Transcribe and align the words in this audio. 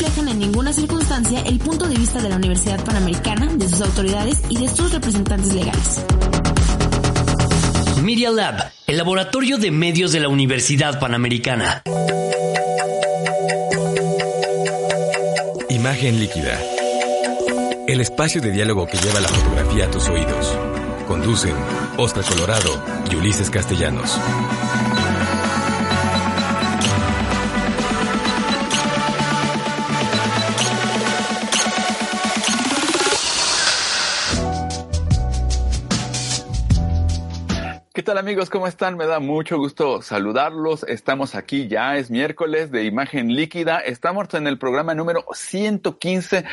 No 0.00 0.06
reflejan 0.06 0.28
en 0.28 0.38
ninguna 0.38 0.72
circunstancia 0.72 1.42
el 1.42 1.58
punto 1.58 1.86
de 1.86 1.94
vista 1.94 2.22
de 2.22 2.30
la 2.30 2.36
Universidad 2.36 2.82
Panamericana, 2.84 3.48
de 3.52 3.68
sus 3.68 3.82
autoridades 3.82 4.40
y 4.48 4.56
de 4.56 4.66
sus 4.66 4.92
representantes 4.92 5.52
legales. 5.52 6.02
Media 8.02 8.30
Lab, 8.30 8.72
el 8.86 8.96
laboratorio 8.96 9.58
de 9.58 9.70
medios 9.70 10.12
de 10.12 10.20
la 10.20 10.28
Universidad 10.28 10.98
Panamericana. 10.98 11.82
Imagen 15.68 16.18
líquida. 16.18 16.58
El 17.86 18.00
espacio 18.00 18.40
de 18.40 18.52
diálogo 18.52 18.86
que 18.86 18.96
lleva 18.96 19.20
la 19.20 19.28
fotografía 19.28 19.84
a 19.84 19.90
tus 19.90 20.08
oídos. 20.08 20.56
Conducen 21.06 21.54
Oscar 21.98 22.24
Colorado 22.24 22.82
y 23.10 23.16
Ulises 23.16 23.50
Castellanos. 23.50 24.18
Tal 38.10 38.18
amigos? 38.18 38.50
¿Cómo 38.50 38.66
están? 38.66 38.96
Me 38.96 39.06
da 39.06 39.20
mucho 39.20 39.56
gusto 39.56 40.02
saludarlos. 40.02 40.82
Estamos 40.88 41.36
aquí 41.36 41.68
ya, 41.68 41.96
es 41.96 42.10
miércoles 42.10 42.72
de 42.72 42.82
imagen 42.82 43.36
líquida. 43.36 43.78
Estamos 43.78 44.34
en 44.34 44.48
el 44.48 44.58
programa 44.58 44.96
número 44.96 45.24
115 45.32 46.44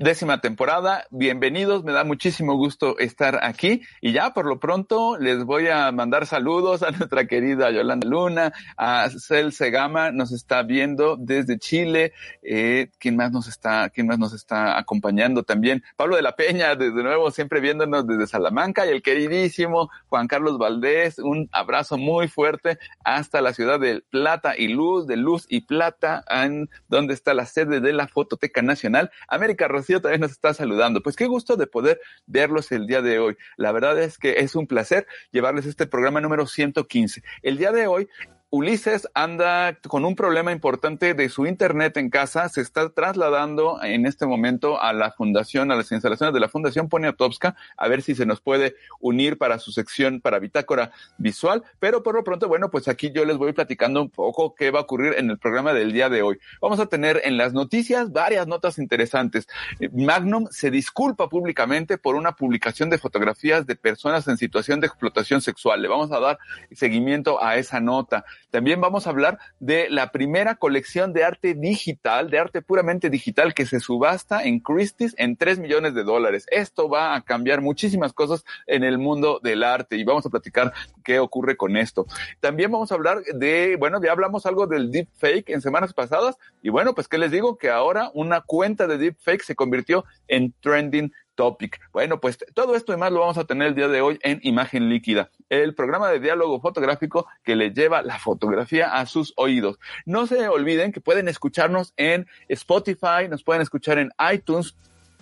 décima 0.00 0.40
temporada. 0.40 1.04
Bienvenidos, 1.10 1.84
me 1.84 1.92
da 1.92 2.04
muchísimo 2.04 2.56
gusto 2.56 2.98
estar 2.98 3.44
aquí. 3.44 3.82
Y 4.00 4.12
ya 4.12 4.32
por 4.32 4.46
lo 4.46 4.58
pronto 4.58 5.18
les 5.18 5.44
voy 5.44 5.68
a 5.68 5.92
mandar 5.92 6.26
saludos 6.26 6.82
a 6.82 6.90
nuestra 6.98 7.26
querida 7.26 7.70
Yolanda 7.70 8.08
Luna, 8.08 8.52
a 8.78 9.10
Cel 9.10 9.52
Segama, 9.52 10.10
nos 10.10 10.32
está 10.32 10.62
viendo 10.62 11.18
desde 11.18 11.58
Chile. 11.58 12.14
Eh, 12.42 12.88
¿Quién 12.98 13.16
más 13.16 13.30
nos 13.30 13.46
está, 13.46 13.90
quién 13.90 14.06
más 14.06 14.18
nos 14.18 14.32
está 14.32 14.78
acompañando 14.78 15.42
también? 15.42 15.84
Pablo 15.96 16.16
de 16.16 16.22
la 16.22 16.34
Peña, 16.34 16.76
desde 16.76 17.02
nuevo, 17.02 17.30
siempre 17.30 17.60
viéndonos 17.60 18.06
desde 18.06 18.26
Salamanca. 18.26 18.86
Y 18.86 18.88
el 18.88 19.02
queridísimo 19.02 19.90
Juan 20.08 20.28
Carlos 20.28 20.56
Valdés, 20.56 21.18
un 21.18 21.50
abrazo 21.52 21.98
muy 21.98 22.26
fuerte 22.26 22.78
hasta 23.04 23.42
la 23.42 23.52
ciudad 23.52 23.78
de 23.78 24.02
Plata 24.08 24.54
y 24.56 24.68
Luz, 24.68 25.06
de 25.06 25.18
Luz 25.18 25.44
y 25.50 25.60
Plata, 25.60 26.24
en 26.30 26.70
donde 26.88 27.12
está 27.12 27.34
la 27.34 27.44
sede 27.44 27.80
de 27.80 27.92
la 27.92 28.08
Fototeca 28.08 28.62
Nacional. 28.62 29.10
América 29.28 29.68
Rocío 29.90 30.00
también 30.00 30.20
nos 30.20 30.30
está 30.30 30.54
saludando. 30.54 31.02
Pues 31.02 31.16
qué 31.16 31.26
gusto 31.26 31.56
de 31.56 31.66
poder 31.66 32.00
verlos 32.26 32.70
el 32.70 32.86
día 32.86 33.02
de 33.02 33.18
hoy. 33.18 33.36
La 33.56 33.72
verdad 33.72 34.00
es 34.00 34.18
que 34.18 34.38
es 34.38 34.54
un 34.54 34.66
placer 34.66 35.06
llevarles 35.32 35.66
este 35.66 35.86
programa 35.86 36.20
número 36.20 36.46
115. 36.46 37.22
El 37.42 37.58
día 37.58 37.72
de 37.72 37.86
hoy 37.86 38.08
Ulises 38.52 39.08
anda 39.14 39.78
con 39.86 40.04
un 40.04 40.16
problema 40.16 40.50
importante 40.50 41.14
de 41.14 41.28
su 41.28 41.46
internet 41.46 41.96
en 41.98 42.10
casa, 42.10 42.48
se 42.48 42.60
está 42.60 42.88
trasladando 42.90 43.80
en 43.80 44.06
este 44.06 44.26
momento 44.26 44.82
a 44.82 44.92
la 44.92 45.12
fundación, 45.12 45.70
a 45.70 45.76
las 45.76 45.92
instalaciones 45.92 46.34
de 46.34 46.40
la 46.40 46.48
Fundación 46.48 46.88
Poniatowska, 46.88 47.54
a 47.76 47.86
ver 47.86 48.02
si 48.02 48.16
se 48.16 48.26
nos 48.26 48.40
puede 48.40 48.74
unir 48.98 49.38
para 49.38 49.60
su 49.60 49.70
sección 49.70 50.20
para 50.20 50.40
bitácora 50.40 50.90
visual, 51.16 51.62
pero 51.78 52.02
por 52.02 52.16
lo 52.16 52.24
pronto, 52.24 52.48
bueno, 52.48 52.72
pues 52.72 52.88
aquí 52.88 53.12
yo 53.12 53.24
les 53.24 53.36
voy 53.36 53.52
platicando 53.52 54.02
un 54.02 54.10
poco 54.10 54.56
qué 54.56 54.72
va 54.72 54.80
a 54.80 54.82
ocurrir 54.82 55.14
en 55.16 55.30
el 55.30 55.38
programa 55.38 55.72
del 55.72 55.92
día 55.92 56.08
de 56.08 56.22
hoy. 56.22 56.40
Vamos 56.60 56.80
a 56.80 56.86
tener 56.86 57.20
en 57.22 57.36
las 57.36 57.52
noticias 57.52 58.10
varias 58.10 58.48
notas 58.48 58.78
interesantes. 58.78 59.46
Magnum 59.92 60.48
se 60.50 60.72
disculpa 60.72 61.28
públicamente 61.28 61.98
por 61.98 62.16
una 62.16 62.32
publicación 62.32 62.90
de 62.90 62.98
fotografías 62.98 63.64
de 63.64 63.76
personas 63.76 64.26
en 64.26 64.36
situación 64.38 64.80
de 64.80 64.88
explotación 64.88 65.40
sexual. 65.40 65.80
Le 65.80 65.86
vamos 65.86 66.10
a 66.10 66.18
dar 66.18 66.40
seguimiento 66.72 67.40
a 67.40 67.54
esa 67.54 67.78
nota. 67.78 68.24
También 68.50 68.80
vamos 68.80 69.06
a 69.06 69.10
hablar 69.10 69.38
de 69.60 69.88
la 69.90 70.10
primera 70.12 70.56
colección 70.56 71.12
de 71.12 71.24
arte 71.24 71.54
digital, 71.54 72.30
de 72.30 72.38
arte 72.38 72.62
puramente 72.62 73.10
digital 73.10 73.54
que 73.54 73.66
se 73.66 73.80
subasta 73.80 74.42
en 74.42 74.60
Christie's 74.60 75.14
en 75.18 75.36
3 75.36 75.58
millones 75.58 75.94
de 75.94 76.04
dólares. 76.04 76.46
Esto 76.50 76.88
va 76.88 77.14
a 77.14 77.22
cambiar 77.22 77.60
muchísimas 77.60 78.12
cosas 78.12 78.44
en 78.66 78.84
el 78.84 78.98
mundo 78.98 79.40
del 79.42 79.62
arte 79.62 79.96
y 79.96 80.04
vamos 80.04 80.26
a 80.26 80.30
platicar 80.30 80.72
qué 81.04 81.18
ocurre 81.18 81.56
con 81.56 81.76
esto. 81.76 82.06
También 82.40 82.70
vamos 82.70 82.90
a 82.92 82.96
hablar 82.96 83.22
de, 83.34 83.76
bueno, 83.78 84.00
ya 84.02 84.12
hablamos 84.12 84.46
algo 84.46 84.66
del 84.66 84.90
deepfake 84.90 85.50
en 85.50 85.60
semanas 85.60 85.94
pasadas 85.94 86.36
y 86.62 86.70
bueno, 86.70 86.94
pues 86.94 87.08
qué 87.08 87.18
les 87.18 87.30
digo 87.30 87.56
que 87.56 87.70
ahora 87.70 88.10
una 88.14 88.40
cuenta 88.40 88.86
de 88.86 88.98
deepfake 88.98 89.42
se 89.42 89.54
convirtió 89.54 90.04
en 90.28 90.52
trending 90.60 91.12
Topic. 91.40 91.80
Bueno, 91.90 92.20
pues 92.20 92.36
todo 92.52 92.76
esto 92.76 92.92
y 92.92 92.98
más 92.98 93.10
lo 93.10 93.20
vamos 93.20 93.38
a 93.38 93.44
tener 93.44 93.68
el 93.68 93.74
día 93.74 93.88
de 93.88 94.02
hoy 94.02 94.18
en 94.20 94.40
Imagen 94.42 94.90
Líquida, 94.90 95.30
el 95.48 95.74
programa 95.74 96.10
de 96.10 96.20
diálogo 96.20 96.60
fotográfico 96.60 97.26
que 97.42 97.56
le 97.56 97.70
lleva 97.70 98.02
la 98.02 98.18
fotografía 98.18 98.92
a 98.92 99.06
sus 99.06 99.32
oídos. 99.36 99.78
No 100.04 100.26
se 100.26 100.48
olviden 100.48 100.92
que 100.92 101.00
pueden 101.00 101.28
escucharnos 101.28 101.94
en 101.96 102.26
Spotify, 102.48 103.26
nos 103.30 103.42
pueden 103.42 103.62
escuchar 103.62 103.98
en 103.98 104.10
iTunes, 104.30 104.76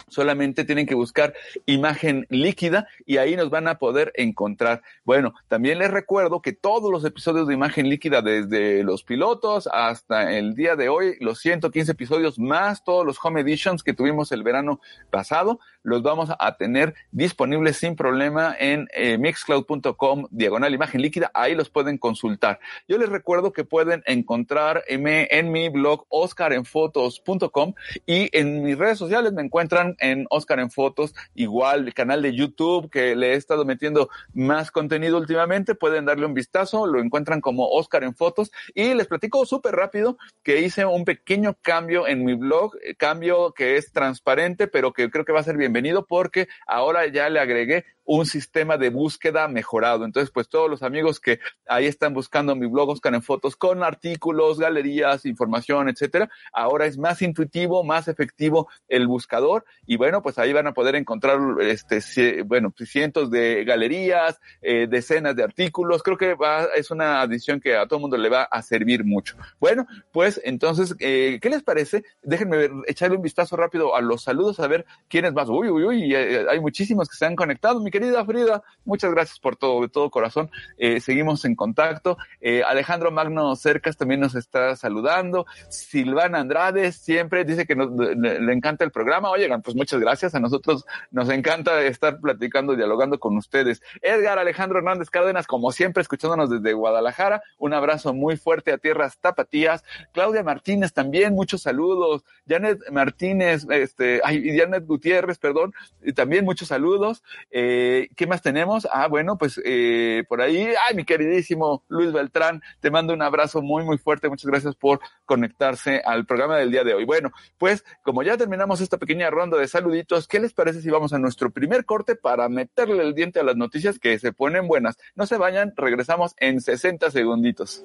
solamente 0.08 0.64
tienen 0.64 0.86
que 0.86 0.94
buscar 0.94 1.34
imagen 1.66 2.26
líquida 2.30 2.88
y 3.06 3.18
ahí 3.18 3.36
nos 3.36 3.50
van 3.50 3.68
a 3.68 3.78
poder 3.78 4.12
encontrar. 4.16 4.82
Bueno, 5.04 5.34
también 5.48 5.78
les 5.78 5.90
recuerdo 5.90 6.42
que 6.42 6.52
todos 6.52 6.90
los 6.90 7.04
episodios 7.04 7.48
de 7.48 7.54
imagen 7.54 7.88
líquida, 7.88 8.22
desde 8.22 8.82
los 8.82 9.02
pilotos 9.02 9.68
hasta 9.72 10.36
el 10.36 10.54
día 10.54 10.76
de 10.76 10.88
hoy, 10.88 11.16
los 11.20 11.38
115 11.40 11.92
episodios 11.92 12.38
más 12.38 12.84
todos 12.84 13.04
los 13.04 13.18
home 13.22 13.40
editions 13.40 13.82
que 13.82 13.94
tuvimos 13.94 14.32
el 14.32 14.42
verano 14.42 14.80
pasado, 15.10 15.60
los 15.82 16.02
vamos 16.02 16.30
a 16.38 16.56
tener 16.56 16.94
disponibles 17.12 17.76
sin 17.76 17.96
problema 17.96 18.54
en 18.58 18.88
eh, 18.94 19.18
mixcloud.com 19.18 20.26
diagonal 20.30 20.74
imagen 20.74 21.02
líquida. 21.02 21.30
Ahí 21.34 21.54
los 21.54 21.70
pueden 21.70 21.98
consultar. 21.98 22.60
Yo 22.86 22.98
les 22.98 23.08
recuerdo 23.08 23.52
que 23.52 23.64
pueden 23.64 24.02
encontrar 24.06 24.84
en 24.86 25.52
mi 25.52 25.68
blog 25.68 26.06
oscarenfotos.com 26.08 27.74
y 28.06 28.28
en 28.36 28.62
mis 28.62 28.76
redes 28.76 28.98
sociales 28.98 29.32
me 29.32 29.42
encuentran 29.42 29.96
en 29.98 30.26
Oscar 30.30 30.60
en 30.60 30.70
Fotos, 30.70 31.14
igual 31.34 31.86
el 31.86 31.94
canal 31.94 32.22
de 32.22 32.34
YouTube 32.34 32.90
que 32.90 33.16
le 33.16 33.32
he 33.32 33.34
estado 33.34 33.64
metiendo 33.64 34.08
más 34.34 34.70
contenido 34.70 35.18
últimamente, 35.18 35.74
pueden 35.74 36.04
darle 36.04 36.26
un 36.26 36.34
vistazo, 36.34 36.86
lo 36.86 37.00
encuentran 37.00 37.40
como 37.40 37.68
Oscar 37.68 38.04
en 38.04 38.14
Fotos 38.14 38.50
y 38.74 38.94
les 38.94 39.06
platico 39.06 39.44
súper 39.46 39.74
rápido 39.74 40.18
que 40.42 40.60
hice 40.60 40.84
un 40.84 41.04
pequeño 41.04 41.56
cambio 41.62 42.06
en 42.06 42.24
mi 42.24 42.34
blog, 42.34 42.76
eh, 42.82 42.94
cambio 42.94 43.52
que 43.52 43.76
es 43.76 43.92
transparente, 43.92 44.68
pero 44.68 44.92
que 44.92 45.10
creo 45.10 45.24
que 45.24 45.32
va 45.32 45.40
a 45.40 45.44
ser 45.44 45.56
bienvenido 45.56 46.06
porque 46.06 46.48
ahora 46.66 47.06
ya 47.06 47.28
le 47.28 47.40
agregué 47.40 47.84
un 48.08 48.24
sistema 48.24 48.78
de 48.78 48.88
búsqueda 48.88 49.48
mejorado. 49.48 50.06
Entonces, 50.06 50.30
pues 50.30 50.48
todos 50.48 50.70
los 50.70 50.82
amigos 50.82 51.20
que 51.20 51.40
ahí 51.66 51.84
están 51.84 52.14
buscando 52.14 52.56
mi 52.56 52.66
blog 52.66 52.88
Oscar 52.88 53.14
en 53.14 53.22
Fotos 53.22 53.54
con 53.54 53.82
artículos, 53.82 54.58
galerías, 54.58 55.26
información, 55.26 55.90
etcétera, 55.90 56.30
ahora 56.54 56.86
es 56.86 56.96
más 56.96 57.20
intuitivo, 57.20 57.84
más 57.84 58.08
efectivo 58.08 58.68
el 58.88 59.06
buscador 59.06 59.66
y 59.88 59.96
bueno, 59.96 60.22
pues 60.22 60.38
ahí 60.38 60.52
van 60.52 60.66
a 60.66 60.74
poder 60.74 60.94
encontrar 60.96 61.40
este, 61.62 62.42
bueno, 62.42 62.72
cientos 62.84 63.30
de 63.30 63.64
galerías, 63.64 64.38
eh, 64.60 64.86
decenas 64.88 65.34
de 65.34 65.42
artículos. 65.42 66.02
Creo 66.02 66.18
que 66.18 66.34
va, 66.34 66.66
es 66.76 66.90
una 66.90 67.22
adición 67.22 67.58
que 67.58 67.74
a 67.74 67.86
todo 67.86 67.96
el 67.96 68.02
mundo 68.02 68.18
le 68.18 68.28
va 68.28 68.42
a 68.42 68.60
servir 68.62 69.02
mucho. 69.02 69.36
Bueno, 69.58 69.86
pues 70.12 70.40
entonces, 70.44 70.94
eh, 71.00 71.38
¿qué 71.40 71.48
les 71.48 71.62
parece? 71.62 72.04
Déjenme 72.22 72.68
echarle 72.86 73.16
un 73.16 73.22
vistazo 73.22 73.56
rápido 73.56 73.96
a 73.96 74.02
los 74.02 74.22
saludos 74.22 74.60
a 74.60 74.66
ver 74.66 74.84
quiénes 75.08 75.32
más. 75.32 75.48
Uy, 75.48 75.70
uy, 75.70 75.84
uy, 75.84 76.14
eh, 76.14 76.46
hay 76.50 76.60
muchísimos 76.60 77.08
que 77.08 77.16
se 77.16 77.24
han 77.24 77.34
conectado. 77.34 77.80
Mi 77.80 77.90
querida 77.90 78.24
Frida, 78.26 78.62
muchas 78.84 79.10
gracias 79.10 79.40
por 79.40 79.56
todo, 79.56 79.80
de 79.80 79.88
todo 79.88 80.10
corazón. 80.10 80.50
Eh, 80.76 81.00
seguimos 81.00 81.44
en 81.46 81.54
contacto. 81.54 82.18
Eh, 82.40 82.62
Alejandro 82.62 83.10
Magno 83.10 83.56
Cercas 83.56 83.96
también 83.96 84.20
nos 84.20 84.34
está 84.34 84.76
saludando. 84.76 85.46
Silvana 85.70 86.40
Andrade 86.40 86.92
siempre 86.92 87.44
dice 87.44 87.66
que 87.66 87.74
nos, 87.74 87.90
le, 87.90 88.52
encanta 88.52 88.84
el 88.84 88.90
programa. 88.90 89.30
Oigan, 89.30 89.62
pues 89.62 89.77
muchas 89.78 90.00
gracias. 90.00 90.34
A 90.34 90.40
nosotros 90.40 90.84
nos 91.10 91.30
encanta 91.30 91.80
estar 91.82 92.20
platicando, 92.20 92.76
dialogando 92.76 93.18
con 93.18 93.36
ustedes. 93.36 93.80
Edgar 94.02 94.38
Alejandro 94.38 94.78
Hernández 94.78 95.08
Cárdenas, 95.08 95.46
como 95.46 95.72
siempre, 95.72 96.02
escuchándonos 96.02 96.50
desde 96.50 96.74
Guadalajara. 96.74 97.42
Un 97.56 97.72
abrazo 97.72 98.12
muy 98.12 98.36
fuerte 98.36 98.72
a 98.72 98.78
tierras 98.78 99.18
tapatías. 99.18 99.84
Claudia 100.12 100.42
Martínez 100.42 100.92
también, 100.92 101.34
muchos 101.34 101.62
saludos. 101.62 102.24
Janet 102.46 102.80
Martínez, 102.90 103.66
este, 103.70 104.20
ay, 104.24 104.58
Janet 104.58 104.84
Gutiérrez, 104.86 105.38
perdón, 105.38 105.72
también 106.14 106.44
muchos 106.44 106.68
saludos. 106.68 107.22
Eh, 107.50 108.08
¿Qué 108.16 108.26
más 108.26 108.42
tenemos? 108.42 108.86
Ah, 108.92 109.06
bueno, 109.06 109.38
pues 109.38 109.60
eh, 109.64 110.24
por 110.28 110.42
ahí, 110.42 110.68
ay, 110.86 110.94
mi 110.94 111.04
queridísimo 111.04 111.84
Luis 111.88 112.12
Beltrán, 112.12 112.62
te 112.80 112.90
mando 112.90 113.14
un 113.14 113.22
abrazo 113.22 113.62
muy, 113.62 113.84
muy 113.84 113.98
fuerte. 113.98 114.28
Muchas 114.28 114.50
gracias 114.50 114.74
por 114.74 115.00
conectarse 115.24 116.02
al 116.04 116.26
programa 116.26 116.56
del 116.56 116.70
día 116.70 116.84
de 116.84 116.94
hoy. 116.94 117.04
Bueno, 117.04 117.30
pues 117.58 117.84
como 118.02 118.22
ya 118.22 118.36
terminamos 118.36 118.80
esta 118.80 118.98
pequeña 118.98 119.30
ronda 119.30 119.58
de 119.58 119.67
saluditos, 119.68 120.26
¿qué 120.26 120.40
les 120.40 120.52
parece 120.52 120.82
si 120.82 120.90
vamos 120.90 121.12
a 121.12 121.18
nuestro 121.18 121.50
primer 121.50 121.84
corte 121.84 122.16
para 122.16 122.48
meterle 122.48 123.02
el 123.02 123.14
diente 123.14 123.40
a 123.40 123.44
las 123.44 123.56
noticias 123.56 123.98
que 123.98 124.18
se 124.18 124.32
ponen 124.32 124.66
buenas? 124.66 124.96
No 125.14 125.26
se 125.26 125.36
vayan, 125.36 125.72
regresamos 125.76 126.34
en 126.38 126.60
60 126.60 127.10
segunditos. 127.10 127.84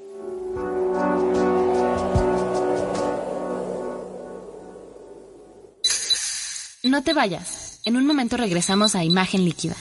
No 6.84 7.02
te 7.02 7.14
vayas. 7.14 7.80
En 7.86 7.98
un 7.98 8.06
momento 8.06 8.38
regresamos 8.38 8.96
a 8.96 9.04
Imagen 9.04 9.46
Líquida. 9.46 9.76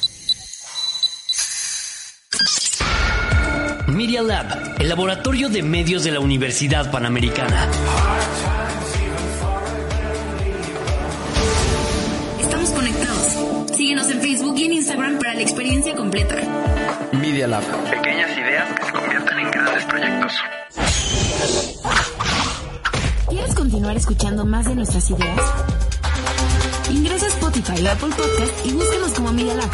Media 3.88 4.22
Lab, 4.22 4.81
el 4.81 4.88
laboratorio 4.88 5.48
de 5.48 5.62
medios 5.62 6.05
de 6.05 6.12
la 6.12 6.20
Universidad 6.20 6.90
Panamericana. 6.90 7.69
Síguenos 13.93 14.11
en 14.11 14.23
Facebook 14.23 14.55
y 14.56 14.65
en 14.65 14.73
Instagram 14.73 15.19
para 15.19 15.35
la 15.35 15.43
experiencia 15.43 15.94
completa. 15.94 16.37
Media 17.12 17.47
Lab. 17.47 17.62
Pequeñas 17.91 18.39
ideas 18.39 18.73
que 18.73 18.87
se 18.87 18.93
convierten 18.93 19.39
en 19.39 19.50
grandes 19.50 19.85
proyectos. 19.85 20.33
¿Quieres 23.29 23.55
continuar 23.55 23.94
escuchando 23.94 24.47
más 24.47 24.65
de 24.65 24.77
nuestras 24.77 25.11
ideas? 25.11 25.41
Ingresa 26.91 27.27
a 27.27 27.29
Spotify 27.29 27.85
o 27.85 27.91
Apple 27.91 28.09
Podcast 28.17 28.67
y 28.67 28.73
búscanos 28.73 29.12
como 29.12 29.31
Media 29.35 29.55
Lab. 29.56 29.71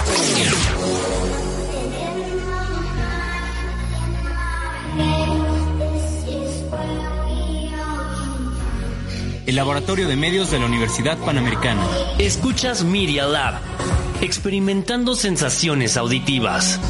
El 9.47 9.57
laboratorio 9.57 10.09
de 10.09 10.17
medios 10.17 10.51
de 10.51 10.59
la 10.59 10.67
Universidad 10.67 11.17
Panamericana. 11.17 11.81
Escuchas 12.19 12.85
Media 12.85 13.25
Lab, 13.25 13.55
experimentando 14.21 15.15
sensaciones 15.15 15.97
auditivas. 15.97 16.81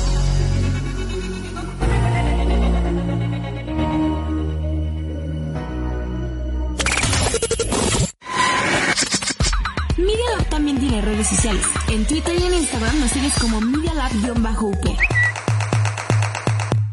Media 9.99 10.37
Lab 10.37 10.49
también 10.49 10.79
tiene 10.79 11.03
redes 11.03 11.27
sociales. 11.27 11.65
En 11.91 12.07
Twitter 12.07 12.35
y 12.39 12.45
en 12.45 12.55
Instagram 12.55 13.01
nos 13.01 13.11
sigues 13.11 13.35
como 13.35 13.61
Media 13.61 13.93
Lab-UP. 13.95 14.99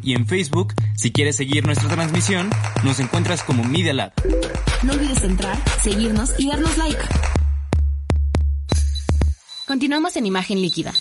Y 0.01 0.13
en 0.13 0.27
Facebook, 0.27 0.73
si 0.95 1.11
quieres 1.11 1.37
seguir 1.37 1.65
nuestra 1.65 1.89
transmisión, 1.89 2.49
nos 2.83 2.99
encuentras 2.99 3.41
como 3.43 3.63
Media 3.63 3.93
Lab. 3.93 4.13
No 4.83 4.93
olvides 4.93 5.23
entrar, 5.23 5.57
seguirnos 5.81 6.33
y 6.37 6.49
darnos 6.49 6.77
like. 6.77 6.99
Continuamos 9.67 10.15
en 10.15 10.27
Imagen 10.27 10.61
Líquida. 10.61 10.93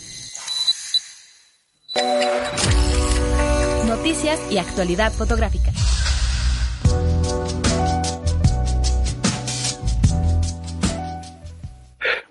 Noticias 3.87 4.40
y 4.50 4.56
actualidad 4.56 5.12
fotográfica. 5.12 5.70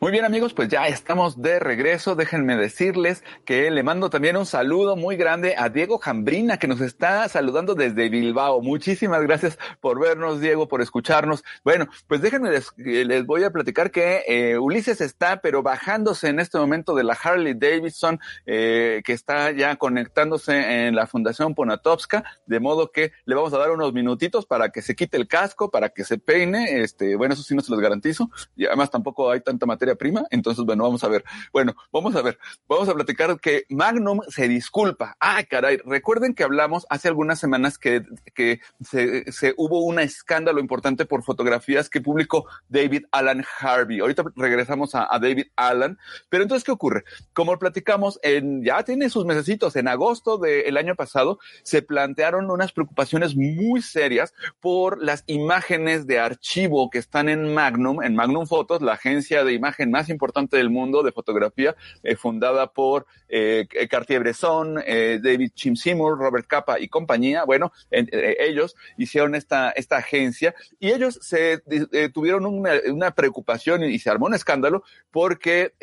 Muy 0.04 0.12
bien 0.12 0.26
amigos, 0.26 0.54
pues 0.54 0.68
ya 0.68 0.86
estamos 0.90 1.42
de 1.42 1.60
regreso. 1.60 2.14
Déjenme 2.16 2.58
decirles 2.58 3.24
que 3.46 3.72
le 3.72 3.84
mando 3.84 4.10
también 4.10 4.36
un 4.36 4.46
saludo 4.46 4.98
muy 4.98 5.16
grande 5.16 5.56
a 5.58 5.70
Diego 5.70 5.98
Jambrina 5.98 6.58
que 6.58 6.68
nos 6.68 6.82
está 6.82 7.30
saludando 7.30 7.74
desde 7.74 8.10
Bilbao. 8.10 8.62
Muchísimas 8.62 9.22
gracias 9.22 9.58
por 9.80 10.02
vernos, 10.02 10.42
Diego, 10.42 10.68
por 10.68 10.82
escucharnos. 10.82 11.46
Bueno, 11.64 11.88
pues 12.08 12.22
déjenme 12.22 12.52
les, 12.52 12.74
les 12.76 13.26
voy 13.26 13.46
a 13.46 13.52
platicar 13.52 13.92
que 13.92 14.26
eh, 14.28 14.58
Ulises 14.58 15.00
está, 15.00 15.40
pero 15.40 15.64
bajándose 15.64 16.28
en 16.28 16.42
este 16.42 16.58
momento 16.58 16.96
de 16.96 17.06
la 17.06 17.14
Harley 17.14 17.54
Davidson, 17.54 18.20
eh, 18.46 19.04
que 19.06 19.14
está 19.14 19.52
ya 19.52 19.78
conectándose 19.78 20.86
en 20.86 20.96
la 20.96 21.08
Fundación 21.08 21.56
Ponatowska, 21.56 22.26
de 22.46 22.60
modo 22.60 22.92
que 22.92 23.14
le 23.24 23.36
vamos 23.36 23.54
a 23.54 23.58
dar 23.58 23.72
unos 23.72 23.94
minutitos 23.94 24.46
para 24.46 24.68
que 24.68 24.82
se 24.82 24.98
quite 24.98 25.16
el 25.16 25.30
casco, 25.30 25.72
para 25.72 25.88
que 25.88 26.04
se 26.04 26.18
peine. 26.18 26.82
Este, 26.82 27.16
bueno, 27.16 27.36
eso 27.36 27.44
sí 27.44 27.56
no 27.56 27.62
se 27.62 27.72
los 27.72 27.80
garantizo. 27.80 28.30
Y 28.58 28.66
además 28.66 28.92
tampoco 28.92 29.32
hay 29.32 29.40
tanta 29.40 29.66
materia 29.66 29.93
prima. 29.96 30.24
Entonces, 30.30 30.64
bueno, 30.66 30.84
vamos 30.84 31.04
a 31.04 31.08
ver. 31.08 31.24
Bueno, 31.52 31.76
vamos 31.92 32.16
a 32.16 32.22
ver. 32.22 32.38
Vamos 32.68 32.90
a 32.90 32.94
platicar 32.94 33.40
que 33.40 33.66
Magnum 33.70 34.22
se 34.30 34.48
disculpa. 34.48 35.16
Ah, 35.20 35.44
caray. 35.44 35.78
Recuerden 35.86 36.34
que 36.34 36.44
hablamos 36.44 36.86
hace 36.90 37.08
algunas 37.08 37.40
semanas 37.40 37.78
que, 37.78 38.04
que 38.34 38.60
se, 38.84 39.54
hubo 39.58 39.84
un 39.84 40.00
escándalo 40.00 40.60
importante 40.60 41.06
por 41.06 41.24
fotografías 41.24 41.90
que 41.90 42.02
publicó 42.02 42.46
David 42.70 43.06
Alan 43.12 43.44
Harvey. 43.60 44.00
Ahorita 44.00 44.24
regresamos 44.36 44.96
a, 44.96 45.08
David 45.20 45.48
Alan. 45.56 45.98
Pero 46.30 46.44
entonces, 46.44 46.64
¿qué 46.64 46.72
ocurre? 46.72 47.04
Como 47.34 47.58
platicamos, 47.58 48.20
en, 48.24 48.64
ya 48.64 48.84
tiene 48.84 49.10
sus 49.10 49.26
mesecitos. 49.26 49.76
En 49.76 49.88
agosto 49.88 50.38
del 50.38 50.78
año 50.78 50.96
pasado 50.96 51.40
se 51.64 51.82
plantearon 51.82 52.50
unas 52.50 52.72
preocupaciones 52.72 53.36
muy 53.36 53.82
serias 53.82 54.34
por 54.60 55.02
las 55.02 55.24
imágenes 55.28 56.08
de 56.08 56.20
archivo 56.20 56.90
que 56.90 56.98
están 56.98 57.30
en 57.30 57.54
Magnum, 57.54 58.02
en 58.02 58.16
Magnum 58.16 58.48
Fotos, 58.48 58.82
la 58.82 58.94
agencia 58.94 59.44
de 59.44 59.54
imagen 59.84 59.92
más 59.92 60.10
importante 60.10 60.58
del 60.58 60.70
mundo 60.70 61.04
de 61.04 61.12
fotografía, 61.12 61.76
eh, 62.04 62.16
fundada 62.16 62.68
por 62.68 63.06
eh, 63.30 63.68
Cartier-Bresson, 63.90 64.80
eh, 64.86 65.20
David 65.22 65.52
Seymour, 65.56 66.18
Robert 66.18 66.48
Capa 66.48 66.80
y 66.80 66.88
compañía. 66.88 67.46
Bueno, 67.46 67.72
en, 67.90 68.08
eh, 68.12 68.38
ellos 68.40 68.76
hicieron 68.98 69.36
esta, 69.36 69.72
esta 69.72 69.98
agencia 69.98 70.54
y 70.80 70.92
ellos 70.92 71.20
se 71.22 71.62
eh, 71.70 72.10
tuvieron 72.14 72.46
una, 72.46 73.12
preocupación 73.12 73.84
y 73.84 74.00
se 74.00 74.10
armó 74.10 74.28
un 74.28 74.34
escándalo 74.34 74.84
porque 75.12 75.74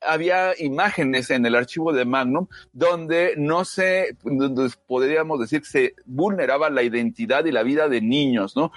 había 0.00 0.52
imágenes 0.58 1.30
en 1.30 1.46
el 1.46 1.54
archivo 1.54 1.92
de 1.92 2.04
Magnum 2.04 2.46
donde 2.72 3.34
no 3.36 3.64
se, 3.64 4.16
donde 4.22 4.70
podríamos 4.86 5.40
decir, 5.40 5.64
se 5.64 5.94
vulneraba 6.04 6.68
la 6.68 6.82
identidad 6.82 7.44
y 7.44 7.52
la 7.52 7.62
vida 7.62 7.88
de 7.88 8.00
niños, 8.00 8.56
¿no? 8.56 8.72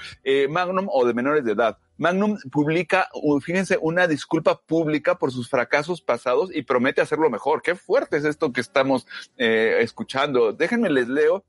Magnum 0.49 0.87
o 0.89 1.05
de 1.05 1.13
menores 1.13 1.43
de 1.43 1.51
edad. 1.53 1.77
Magnum 1.97 2.37
publica, 2.51 3.07
fíjense, 3.41 3.77
una 3.81 4.07
disculpa 4.07 4.59
pública 4.59 5.17
por 5.17 5.31
sus 5.31 5.49
fracasos 5.49 6.01
pasados 6.01 6.53
y 6.53 6.63
promete 6.63 7.01
hacerlo 7.01 7.29
mejor. 7.29 7.61
Qué 7.61 7.75
fuerte 7.75 8.17
es 8.17 8.25
esto 8.25 8.51
que 8.51 8.61
estamos 8.61 9.07
eh, 9.37 9.77
escuchando. 9.79 10.51
Déjenme 10.51 10.89
les 10.89 11.07
leo 11.07 11.45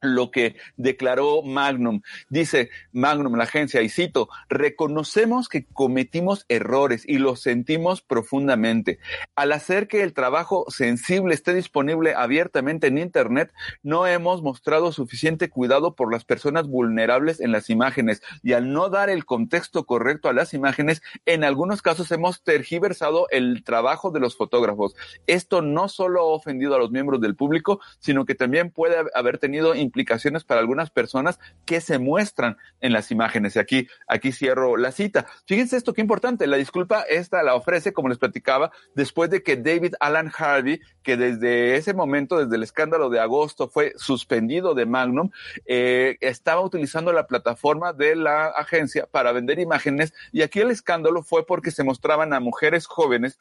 lo 0.00 0.30
que 0.30 0.56
declaró 0.76 1.42
Magnum. 1.42 2.02
Dice 2.28 2.70
Magnum, 2.92 3.36
la 3.36 3.44
agencia, 3.44 3.82
y 3.82 3.88
cito, 3.88 4.28
reconocemos 4.48 5.48
que 5.48 5.64
cometimos 5.64 6.44
errores 6.48 7.04
y 7.06 7.18
los 7.18 7.40
sentimos 7.40 8.02
profundamente. 8.02 8.98
Al 9.34 9.52
hacer 9.52 9.88
que 9.88 10.02
el 10.02 10.12
trabajo 10.12 10.66
sensible 10.68 11.34
esté 11.34 11.54
disponible 11.54 12.14
abiertamente 12.14 12.86
en 12.86 12.98
Internet, 12.98 13.52
no 13.82 14.06
hemos 14.06 14.42
mostrado 14.42 14.92
suficiente 14.92 15.48
cuidado 15.48 15.94
por 15.94 16.12
las 16.12 16.24
personas 16.24 16.66
vulnerables 16.66 17.40
en 17.40 17.52
las 17.52 17.70
imágenes 17.70 18.22
y 18.42 18.52
al 18.52 18.72
no 18.72 18.88
dar 18.88 19.10
el 19.10 19.24
contexto 19.24 19.84
correcto 19.84 20.28
a 20.28 20.32
las 20.32 20.54
imágenes, 20.54 21.02
en 21.26 21.44
algunos 21.44 21.82
casos 21.82 22.10
hemos 22.12 22.42
tergiversado 22.42 23.26
el 23.30 23.64
trabajo 23.64 24.10
de 24.10 24.20
los 24.20 24.36
fotógrafos. 24.36 24.94
Esto 25.26 25.62
no 25.62 25.88
solo 25.88 26.20
ha 26.20 26.24
ofendido 26.24 26.74
a 26.74 26.78
los 26.78 26.90
miembros 26.90 27.20
del 27.20 27.36
público, 27.36 27.80
sino 27.98 28.24
que 28.24 28.34
también 28.34 28.70
puede 28.70 28.96
haber 29.14 29.38
tenido 29.38 29.74
implicaciones 29.88 30.44
para 30.44 30.60
algunas 30.60 30.90
personas 30.90 31.40
que 31.64 31.80
se 31.80 31.98
muestran 31.98 32.56
en 32.80 32.92
las 32.92 33.10
imágenes. 33.10 33.56
Y 33.56 33.58
aquí, 33.58 33.88
aquí 34.06 34.32
cierro 34.32 34.76
la 34.76 34.92
cita. 34.92 35.26
Fíjense 35.46 35.76
esto 35.76 35.94
qué 35.94 36.00
importante. 36.00 36.46
La 36.46 36.56
disculpa 36.56 37.02
esta 37.08 37.42
la 37.42 37.54
ofrece, 37.54 37.92
como 37.92 38.08
les 38.08 38.18
platicaba, 38.18 38.70
después 38.94 39.30
de 39.30 39.42
que 39.42 39.56
David 39.56 39.94
Alan 40.00 40.30
Harvey, 40.36 40.80
que 41.02 41.16
desde 41.16 41.76
ese 41.76 41.94
momento, 41.94 42.38
desde 42.38 42.56
el 42.56 42.62
escándalo 42.62 43.08
de 43.08 43.20
agosto, 43.20 43.68
fue 43.68 43.94
suspendido 43.96 44.74
de 44.74 44.86
Magnum, 44.86 45.30
eh, 45.66 46.16
estaba 46.20 46.60
utilizando 46.60 47.12
la 47.12 47.26
plataforma 47.26 47.92
de 47.92 48.14
la 48.14 48.46
agencia 48.48 49.06
para 49.10 49.32
vender 49.32 49.58
imágenes. 49.58 50.12
Y 50.32 50.42
aquí 50.42 50.60
el 50.60 50.70
escándalo 50.70 51.22
fue 51.22 51.46
porque 51.46 51.70
se 51.70 51.84
mostraban 51.84 52.32
a 52.32 52.40
mujeres 52.40 52.86
jóvenes 52.86 53.38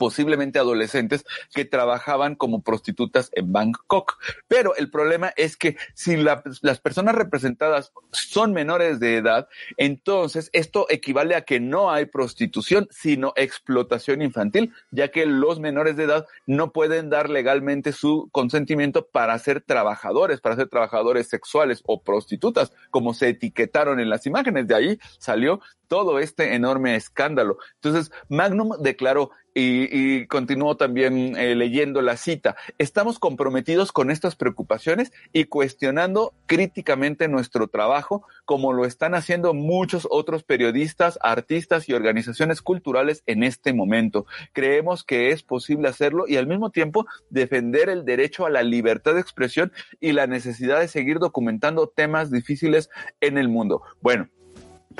posiblemente 0.00 0.58
adolescentes 0.58 1.26
que 1.54 1.66
trabajaban 1.66 2.34
como 2.34 2.62
prostitutas 2.62 3.28
en 3.34 3.52
Bangkok. 3.52 4.16
Pero 4.48 4.74
el 4.76 4.90
problema 4.90 5.34
es 5.36 5.58
que 5.58 5.76
si 5.92 6.16
la, 6.16 6.42
las 6.62 6.80
personas 6.80 7.14
representadas 7.14 7.92
son 8.10 8.54
menores 8.54 8.98
de 8.98 9.18
edad, 9.18 9.46
entonces 9.76 10.48
esto 10.54 10.86
equivale 10.88 11.34
a 11.34 11.42
que 11.42 11.60
no 11.60 11.90
hay 11.90 12.06
prostitución, 12.06 12.88
sino 12.90 13.34
explotación 13.36 14.22
infantil, 14.22 14.72
ya 14.90 15.08
que 15.08 15.26
los 15.26 15.60
menores 15.60 15.96
de 15.96 16.04
edad 16.04 16.26
no 16.46 16.72
pueden 16.72 17.10
dar 17.10 17.28
legalmente 17.28 17.92
su 17.92 18.30
consentimiento 18.32 19.06
para 19.06 19.38
ser 19.38 19.60
trabajadores, 19.60 20.40
para 20.40 20.56
ser 20.56 20.70
trabajadores 20.70 21.28
sexuales 21.28 21.82
o 21.84 22.02
prostitutas, 22.02 22.72
como 22.90 23.12
se 23.12 23.28
etiquetaron 23.28 24.00
en 24.00 24.08
las 24.08 24.24
imágenes. 24.24 24.66
De 24.66 24.74
ahí 24.74 24.98
salió 25.18 25.60
todo 25.90 26.20
este 26.20 26.54
enorme 26.54 26.94
escándalo. 26.94 27.58
Entonces, 27.74 28.12
Magnum 28.28 28.80
declaró, 28.80 29.32
y, 29.52 29.88
y 29.90 30.26
continuó 30.28 30.76
también 30.76 31.36
eh, 31.36 31.56
leyendo 31.56 32.00
la 32.02 32.16
cita, 32.16 32.54
estamos 32.78 33.18
comprometidos 33.18 33.90
con 33.90 34.12
estas 34.12 34.36
preocupaciones 34.36 35.10
y 35.32 35.46
cuestionando 35.46 36.32
críticamente 36.46 37.26
nuestro 37.26 37.66
trabajo, 37.66 38.24
como 38.44 38.72
lo 38.72 38.84
están 38.84 39.16
haciendo 39.16 39.52
muchos 39.52 40.06
otros 40.08 40.44
periodistas, 40.44 41.18
artistas 41.20 41.88
y 41.88 41.94
organizaciones 41.94 42.62
culturales 42.62 43.24
en 43.26 43.42
este 43.42 43.72
momento. 43.72 44.24
Creemos 44.52 45.02
que 45.02 45.30
es 45.30 45.42
posible 45.42 45.88
hacerlo 45.88 46.26
y 46.28 46.36
al 46.36 46.46
mismo 46.46 46.70
tiempo 46.70 47.06
defender 47.30 47.88
el 47.88 48.04
derecho 48.04 48.46
a 48.46 48.50
la 48.50 48.62
libertad 48.62 49.14
de 49.14 49.20
expresión 49.20 49.72
y 49.98 50.12
la 50.12 50.28
necesidad 50.28 50.78
de 50.78 50.86
seguir 50.86 51.18
documentando 51.18 51.88
temas 51.88 52.30
difíciles 52.30 52.88
en 53.20 53.36
el 53.36 53.48
mundo. 53.48 53.82
Bueno, 54.00 54.28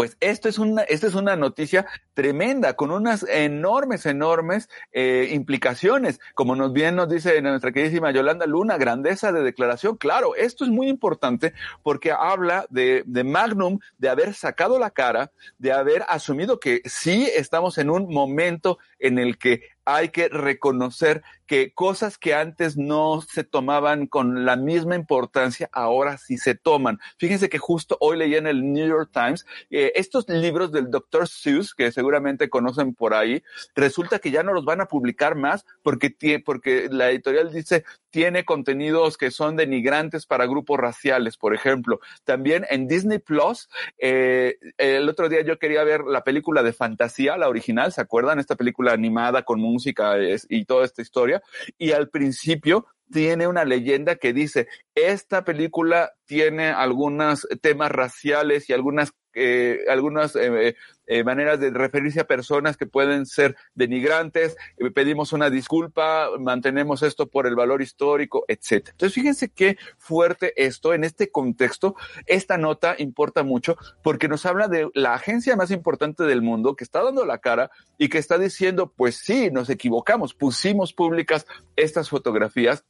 pues 0.01 0.17
esto 0.21 0.49
es 0.49 0.59
una, 0.59 0.81
esta 0.85 1.09
es 1.09 1.15
una 1.15 1.37
noticia 1.37 1.85
tremenda, 2.21 2.75
con 2.75 2.91
unas 2.91 3.23
enormes, 3.23 4.05
enormes 4.05 4.69
eh, 4.93 5.31
implicaciones. 5.33 6.21
Como 6.35 6.55
nos 6.55 6.71
bien 6.71 6.95
nos 6.95 7.09
dice 7.09 7.41
nuestra 7.41 7.73
queridísima 7.73 8.11
Yolanda 8.11 8.45
Luna, 8.45 8.77
grandeza 8.77 9.33
de 9.33 9.43
declaración. 9.43 9.97
Claro, 9.97 10.35
esto 10.37 10.65
es 10.65 10.71
muy 10.71 10.89
importante 10.89 11.55
porque 11.83 12.13
habla 12.13 12.67
de, 12.69 13.05
de 13.07 13.25
Magnum, 13.25 13.79
de 13.97 14.11
haber 14.11 14.35
sacado 14.35 14.79
la 14.79 14.91
cara, 14.91 15.33
de 15.57 15.73
haber 15.73 16.05
asumido 16.11 16.61
que 16.61 16.83
sí 16.85 17.27
estamos 17.35 17.79
en 17.79 17.89
un 17.89 18.13
momento 18.13 18.79
en 18.99 19.19
el 19.19 19.39
que 19.39 19.63
hay 19.85 20.11
que 20.11 20.29
reconocer 20.29 21.23
que 21.47 21.73
cosas 21.75 22.17
que 22.17 22.35
antes 22.35 22.77
no 22.77 23.23
se 23.23 23.45
tomaban 23.45 24.07
con 24.07 24.45
la 24.45 24.57
misma 24.57 24.95
importancia, 24.95 25.69
ahora 25.73 26.17
sí 26.17 26.39
se 26.39 26.55
toman. 26.55 27.01
Fíjense 27.19 27.49
que 27.49 27.59
justo 27.59 27.97
hoy 28.01 28.19
leí 28.19 28.37
en 28.37 28.47
el 28.47 28.73
New 28.73 28.87
York 28.87 29.11
Times 29.13 29.47
eh, 29.71 29.93
estos 29.97 30.29
libros 30.29 30.71
del 30.71 30.91
Dr. 30.91 31.27
Seuss, 31.27 31.75
que 31.75 31.91
seguramente 32.11 32.51
conocen 32.51 32.95
por 32.95 33.15
ahí, 33.15 33.43
resulta 33.75 34.19
que 34.19 34.33
ya 34.33 34.43
no 34.43 34.53
los 34.53 34.65
van 34.65 34.81
a 34.81 34.87
publicar 34.87 35.37
más 35.37 35.65
porque, 35.83 36.43
porque 36.45 36.89
la 36.91 37.11
editorial 37.11 37.53
dice 37.53 37.85
tiene 38.11 38.45
contenidos 38.45 39.17
que 39.17 39.31
son 39.31 39.55
denigrantes 39.55 40.27
para 40.27 40.47
grupos 40.47 40.79
raciales, 40.81 41.37
por 41.37 41.55
ejemplo. 41.55 42.01
También 42.25 42.67
en 42.69 42.89
Disney 42.89 43.21
Plus, 43.21 43.69
eh, 43.99 44.57
el 44.79 45.09
otro 45.09 45.29
día 45.29 45.43
yo 45.43 45.59
quería 45.59 45.85
ver 45.85 46.03
la 46.03 46.25
película 46.25 46.65
de 46.65 46.73
fantasía, 46.73 47.37
la 47.37 47.49
original, 47.49 47.93
¿se 47.93 48.01
acuerdan? 48.01 48.41
Esta 48.41 48.57
película 48.57 48.93
animada 48.93 49.45
con 49.45 49.61
música 49.61 50.15
y 50.49 50.65
toda 50.65 50.85
esta 50.85 51.03
historia. 51.03 51.41
Y 51.79 51.93
al 51.93 52.09
principio 52.09 52.87
tiene 53.13 53.47
una 53.47 53.65
leyenda 53.65 54.17
que 54.17 54.33
dice, 54.33 54.69
esta 54.95 55.45
película 55.45 56.13
tiene 56.25 56.71
algunos 56.71 57.47
temas 57.61 57.91
raciales 57.91 58.69
y 58.69 58.73
algunas 58.73 59.13
eh, 59.35 59.85
algunas 59.89 60.37
eh, 60.37 60.75
eh, 61.13 61.25
maneras 61.25 61.59
de 61.59 61.71
referirse 61.71 62.21
a 62.21 62.27
personas 62.29 62.77
que 62.77 62.87
pueden 62.87 63.27
ser 63.27 63.57
denigrantes, 63.75 64.57
eh, 64.79 64.93
pedimos 64.93 65.33
una 65.33 65.51
disculpa, 65.51 66.29
mantenemos 66.39 67.03
esto 67.03 67.27
por 67.27 67.49
el 67.49 67.57
valor 67.57 67.83
histórico, 67.83 68.45
etc. 68.47 68.91
Entonces, 68.91 69.15
fíjense 69.15 69.49
qué 69.49 69.77
fuerte 69.99 70.53
esto 70.57 70.95
en 70.95 71.03
este 71.03 71.33
contexto. 71.33 71.97
Esta 72.27 72.59
nota 72.59 72.95
importa 72.97 73.43
mucho 73.43 73.77
porque 74.05 74.29
nos 74.29 74.47
habla 74.47 74.69
de 74.69 74.89
la 74.95 75.15
agencia 75.15 75.57
más 75.57 75.73
importante 75.73 76.23
del 76.23 76.43
mundo 76.43 76.77
que 76.77 76.85
está 76.85 77.03
dando 77.03 77.27
la 77.27 77.39
cara 77.39 77.73
y 77.99 78.09
que 78.09 78.19
está 78.19 78.39
diciendo, 78.39 78.93
pues 78.97 79.17
sí, 79.17 79.51
nos 79.51 79.69
equivocamos, 79.69 80.33
pusimos 80.33 80.93
públicas 80.93 81.45
estas 81.75 82.09
fotografías 82.09 82.85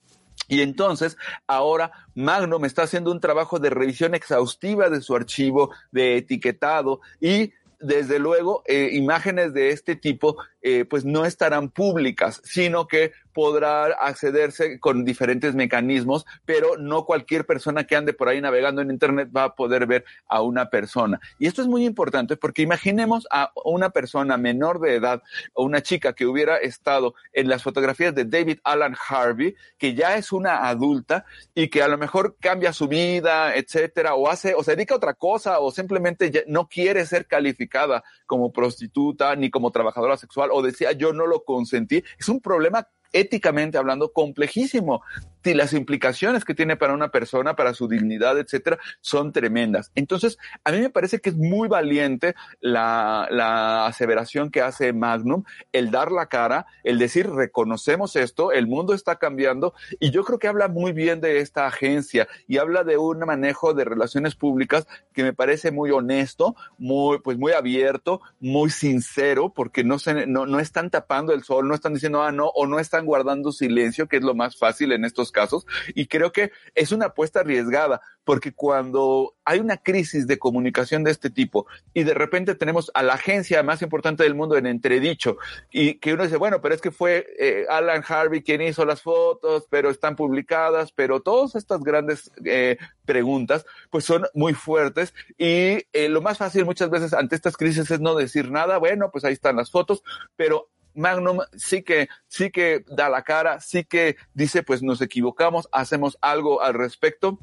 y 0.51 0.63
entonces, 0.63 1.17
ahora 1.47 1.93
Magnum 2.15 2.65
está 2.65 2.83
haciendo 2.83 3.13
un 3.13 3.21
trabajo 3.21 3.61
de 3.61 3.71
revisión 3.71 4.15
exhaustiva 4.15 4.91
de 4.91 5.01
su 5.01 5.15
archivo, 5.15 5.71
de 5.93 6.17
etiquetado 6.17 7.01
y 7.21 7.53
desde 7.79 8.19
luego, 8.19 8.63
eh, 8.67 8.91
imágenes 8.93 9.55
de 9.55 9.71
este 9.71 9.97
tipo 9.97 10.37
eh, 10.63 10.85
pues 10.85 11.05
no 11.05 11.25
estarán 11.25 11.71
públicas, 11.71 12.41
sino 12.45 12.87
que 12.87 13.13
podrá 13.33 13.87
accederse 13.87 14.79
con 14.81 15.05
diferentes 15.05 15.55
mecanismos, 15.55 16.27
pero 16.45 16.77
no 16.77 17.05
cualquier 17.05 17.47
persona 17.47 17.85
que 17.85 17.97
ande 17.97 18.13
por 18.13 18.29
ahí 18.29 18.41
navegando 18.41 18.83
en 18.83 18.91
Internet 18.91 19.31
va 19.35 19.45
a 19.45 19.55
poder 19.55 19.87
ver 19.87 20.05
a 20.27 20.43
una 20.43 20.69
persona. 20.69 21.21
Y 21.39 21.47
esto 21.47 21.63
es 21.63 21.69
muy 21.69 21.85
importante 21.85 22.37
porque 22.37 22.63
imaginemos 22.63 23.27
a 23.31 23.53
una 23.65 23.91
persona 23.91 24.37
menor 24.37 24.81
de 24.81 24.97
edad 24.97 25.23
o 25.55 25.65
una 25.65 25.83
chica 25.83 26.13
que 26.13 26.27
hubiera 26.27 26.57
estado 26.57 27.15
en 27.33 27.49
las 27.49 27.63
fotografías 27.63 28.15
de 28.15 28.25
David 28.25 28.59
Alan 28.65 28.97
Harvey, 29.09 29.55
que 29.79 29.95
ya 29.95 30.17
es 30.17 30.33
una 30.33 30.69
adulta 30.69 31.25
y 31.55 31.69
que 31.69 31.83
a 31.83 31.89
lo 31.89 31.99
mejor 31.99 32.37
cambia 32.41 32.73
su 32.73 32.89
vida, 32.89 33.55
etcétera, 33.55 34.15
o 34.15 34.29
hace, 34.29 34.55
o 34.55 34.63
se 34.63 34.73
dedica 34.73 34.95
a 34.95 34.99
otra 34.99 35.15
cosa, 35.15 35.61
o 35.61 35.71
simplemente 35.71 36.45
no 36.47 36.69
quiere 36.69 37.07
ser 37.07 37.27
calificada 37.27 38.03
como 38.27 38.53
prostituta 38.53 39.35
ni 39.37 39.51
como 39.51 39.71
trabajadora 39.71 40.17
sexual 40.17 40.50
o 40.53 40.63
decía 40.63 40.93
yo 40.93 41.13
no 41.13 41.27
lo 41.27 41.45
consentí, 41.45 42.03
es 42.19 42.29
un 42.29 42.41
problema 42.41 42.87
éticamente 43.13 43.79
hablando 43.79 44.13
complejísimo 44.13 45.03
y 45.45 45.55
las 45.55 45.73
implicaciones 45.73 46.45
que 46.45 46.55
tiene 46.55 46.77
para 46.77 46.95
una 46.95 47.11
persona, 47.11 47.57
para 47.57 47.75
su 47.75 47.89
dignidad, 47.89 48.39
etcétera, 48.39 48.79
son 49.01 49.33
tremendas. 49.33 49.91
Entonces, 49.95 50.39
a 50.65 50.73
mí 50.73 50.81
me 50.81 50.91
parece 50.91 51.21
que 51.21 51.31
es 51.31 51.37
muy 51.37 51.69
valiente 51.69 52.35
la, 52.61 53.27
la 53.31 53.87
aseveración 53.87 54.51
que 54.51 54.61
hace 54.61 54.93
Magnum, 54.93 55.45
el 55.73 55.91
dar 55.91 56.13
la 56.13 56.27
cara, 56.27 56.67
el 56.85 56.99
decir 56.99 57.29
reconocemos 57.31 58.17
esto, 58.17 58.53
el 58.53 58.67
mundo 58.67 58.95
está 58.95 59.17
cambiando, 59.17 59.75
y 59.99 60.11
yo 60.11 60.25
creo 60.25 60.39
que 60.39 60.49
habla 60.49 60.69
muy 60.69 60.93
bien 60.93 61.21
de 61.21 61.39
esta 61.39 61.67
agencia 61.67 62.29
y 62.47 62.59
habla 62.59 62.85
de 62.85 62.99
un 62.99 63.21
manejo 63.21 63.75
de 63.75 63.85
relaciones 63.85 64.35
públicas 64.35 64.87
que 65.13 65.23
me 65.23 65.33
parece 65.33 65.71
muy 65.71 65.91
honesto, 65.91 66.55
muy, 66.79 67.21
pues 67.21 67.39
muy 67.39 67.53
abierto, 67.53 68.21
muy 68.41 68.71
sincero, 68.71 69.53
porque 69.55 69.85
no 69.85 69.99
se, 69.99 70.27
no, 70.27 70.47
no 70.47 70.61
están 70.61 70.91
tapando 70.91 71.33
el 71.33 71.43
sol, 71.43 71.69
no 71.69 71.75
están 71.75 71.95
diciendo, 71.95 72.23
ah, 72.23 72.33
no, 72.33 72.49
o 72.49 72.67
no 72.67 72.79
están 72.79 73.07
guardando 73.07 73.53
silencio, 73.53 74.09
que 74.09 74.17
es 74.17 74.23
lo 74.23 74.35
más 74.35 74.57
fácil 74.57 74.93
en 74.93 75.05
estos 75.05 75.30
casos. 75.33 75.67
Y 75.95 76.07
creo 76.07 76.33
que 76.33 76.53
es 76.75 76.93
una 76.93 77.07
apuesta 77.07 77.41
arriesgada, 77.41 78.01
porque 78.25 78.53
cuando 78.53 79.35
hay 79.45 79.59
una 79.59 79.79
crisis 79.79 80.27
de 80.27 80.39
comunicación 80.39 81.03
de 81.03 81.11
este 81.11 81.31
tipo 81.31 81.67
y 81.95 82.05
de 82.05 82.15
repente 82.15 82.55
tenemos 82.55 82.91
a 82.95 83.03
la 83.03 83.15
agencia 83.15 83.63
más 83.63 83.83
importante 83.83 84.23
del 84.23 84.35
mundo 84.35 84.57
en 84.57 84.67
entredicho 84.67 85.37
y 85.71 85.95
que 85.95 86.13
uno 86.13 86.25
dice, 86.25 86.37
bueno, 86.37 86.61
pero 86.61 86.75
es 86.75 86.81
que 86.81 86.91
fue 86.91 87.27
eh, 87.39 87.67
Alan 87.69 88.05
Harvey 88.07 88.43
quien 88.43 88.63
hizo 88.63 88.85
las 88.85 89.03
fotos, 89.03 89.67
pero 89.71 89.91
están 89.91 90.17
publicadas, 90.17 90.93
pero 90.93 91.21
todas 91.21 91.57
estas 91.57 91.83
grandes 91.83 92.31
eh, 92.45 92.77
preguntas 93.05 93.67
pues 93.91 94.05
son 94.05 94.27
muy 94.35 94.55
fuertes 94.55 95.15
y 95.37 95.85
eh, 95.93 96.09
lo 96.09 96.23
más 96.23 96.39
fácil 96.39 96.65
muchas 96.65 96.91
veces 96.91 97.13
ante 97.15 97.35
estas 97.35 97.57
crisis 97.57 97.91
es 97.91 98.01
no 98.01 98.15
decir 98.15 98.51
nada, 98.51 98.79
bueno, 98.79 99.11
pues 99.11 99.25
ahí 99.25 99.33
están 99.33 99.57
las 99.57 99.71
fotos, 99.71 100.03
pero 100.37 100.69
Magnum 100.95 101.41
sí 101.57 101.83
que, 101.83 102.09
sí 102.29 102.51
que 102.51 102.85
da 102.89 103.09
la 103.09 103.23
cara, 103.23 103.61
sí 103.61 103.85
que 103.85 104.17
dice, 104.35 104.63
pues 104.63 104.83
nos 104.83 105.01
equivocamos, 105.01 105.69
hacemos 105.73 106.19
algo 106.21 106.63
al 106.63 106.75
respecto 106.75 107.39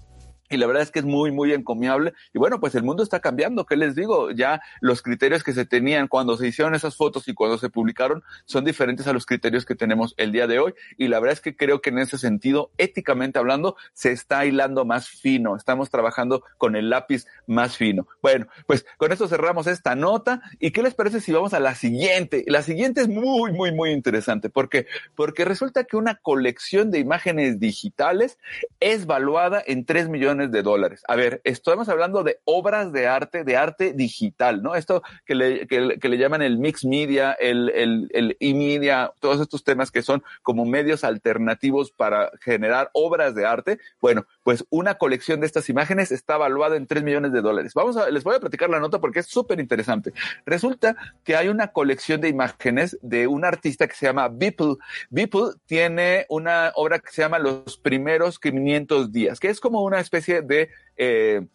y 0.49 0.57
la 0.57 0.67
verdad 0.67 0.83
es 0.83 0.91
que 0.91 0.99
es 0.99 1.05
muy, 1.05 1.31
muy 1.31 1.53
encomiable. 1.53 2.13
Y 2.33 2.39
bueno, 2.39 2.59
pues 2.59 2.75
el 2.75 2.83
mundo 2.83 3.03
está 3.03 3.19
cambiando. 3.19 3.65
¿Qué 3.65 3.75
les 3.75 3.95
digo? 3.95 4.31
Ya 4.31 4.61
los 4.81 5.01
criterios 5.01 5.43
que 5.43 5.53
se 5.53 5.65
tenían 5.65 6.07
cuando 6.07 6.37
se 6.37 6.47
hicieron 6.47 6.75
esas 6.75 6.95
fotos 6.95 7.27
y 7.27 7.33
cuando 7.33 7.57
se 7.57 7.69
publicaron 7.69 8.23
son 8.45 8.63
diferentes 8.63 9.07
a 9.07 9.13
los 9.13 9.25
criterios 9.25 9.65
que 9.65 9.75
tenemos 9.75 10.13
el 10.17 10.31
día 10.31 10.47
de 10.47 10.59
hoy. 10.59 10.73
Y 10.97 11.07
la 11.09 11.19
verdad 11.19 11.33
es 11.33 11.41
que 11.41 11.55
creo 11.55 11.81
que 11.81 11.89
en 11.89 11.99
ese 11.99 12.17
sentido, 12.17 12.71
éticamente 12.77 13.39
hablando, 13.39 13.75
se 13.93 14.11
está 14.11 14.45
hilando 14.45 14.85
más 14.85 15.09
fino. 15.09 15.55
Estamos 15.55 15.89
trabajando 15.89 16.43
con 16.57 16.75
el 16.75 16.89
lápiz 16.89 17.25
más 17.45 17.75
fino. 17.75 18.07
Bueno, 18.21 18.47
pues 18.65 18.85
con 18.97 19.11
esto 19.11 19.27
cerramos 19.27 19.67
esta 19.67 19.95
nota. 19.95 20.41
¿Y 20.59 20.71
qué 20.71 20.81
les 20.81 20.93
parece 20.93 21.19
si 21.19 21.33
vamos 21.33 21.53
a 21.53 21.59
la 21.59 21.75
siguiente? 21.75 22.45
La 22.47 22.61
siguiente 22.61 23.01
es 23.01 23.09
muy, 23.09 23.51
muy, 23.51 23.73
muy 23.73 23.91
interesante. 23.91 24.49
¿Por 24.49 24.69
qué? 24.69 24.87
Porque 25.15 25.43
resulta 25.43 25.83
que 25.83 25.97
una 25.97 26.15
colección 26.15 26.89
de 26.91 26.99
imágenes 26.99 27.59
digitales 27.59 28.37
es 28.79 29.05
valuada 29.05 29.61
en 29.65 29.85
3 29.85 30.09
millones 30.09 30.36
de 30.45 30.61
dólares. 30.61 31.03
A 31.07 31.15
ver, 31.15 31.41
estamos 31.43 31.89
hablando 31.89 32.23
de 32.23 32.39
obras 32.45 32.91
de 32.91 33.07
arte, 33.07 33.43
de 33.43 33.57
arte 33.57 33.93
digital, 33.93 34.61
¿no? 34.61 34.75
Esto 34.75 35.01
que 35.25 35.35
le, 35.35 35.67
que, 35.67 35.79
le 36.09 36.17
llaman 36.17 36.41
el 36.41 36.57
mix 36.57 36.85
media, 36.85 37.31
el, 37.33 37.69
el, 37.69 38.09
el 38.13 38.37
e-media, 38.39 39.11
todos 39.19 39.41
estos 39.41 39.63
temas 39.63 39.91
que 39.91 40.01
son 40.01 40.23
como 40.43 40.65
medios 40.65 41.03
alternativos 41.03 41.91
para 41.91 42.31
generar 42.41 42.89
obras 42.93 43.35
de 43.35 43.45
arte. 43.45 43.79
Bueno, 43.99 44.25
pues 44.43 44.65
una 44.69 44.95
colección 44.95 45.39
de 45.39 45.47
estas 45.47 45.69
imágenes 45.69 46.11
está 46.11 46.35
evaluada 46.35 46.75
en 46.75 46.87
3 46.87 47.03
millones 47.03 47.33
de 47.33 47.41
dólares. 47.41 47.73
Vamos 47.73 47.97
a, 47.97 48.09
les 48.09 48.23
voy 48.23 48.35
a 48.35 48.39
platicar 48.39 48.69
la 48.69 48.79
nota 48.79 48.99
porque 48.99 49.19
es 49.19 49.27
súper 49.27 49.59
interesante. 49.59 50.13
Resulta 50.45 50.95
que 51.23 51.35
hay 51.35 51.47
una 51.47 51.69
colección 51.69 52.21
de 52.21 52.29
imágenes 52.29 52.97
de 53.01 53.27
un 53.27 53.45
artista 53.45 53.87
que 53.87 53.95
se 53.95 54.05
llama 54.05 54.29
Beeple. 54.29 54.75
Beeple 55.09 55.53
tiene 55.65 56.25
una 56.29 56.71
obra 56.75 56.99
que 56.99 57.11
se 57.11 57.21
llama 57.21 57.39
Los 57.39 57.77
primeros 57.77 58.39
500 58.39 59.11
días, 59.11 59.39
que 59.39 59.49
es 59.49 59.59
como 59.59 59.83
una 59.83 59.99
especie 59.99 60.26
de... 60.27 60.69
Eh, 60.97 61.45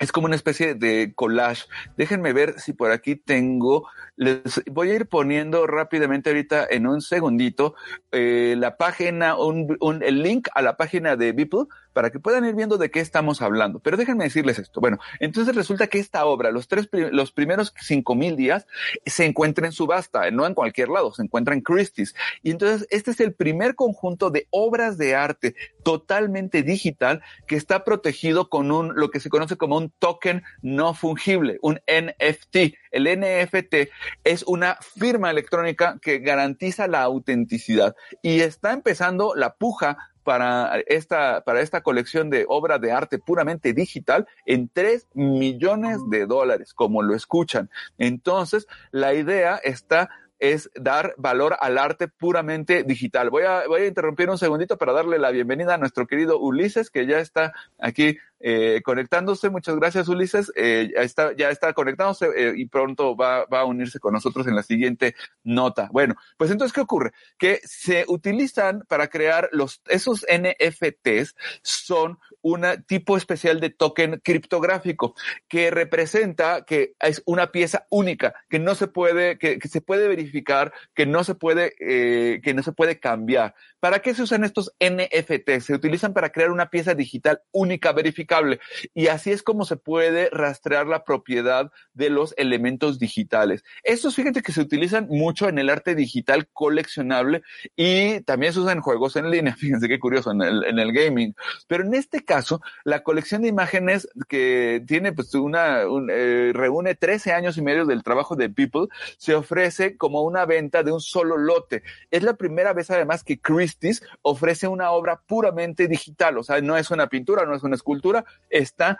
es 0.00 0.10
como 0.10 0.26
una 0.26 0.34
especie 0.34 0.74
de 0.74 1.12
collage. 1.14 1.66
Déjenme 1.96 2.32
ver 2.32 2.58
si 2.58 2.72
por 2.72 2.90
aquí 2.90 3.14
tengo. 3.14 3.88
Les 4.16 4.42
voy 4.66 4.90
a 4.90 4.94
ir 4.94 5.06
poniendo 5.06 5.66
rápidamente 5.66 6.30
ahorita 6.30 6.66
en 6.68 6.86
un 6.86 7.00
segundito 7.00 7.74
eh, 8.10 8.56
la 8.58 8.76
página, 8.76 9.36
un, 9.36 9.76
un, 9.80 10.02
el 10.02 10.22
link 10.22 10.48
a 10.54 10.62
la 10.62 10.76
página 10.76 11.16
de 11.16 11.32
Beeple 11.32 11.66
para 11.94 12.10
que 12.10 12.20
puedan 12.20 12.44
ir 12.44 12.54
viendo 12.54 12.76
de 12.76 12.90
qué 12.90 13.00
estamos 13.00 13.40
hablando. 13.40 13.78
Pero 13.78 13.96
déjenme 13.96 14.24
decirles 14.24 14.58
esto. 14.58 14.80
Bueno, 14.80 14.98
entonces 15.20 15.54
resulta 15.54 15.86
que 15.86 15.98
esta 15.98 16.26
obra, 16.26 16.50
los 16.50 16.68
tres, 16.68 16.88
los 16.92 17.32
primeros 17.32 17.72
cinco 17.80 18.14
mil 18.14 18.36
días, 18.36 18.66
se 19.06 19.24
encuentra 19.24 19.64
en 19.64 19.72
subasta, 19.72 20.30
no 20.30 20.46
en 20.46 20.54
cualquier 20.54 20.88
lado, 20.88 21.14
se 21.14 21.22
encuentra 21.22 21.54
en 21.54 21.62
Christie's. 21.62 22.14
Y 22.42 22.50
entonces 22.50 22.86
este 22.90 23.12
es 23.12 23.20
el 23.20 23.32
primer 23.32 23.76
conjunto 23.76 24.30
de 24.30 24.46
obras 24.50 24.98
de 24.98 25.14
arte 25.14 25.54
totalmente 25.82 26.62
digital 26.62 27.22
que 27.46 27.56
está 27.56 27.84
protegido 27.84 28.50
con 28.50 28.70
un, 28.70 28.94
lo 28.96 29.10
que 29.10 29.20
se 29.20 29.30
conoce 29.30 29.56
como 29.56 29.76
un 29.76 29.90
token 29.98 30.42
no 30.62 30.94
fungible, 30.94 31.58
un 31.62 31.80
NFT. 31.86 32.74
El 32.90 33.04
NFT 33.04 33.90
es 34.24 34.42
una 34.44 34.78
firma 34.80 35.30
electrónica 35.30 35.98
que 36.02 36.18
garantiza 36.18 36.88
la 36.88 37.02
autenticidad 37.02 37.94
y 38.22 38.40
está 38.40 38.72
empezando 38.72 39.34
la 39.34 39.54
puja 39.54 40.13
para 40.24 40.80
esta, 40.86 41.42
para 41.42 41.60
esta 41.60 41.82
colección 41.82 42.30
de 42.30 42.46
obra 42.48 42.78
de 42.78 42.90
arte 42.90 43.18
puramente 43.18 43.72
digital 43.72 44.26
en 44.46 44.68
3 44.68 45.06
millones 45.14 45.98
de 46.10 46.26
dólares, 46.26 46.74
como 46.74 47.02
lo 47.02 47.14
escuchan. 47.14 47.70
Entonces, 47.98 48.66
la 48.90 49.14
idea 49.14 49.56
está 49.56 50.10
es 50.52 50.70
dar 50.74 51.14
valor 51.16 51.56
al 51.58 51.78
arte 51.78 52.06
puramente 52.06 52.82
digital. 52.84 53.30
Voy 53.30 53.44
a, 53.44 53.66
voy 53.66 53.82
a 53.82 53.86
interrumpir 53.86 54.28
un 54.28 54.36
segundito 54.36 54.76
para 54.76 54.92
darle 54.92 55.18
la 55.18 55.30
bienvenida 55.30 55.74
a 55.74 55.78
nuestro 55.78 56.06
querido 56.06 56.38
Ulises, 56.38 56.90
que 56.90 57.06
ya 57.06 57.18
está 57.18 57.54
aquí 57.78 58.18
eh, 58.40 58.82
conectándose. 58.84 59.48
Muchas 59.48 59.76
gracias, 59.76 60.06
Ulises. 60.06 60.52
Eh, 60.54 60.90
ya, 60.94 61.00
está, 61.00 61.34
ya 61.34 61.48
está 61.48 61.72
conectándose 61.72 62.26
eh, 62.36 62.52
y 62.56 62.66
pronto 62.66 63.16
va, 63.16 63.46
va 63.46 63.60
a 63.60 63.64
unirse 63.64 63.98
con 64.00 64.12
nosotros 64.12 64.46
en 64.46 64.54
la 64.54 64.62
siguiente 64.62 65.14
nota. 65.44 65.88
Bueno, 65.90 66.14
pues 66.36 66.50
entonces, 66.50 66.74
¿qué 66.74 66.82
ocurre? 66.82 67.12
Que 67.38 67.60
se 67.64 68.04
utilizan 68.06 68.84
para 68.86 69.08
crear 69.08 69.48
los, 69.52 69.80
esos 69.86 70.26
NFTs 70.30 71.34
son 71.62 72.18
un 72.44 72.64
tipo 72.86 73.16
especial 73.16 73.58
de 73.58 73.70
token 73.70 74.20
criptográfico 74.22 75.14
que 75.48 75.70
representa 75.70 76.64
que 76.66 76.92
es 77.00 77.22
una 77.24 77.50
pieza 77.50 77.86
única, 77.88 78.34
que 78.50 78.58
no 78.58 78.74
se 78.74 78.86
puede, 78.86 79.38
que, 79.38 79.58
se 79.66 79.80
puede 79.80 80.08
verificar, 80.08 80.72
que 80.94 81.06
no 81.06 81.24
se 81.24 81.34
puede, 81.34 81.72
eh, 81.80 82.40
que 82.42 82.52
no 82.52 82.62
se 82.62 82.72
puede 82.72 83.00
cambiar. 83.00 83.54
¿Para 83.84 83.98
qué 83.98 84.14
se 84.14 84.22
usan 84.22 84.44
estos 84.44 84.74
NFTs? 84.80 85.66
Se 85.66 85.74
utilizan 85.74 86.14
para 86.14 86.32
crear 86.32 86.50
una 86.50 86.70
pieza 86.70 86.94
digital 86.94 87.42
única, 87.52 87.92
verificable. 87.92 88.58
Y 88.94 89.08
así 89.08 89.30
es 89.30 89.42
como 89.42 89.66
se 89.66 89.76
puede 89.76 90.30
rastrear 90.30 90.86
la 90.86 91.04
propiedad 91.04 91.70
de 91.92 92.08
los 92.08 92.32
elementos 92.38 92.98
digitales. 92.98 93.62
Estos, 93.82 94.14
fíjate 94.14 94.40
que 94.40 94.52
se 94.52 94.62
utilizan 94.62 95.06
mucho 95.10 95.50
en 95.50 95.58
el 95.58 95.68
arte 95.68 95.94
digital 95.94 96.48
coleccionable 96.54 97.42
y 97.76 98.22
también 98.22 98.54
se 98.54 98.60
usan 98.60 98.78
en 98.78 98.82
juegos 98.82 99.16
en 99.16 99.30
línea. 99.30 99.54
Fíjense 99.58 99.86
qué 99.86 99.98
curioso, 99.98 100.32
en 100.32 100.40
el, 100.40 100.92
gaming. 100.94 101.34
Pero 101.66 101.84
en 101.84 101.92
este 101.92 102.24
caso, 102.24 102.62
la 102.84 103.02
colección 103.02 103.42
de 103.42 103.48
imágenes 103.48 104.08
que 104.30 104.82
tiene, 104.86 105.12
pues, 105.12 105.34
una, 105.34 105.86
un, 105.86 106.08
eh, 106.10 106.52
reúne 106.54 106.94
13 106.94 107.34
años 107.34 107.58
y 107.58 107.60
medio 107.60 107.84
del 107.84 108.02
trabajo 108.02 108.34
de 108.34 108.48
People, 108.48 108.86
se 109.18 109.34
ofrece 109.34 109.98
como 109.98 110.22
una 110.22 110.46
venta 110.46 110.82
de 110.82 110.90
un 110.90 111.02
solo 111.02 111.36
lote. 111.36 111.82
Es 112.10 112.22
la 112.22 112.32
primera 112.32 112.72
vez, 112.72 112.90
además, 112.90 113.22
que 113.22 113.40
Christie's 113.74 114.02
ofrece 114.22 114.68
una 114.68 114.90
obra 114.90 115.20
puramente 115.26 115.88
digital. 115.88 116.38
O 116.38 116.42
sea, 116.42 116.60
no 116.60 116.76
es 116.76 116.90
una 116.90 117.08
pintura, 117.08 117.44
no 117.44 117.54
es 117.54 117.62
una 117.62 117.76
escultura, 117.76 118.24
está 118.50 118.98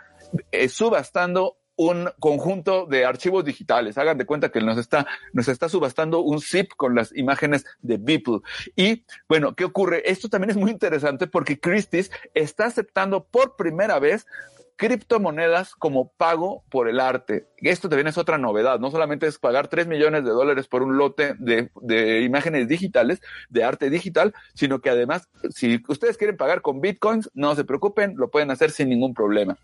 eh, 0.51 0.69
subastando 0.69 1.57
un 1.77 2.09
conjunto 2.19 2.85
de 2.85 3.05
archivos 3.05 3.43
digitales. 3.43 3.97
Hagan 3.97 4.17
de 4.17 4.25
cuenta 4.25 4.49
que 4.49 4.61
nos 4.61 4.77
está, 4.77 5.05
nos 5.33 5.49
está 5.49 5.67
subastando 5.67 6.21
un 6.21 6.41
zip 6.41 6.71
con 6.77 6.95
las 6.95 7.15
imágenes 7.15 7.65
de 7.81 7.97
Beeple. 7.97 8.39
Y 8.75 9.03
bueno, 9.27 9.55
¿qué 9.55 9.65
ocurre? 9.65 10.09
Esto 10.09 10.29
también 10.29 10.51
es 10.51 10.57
muy 10.57 10.71
interesante 10.71 11.27
porque 11.27 11.59
Christie's 11.59 12.11
está 12.33 12.65
aceptando 12.65 13.25
por 13.25 13.57
primera 13.57 13.99
vez 13.99 14.25
criptomonedas 14.75 15.75
como 15.75 16.09
pago 16.09 16.63
por 16.69 16.89
el 16.89 16.99
arte. 16.99 17.47
Esto 17.57 17.89
también 17.89 18.07
es 18.07 18.17
otra 18.17 18.37
novedad. 18.37 18.79
No 18.79 18.91
solamente 18.91 19.27
es 19.27 19.39
pagar 19.39 19.67
3 19.67 19.87
millones 19.87 20.23
de 20.23 20.31
dólares 20.31 20.67
por 20.67 20.83
un 20.83 20.97
lote 20.97 21.35
de, 21.39 22.21
imágenes 22.21 22.67
digitales, 22.67 23.21
de 23.49 23.63
arte 23.63 23.89
digital, 23.89 24.33
sino 24.53 24.79
que 24.79 24.89
además, 24.89 25.29
si 25.49 25.81
ustedes 25.87 26.17
quieren 26.17 26.37
pagar 26.37 26.61
con 26.61 26.81
bitcoins, 26.81 27.29
no 27.33 27.55
se 27.55 27.63
preocupen, 27.63 28.15
lo 28.17 28.29
pueden 28.29 28.51
hacer 28.51 28.71
sin 28.71 28.89
ningún 28.89 29.13
problema. 29.13 29.57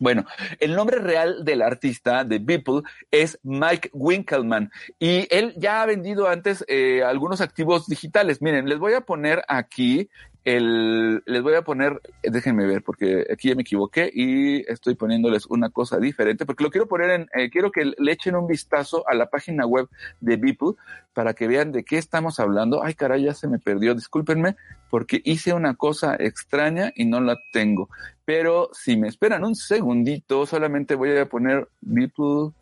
Bueno, 0.00 0.24
el 0.60 0.76
nombre 0.76 0.98
real 0.98 1.44
del 1.44 1.60
artista 1.60 2.22
de 2.22 2.38
Beeple 2.38 2.82
es 3.10 3.40
Mike 3.42 3.90
Winkelman 3.92 4.70
y 5.00 5.26
él 5.34 5.54
ya 5.56 5.82
ha 5.82 5.86
vendido 5.86 6.28
antes 6.28 6.64
eh, 6.68 7.02
algunos 7.02 7.40
activos 7.40 7.88
digitales. 7.88 8.40
Miren, 8.40 8.68
les 8.68 8.78
voy 8.78 8.92
a 8.92 9.00
poner 9.00 9.42
aquí 9.48 10.08
el, 10.56 11.22
les 11.26 11.42
voy 11.42 11.54
a 11.54 11.62
poner, 11.62 12.00
déjenme 12.22 12.66
ver, 12.66 12.82
porque 12.82 13.26
aquí 13.30 13.48
ya 13.48 13.54
me 13.54 13.62
equivoqué 13.62 14.10
y 14.12 14.60
estoy 14.70 14.94
poniéndoles 14.94 15.44
una 15.46 15.68
cosa 15.68 15.98
diferente, 15.98 16.46
porque 16.46 16.64
lo 16.64 16.70
quiero 16.70 16.88
poner 16.88 17.10
en, 17.10 17.28
eh, 17.34 17.50
quiero 17.50 17.70
que 17.70 17.92
le 17.96 18.12
echen 18.12 18.34
un 18.34 18.46
vistazo 18.46 19.06
a 19.06 19.14
la 19.14 19.28
página 19.28 19.66
web 19.66 19.88
de 20.20 20.36
Beeple 20.36 20.72
para 21.12 21.34
que 21.34 21.48
vean 21.48 21.70
de 21.70 21.84
qué 21.84 21.98
estamos 21.98 22.40
hablando. 22.40 22.82
Ay, 22.82 22.94
caray, 22.94 23.24
ya 23.24 23.34
se 23.34 23.46
me 23.46 23.58
perdió, 23.58 23.94
discúlpenme, 23.94 24.56
porque 24.88 25.20
hice 25.22 25.52
una 25.52 25.74
cosa 25.74 26.16
extraña 26.18 26.92
y 26.94 27.04
no 27.04 27.20
la 27.20 27.36
tengo. 27.52 27.90
Pero 28.24 28.70
si 28.72 28.96
me 28.96 29.08
esperan 29.08 29.44
un 29.44 29.54
segundito, 29.54 30.46
solamente 30.46 30.94
voy 30.94 31.14
a 31.18 31.26
poner 31.26 31.68
Beeple 31.82 32.52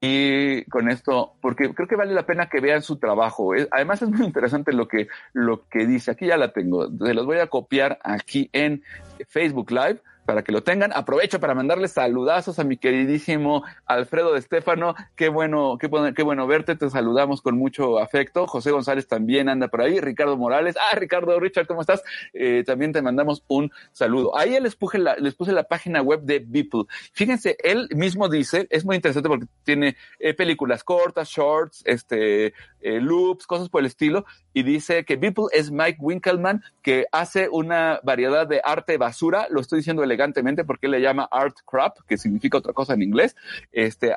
y 0.00 0.64
con 0.64 0.88
esto, 0.88 1.34
porque 1.40 1.74
creo 1.74 1.88
que 1.88 1.96
vale 1.96 2.14
la 2.14 2.26
pena 2.26 2.48
que 2.48 2.60
vean 2.60 2.82
su 2.82 2.96
trabajo. 2.96 3.52
Además 3.70 4.02
es 4.02 4.08
muy 4.08 4.26
interesante 4.26 4.72
lo 4.72 4.86
que, 4.86 5.08
lo 5.32 5.66
que 5.68 5.86
dice. 5.86 6.12
Aquí 6.12 6.26
ya 6.26 6.36
la 6.36 6.52
tengo. 6.52 6.88
Se 6.88 7.14
los 7.14 7.26
voy 7.26 7.38
a 7.38 7.48
copiar 7.48 7.98
aquí 8.04 8.48
en 8.52 8.82
Facebook 9.28 9.70
Live 9.72 10.00
para 10.28 10.42
que 10.42 10.52
lo 10.52 10.62
tengan. 10.62 10.92
Aprovecho 10.92 11.40
para 11.40 11.54
mandarles 11.54 11.92
saludazos 11.92 12.58
a 12.58 12.64
mi 12.64 12.76
queridísimo 12.76 13.64
Alfredo 13.86 14.34
de 14.34 14.40
Estefano. 14.40 14.94
Qué 15.16 15.30
bueno, 15.30 15.78
qué 15.80 15.88
qué 16.14 16.22
bueno 16.22 16.46
verte. 16.46 16.76
Te 16.76 16.90
saludamos 16.90 17.40
con 17.40 17.56
mucho 17.56 17.98
afecto. 17.98 18.46
José 18.46 18.70
González 18.70 19.08
también 19.08 19.48
anda 19.48 19.68
por 19.68 19.80
ahí. 19.80 20.00
Ricardo 20.00 20.36
Morales. 20.36 20.76
Ah, 20.76 20.96
Ricardo, 20.96 21.40
Richard, 21.40 21.66
¿cómo 21.66 21.80
estás? 21.80 22.02
Eh, 22.34 22.62
también 22.66 22.92
te 22.92 23.00
mandamos 23.00 23.42
un 23.48 23.72
saludo. 23.92 24.36
Ahí 24.36 24.60
les 24.60 24.76
puse 24.76 24.98
la, 24.98 25.16
les 25.16 25.34
puse 25.34 25.50
la 25.50 25.62
página 25.62 26.02
web 26.02 26.20
de 26.20 26.44
Beeple. 26.46 26.82
Fíjense, 27.14 27.56
él 27.64 27.88
mismo 27.94 28.28
dice, 28.28 28.66
es 28.68 28.84
muy 28.84 28.96
interesante 28.96 29.30
porque 29.30 29.46
tiene 29.64 29.96
eh, 30.18 30.34
películas 30.34 30.84
cortas, 30.84 31.30
shorts, 31.30 31.80
este, 31.86 32.52
eh, 32.82 33.00
loops, 33.00 33.46
cosas 33.46 33.70
por 33.70 33.80
el 33.80 33.86
estilo. 33.86 34.26
Y 34.52 34.62
dice 34.62 35.06
que 35.06 35.16
Beeple 35.16 35.46
es 35.52 35.70
Mike 35.70 35.98
Winkelman, 36.00 36.62
que 36.82 37.06
hace 37.12 37.48
una 37.48 38.00
variedad 38.02 38.46
de 38.46 38.60
arte 38.62 38.98
basura. 38.98 39.46
Lo 39.48 39.62
estoy 39.62 39.78
diciendo 39.78 40.04
elegantemente 40.18 40.64
porque 40.64 40.88
le 40.88 41.00
llama 41.00 41.28
art 41.30 41.56
crap, 41.64 41.98
que 42.06 42.18
significa 42.18 42.58
otra 42.58 42.72
cosa 42.72 42.94
en 42.94 43.02
inglés, 43.02 43.36
este, 43.72 44.14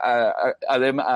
además 0.67 1.07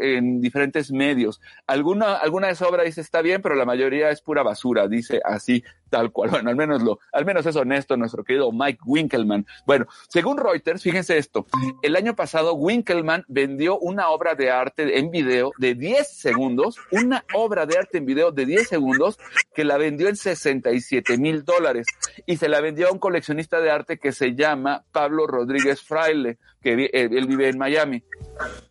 en 0.00 0.40
diferentes 0.40 0.92
medios. 0.92 1.40
Alguna, 1.66 2.14
alguna 2.14 2.46
de 2.46 2.52
esa 2.52 2.68
obra 2.68 2.84
dice 2.84 3.00
está 3.00 3.22
bien, 3.22 3.42
pero 3.42 3.56
la 3.56 3.64
mayoría 3.64 4.10
es 4.10 4.22
pura 4.22 4.42
basura, 4.42 4.86
dice 4.86 5.20
así, 5.24 5.64
tal 5.90 6.12
cual. 6.12 6.30
Bueno, 6.30 6.50
al 6.50 6.56
menos 6.56 6.82
lo, 6.82 7.00
al 7.12 7.24
menos 7.24 7.44
es 7.44 7.56
honesto 7.56 7.96
nuestro 7.96 8.24
querido 8.24 8.50
Mike 8.52 8.80
Winkelman. 8.86 9.46
Bueno, 9.66 9.86
según 10.08 10.38
Reuters, 10.38 10.82
fíjense 10.82 11.18
esto, 11.18 11.46
el 11.82 11.96
año 11.96 12.14
pasado 12.14 12.54
Winkelman 12.54 13.24
vendió 13.28 13.78
una 13.78 14.08
obra 14.10 14.34
de 14.34 14.50
arte 14.50 14.98
en 14.98 15.10
video 15.10 15.52
de 15.58 15.74
10 15.74 16.08
segundos, 16.08 16.76
una 16.92 17.24
obra 17.34 17.66
de 17.66 17.76
arte 17.76 17.98
en 17.98 18.06
video 18.06 18.30
de 18.30 18.46
10 18.46 18.68
segundos 18.68 19.18
que 19.54 19.64
la 19.64 19.76
vendió 19.76 20.08
en 20.08 20.16
67 20.16 21.18
mil 21.18 21.44
dólares 21.44 21.86
y 22.26 22.36
se 22.36 22.48
la 22.48 22.60
vendió 22.60 22.88
a 22.88 22.92
un 22.92 22.98
coleccionista 22.98 23.60
de 23.60 23.70
arte 23.70 23.98
que 23.98 24.12
se 24.12 24.34
llama 24.34 24.84
Pablo 24.92 25.26
Rodríguez 25.26 25.82
Fraile, 25.82 26.38
que 26.62 26.90
él 26.92 27.26
vive 27.26 27.48
en 27.48 27.58
Miami. 27.58 28.04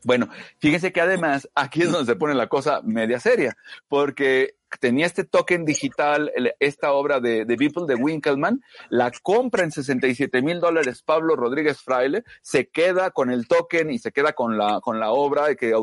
Bueno, 0.03 0.29
fíjense 0.59 0.91
que 0.91 1.01
además 1.01 1.49
aquí 1.55 1.81
es 1.81 1.91
donde 1.91 2.11
se 2.11 2.17
pone 2.17 2.33
la 2.35 2.47
cosa 2.47 2.81
media 2.83 3.19
seria, 3.19 3.57
porque 3.87 4.55
tenía 4.77 5.05
este 5.05 5.23
token 5.23 5.65
digital, 5.65 6.31
esta 6.59 6.91
obra 6.91 7.19
de, 7.19 7.45
de 7.45 7.55
Beeple 7.55 7.85
de 7.87 7.95
Winkelmann, 7.95 8.63
la 8.89 9.11
compra 9.23 9.63
en 9.63 9.71
67 9.71 10.41
mil 10.41 10.59
dólares 10.59 11.01
Pablo 11.01 11.35
Rodríguez 11.35 11.81
Fraile, 11.81 12.23
se 12.41 12.67
queda 12.67 13.11
con 13.11 13.31
el 13.31 13.47
token 13.47 13.89
y 13.89 13.99
se 13.99 14.11
queda 14.11 14.33
con 14.33 14.57
la, 14.57 14.79
con 14.81 14.99
la 14.99 15.11
obra 15.11 15.55
que, 15.55 15.73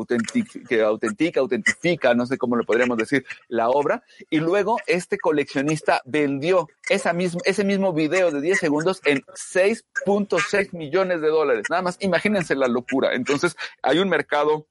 que 0.67 0.81
autentica, 0.81 1.39
autentifica, 1.39 2.13
no 2.13 2.25
sé 2.25 2.37
cómo 2.37 2.55
le 2.55 2.63
podríamos 2.63 2.97
decir, 2.97 3.25
la 3.47 3.69
obra, 3.69 4.03
y 4.29 4.39
luego 4.39 4.77
este 4.87 5.17
coleccionista 5.17 6.01
vendió 6.05 6.67
esa 6.89 7.13
misma, 7.13 7.41
ese 7.45 7.63
mismo 7.63 7.93
video 7.93 8.31
de 8.31 8.41
10 8.41 8.59
segundos 8.59 9.01
en 9.05 9.21
6.6 9.21 10.73
millones 10.73 11.21
de 11.21 11.27
dólares. 11.27 11.65
Nada 11.69 11.81
más, 11.81 11.97
imagínense 11.99 12.55
la 12.55 12.67
locura. 12.67 13.13
Entonces, 13.13 13.55
hay 13.81 13.99
un 13.99 14.09
mercado 14.09 14.67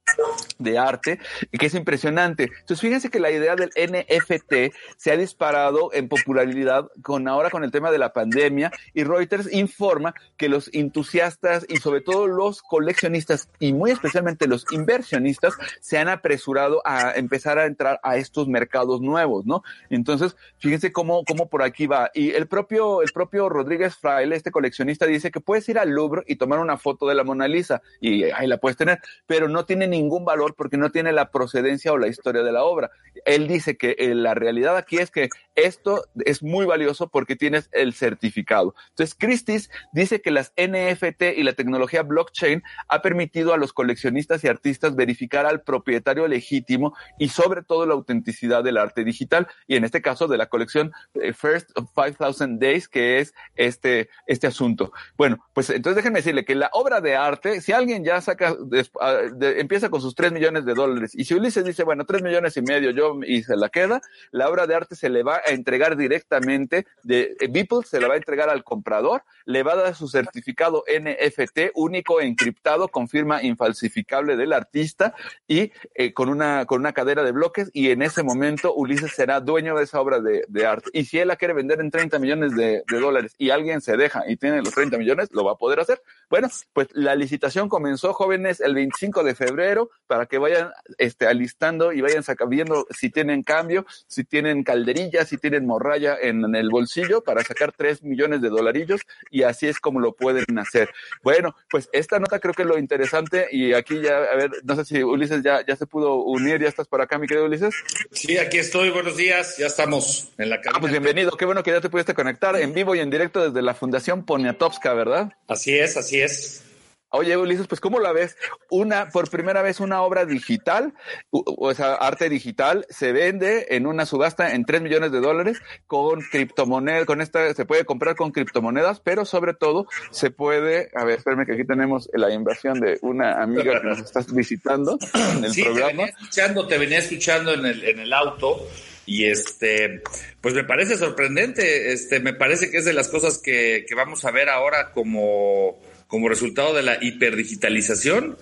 de 0.58 0.78
arte 0.78 1.18
que 1.52 1.66
es 1.66 1.74
impresionante. 1.74 2.44
Entonces, 2.44 2.80
fíjense 2.80 3.10
que 3.10 3.20
la 3.20 3.30
idea 3.30 3.56
del 3.56 3.70
NFT 3.76 4.74
se 4.96 5.10
ha 5.10 5.16
disparado 5.16 5.92
en 5.92 6.08
popularidad 6.08 6.88
con 7.02 7.28
ahora 7.28 7.50
con 7.50 7.64
el 7.64 7.70
tema 7.70 7.90
de 7.90 7.98
la 7.98 8.12
pandemia 8.12 8.72
y 8.94 9.04
Reuters 9.04 9.52
informa 9.52 10.14
que 10.36 10.48
los 10.48 10.70
entusiastas 10.72 11.66
y 11.68 11.76
sobre 11.76 12.00
todo 12.00 12.26
los 12.26 12.62
coleccionistas 12.62 13.48
y 13.58 13.72
muy 13.72 13.90
especialmente 13.90 14.46
los 14.46 14.64
inversionistas 14.70 15.54
se 15.80 15.98
han 15.98 16.08
apresurado 16.08 16.82
a 16.84 17.12
empezar 17.12 17.58
a 17.58 17.66
entrar 17.66 18.00
a 18.02 18.16
estos 18.16 18.48
mercados 18.48 19.00
nuevos, 19.00 19.46
¿no? 19.46 19.62
Entonces, 19.90 20.36
fíjense 20.58 20.92
cómo, 20.92 21.24
cómo 21.24 21.48
por 21.48 21.62
aquí 21.62 21.86
va. 21.86 22.05
Y 22.14 22.30
el 22.30 22.46
propio, 22.46 23.02
el 23.02 23.10
propio 23.12 23.48
Rodríguez 23.48 23.96
Fraile, 23.96 24.36
este 24.36 24.50
coleccionista, 24.50 25.06
dice 25.06 25.30
que 25.30 25.40
puedes 25.40 25.68
ir 25.68 25.78
al 25.78 25.90
Louvre 25.90 26.22
y 26.26 26.36
tomar 26.36 26.58
una 26.58 26.76
foto 26.76 27.06
de 27.06 27.14
la 27.14 27.24
Mona 27.24 27.48
Lisa 27.48 27.82
y 28.00 28.24
ahí 28.24 28.46
la 28.46 28.58
puedes 28.58 28.76
tener, 28.76 29.00
pero 29.26 29.48
no 29.48 29.64
tiene 29.64 29.86
ningún 29.86 30.24
valor 30.24 30.54
porque 30.56 30.76
no 30.76 30.90
tiene 30.90 31.12
la 31.12 31.30
procedencia 31.30 31.92
o 31.92 31.98
la 31.98 32.08
historia 32.08 32.42
de 32.42 32.52
la 32.52 32.64
obra. 32.64 32.90
Él 33.24 33.48
dice 33.48 33.76
que 33.76 33.96
eh, 33.98 34.14
la 34.14 34.34
realidad 34.34 34.76
aquí 34.76 34.98
es 34.98 35.10
que 35.10 35.28
esto 35.54 36.04
es 36.24 36.42
muy 36.42 36.66
valioso 36.66 37.08
porque 37.08 37.36
tienes 37.36 37.68
el 37.72 37.94
certificado. 37.94 38.74
Entonces, 38.90 39.16
Christie's 39.18 39.70
dice 39.92 40.20
que 40.20 40.30
las 40.30 40.52
NFT 40.56 41.22
y 41.36 41.42
la 41.42 41.54
tecnología 41.54 42.02
blockchain 42.02 42.62
ha 42.88 43.02
permitido 43.02 43.54
a 43.54 43.56
los 43.56 43.72
coleccionistas 43.72 44.44
y 44.44 44.48
artistas 44.48 44.96
verificar 44.96 45.46
al 45.46 45.62
propietario 45.62 46.28
legítimo 46.28 46.94
y 47.18 47.28
sobre 47.28 47.62
todo 47.62 47.86
la 47.86 47.94
autenticidad 47.94 48.62
del 48.62 48.76
arte 48.76 49.04
digital 49.04 49.48
y 49.66 49.76
en 49.76 49.84
este 49.84 50.02
caso 50.02 50.28
de 50.28 50.36
la 50.36 50.46
colección 50.46 50.92
eh, 51.14 51.32
First 51.32 51.70
5000 51.96 52.58
Days, 52.58 52.88
que 52.88 53.18
es 53.18 53.34
este, 53.56 54.08
este 54.26 54.46
asunto. 54.46 54.92
Bueno, 55.16 55.38
pues 55.54 55.70
entonces 55.70 55.96
déjenme 55.96 56.20
decirle 56.20 56.44
que 56.44 56.54
la 56.54 56.70
obra 56.72 57.00
de 57.00 57.16
arte, 57.16 57.60
si 57.60 57.72
alguien 57.72 58.04
ya 58.04 58.20
saca, 58.20 58.54
ah, 59.00 59.20
empieza 59.40 59.88
con 59.88 60.00
sus 60.00 60.14
3 60.14 60.32
millones 60.32 60.64
de 60.64 60.74
dólares 60.74 61.12
y 61.14 61.24
si 61.24 61.34
Ulises 61.34 61.64
dice, 61.64 61.84
bueno, 61.84 62.04
3 62.04 62.22
millones 62.22 62.56
y 62.56 62.62
medio 62.62 62.90
yo 62.90 63.18
y 63.26 63.42
se 63.42 63.56
la 63.56 63.68
queda, 63.68 64.00
la 64.30 64.48
obra 64.48 64.66
de 64.66 64.74
arte 64.74 64.96
se 64.96 65.08
le 65.08 65.22
va 65.22 65.36
a 65.36 65.50
entregar 65.50 65.96
directamente 65.96 66.86
de 67.02 67.36
eh, 67.40 67.48
Beeple, 67.50 67.82
se 67.84 68.00
la 68.00 68.08
va 68.08 68.14
a 68.14 68.18
entregar 68.18 68.50
al 68.50 68.64
comprador, 68.64 69.22
le 69.44 69.62
va 69.62 69.72
a 69.72 69.76
dar 69.76 69.94
su 69.94 70.08
certificado 70.08 70.84
NFT 70.88 71.70
único 71.74 72.20
encriptado 72.20 72.88
con 72.88 73.08
firma 73.08 73.42
infalsificable 73.42 74.36
del 74.36 74.52
artista 74.52 75.14
y 75.46 75.72
eh, 75.94 76.12
con 76.12 76.28
una 76.28 76.66
con 76.66 76.80
una 76.80 76.92
cadera 76.92 77.22
de 77.22 77.32
bloques 77.32 77.70
y 77.72 77.90
en 77.90 78.02
ese 78.02 78.22
momento 78.22 78.74
Ulises 78.74 79.12
será 79.12 79.40
dueño 79.40 79.76
de 79.76 79.84
esa 79.84 80.00
obra 80.00 80.20
de, 80.20 80.44
de 80.48 80.66
arte. 80.66 80.90
Y 80.92 81.04
si 81.04 81.18
él 81.18 81.28
la 81.28 81.36
quiere 81.36 81.54
vender 81.54 81.80
en 81.86 81.90
30 81.90 82.18
millones 82.18 82.56
de, 82.56 82.82
de, 82.88 83.00
dólares 83.00 83.34
y 83.38 83.50
alguien 83.50 83.80
se 83.80 83.96
deja 83.96 84.24
y 84.28 84.36
tiene 84.36 84.58
los 84.58 84.74
30 84.74 84.98
millones, 84.98 85.28
lo 85.32 85.44
va 85.44 85.52
a 85.52 85.56
poder 85.56 85.80
hacer. 85.80 86.02
Bueno, 86.28 86.48
pues 86.72 86.88
la 86.92 87.14
licitación 87.14 87.68
comenzó, 87.68 88.12
jóvenes, 88.12 88.60
el 88.60 88.74
25 88.74 89.22
de 89.24 89.34
febrero 89.34 89.90
para 90.06 90.26
que 90.26 90.38
vayan 90.38 90.70
este, 90.98 91.26
alistando 91.26 91.92
y 91.92 92.00
vayan 92.00 92.22
viendo 92.48 92.86
si 92.90 93.10
tienen 93.10 93.42
cambio, 93.42 93.86
si 94.06 94.24
tienen 94.24 94.64
calderilla, 94.64 95.24
si 95.24 95.38
tienen 95.38 95.66
morralla 95.66 96.16
en, 96.20 96.44
en 96.44 96.54
el 96.54 96.70
bolsillo 96.70 97.22
para 97.22 97.42
sacar 97.42 97.72
3 97.72 98.02
millones 98.02 98.42
de 98.42 98.48
dolarillos 98.48 99.00
y 99.30 99.42
así 99.42 99.66
es 99.66 99.80
como 99.80 100.00
lo 100.00 100.12
pueden 100.12 100.58
hacer. 100.58 100.90
Bueno, 101.22 101.54
pues 101.70 101.88
esta 101.92 102.18
nota 102.18 102.40
creo 102.40 102.54
que 102.54 102.62
es 102.62 102.68
lo 102.68 102.78
interesante 102.78 103.46
y 103.50 103.72
aquí 103.72 104.00
ya, 104.00 104.16
a 104.16 104.36
ver, 104.36 104.50
no 104.64 104.76
sé 104.76 104.84
si 104.84 105.02
Ulises 105.02 105.42
ya, 105.42 105.64
ya 105.64 105.76
se 105.76 105.86
pudo 105.86 106.16
unir, 106.16 106.60
ya 106.60 106.68
estás 106.68 106.88
por 106.88 107.00
acá, 107.00 107.18
mi 107.18 107.26
querido 107.26 107.46
Ulises. 107.46 107.74
Sí, 108.12 108.38
aquí 108.38 108.58
estoy, 108.58 108.90
buenos 108.90 109.16
días, 109.16 109.56
ya 109.58 109.66
estamos 109.66 110.32
en 110.38 110.50
la 110.50 110.56
cabina. 110.60 110.78
Ah, 110.78 110.80
pues 110.80 110.92
bienvenido, 110.92 111.36
qué 111.36 111.44
bueno 111.44 111.62
que 111.62 111.70
ya 111.76 111.80
te 111.82 111.90
pudiste 111.90 112.14
conectar 112.14 112.56
en 112.56 112.72
vivo 112.72 112.94
y 112.94 113.00
en 113.00 113.10
directo 113.10 113.42
desde 113.44 113.62
la 113.62 113.74
Fundación 113.74 114.24
Poniatowska, 114.24 114.94
¿verdad? 114.94 115.32
Así 115.46 115.78
es, 115.78 115.96
así 115.96 116.20
es. 116.20 116.62
Oye, 117.10 117.36
Ulises, 117.36 117.68
pues 117.68 117.80
¿cómo 117.80 118.00
la 118.00 118.12
ves? 118.12 118.36
Una, 118.68 119.08
por 119.10 119.30
primera 119.30 119.62
vez 119.62 119.78
una 119.78 120.02
obra 120.02 120.26
digital, 120.26 120.92
o, 121.30 121.72
sea, 121.72 121.94
arte 121.94 122.28
digital, 122.28 122.84
se 122.90 123.12
vende 123.12 123.68
en 123.70 123.86
una 123.86 124.06
subasta 124.06 124.54
en 124.54 124.64
3 124.64 124.82
millones 124.82 125.12
de 125.12 125.20
dólares 125.20 125.58
con 125.86 126.20
criptomonedas, 126.20 127.06
con 127.06 127.20
esta, 127.20 127.54
se 127.54 127.64
puede 127.64 127.84
comprar 127.84 128.16
con 128.16 128.32
criptomonedas, 128.32 129.00
pero 129.00 129.24
sobre 129.24 129.54
todo 129.54 129.86
se 130.10 130.30
puede, 130.30 130.90
a 130.94 131.04
ver, 131.04 131.18
espérame 131.18 131.46
que 131.46 131.52
aquí 131.52 131.64
tenemos 131.64 132.10
la 132.12 132.32
inversión 132.32 132.80
de 132.80 132.98
una 133.02 133.40
amiga 133.40 133.80
que 133.80 133.86
nos 133.86 133.98
estás 134.00 134.32
visitando 134.34 134.98
en 135.36 135.44
el 135.44 135.52
sí, 135.52 135.62
programa. 135.62 135.88
Te 135.88 135.96
venía 135.96 136.06
escuchando, 136.06 136.66
te 136.66 136.78
venía 136.78 136.98
escuchando 136.98 137.54
en 137.54 137.66
el, 137.66 137.84
en 137.84 137.98
el 138.00 138.12
auto 138.12 138.66
y 139.06 139.26
este, 139.26 140.02
pues 140.40 140.54
me 140.54 140.64
parece 140.64 140.98
sorprendente, 140.98 141.92
este, 141.92 142.20
me 142.20 142.34
parece 142.34 142.70
que 142.70 142.78
es 142.78 142.84
de 142.84 142.92
las 142.92 143.08
cosas 143.08 143.38
que, 143.38 143.86
que 143.88 143.94
vamos 143.94 144.24
a 144.24 144.32
ver 144.32 144.48
ahora 144.48 144.90
como 144.92 145.80
como 146.08 146.28
resultado 146.28 146.74
de 146.74 146.82
la 146.82 146.98
hiperdigitalización 147.02 148.38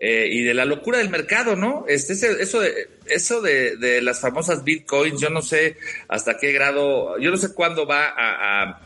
eh, 0.00 0.28
y 0.30 0.42
de 0.42 0.54
la 0.54 0.64
locura 0.64 0.98
del 0.98 1.08
mercado, 1.08 1.56
¿no? 1.56 1.84
Este, 1.88 2.12
eso 2.12 2.60
de, 2.60 2.88
eso 3.06 3.40
de, 3.40 3.76
de, 3.76 4.02
las 4.02 4.20
famosas 4.20 4.64
bitcoins, 4.64 5.20
yo 5.20 5.30
no 5.30 5.40
sé 5.40 5.76
hasta 6.08 6.36
qué 6.36 6.52
grado, 6.52 7.18
yo 7.18 7.30
no 7.30 7.36
sé 7.36 7.54
cuándo 7.54 7.86
va 7.86 8.08
a, 8.08 8.80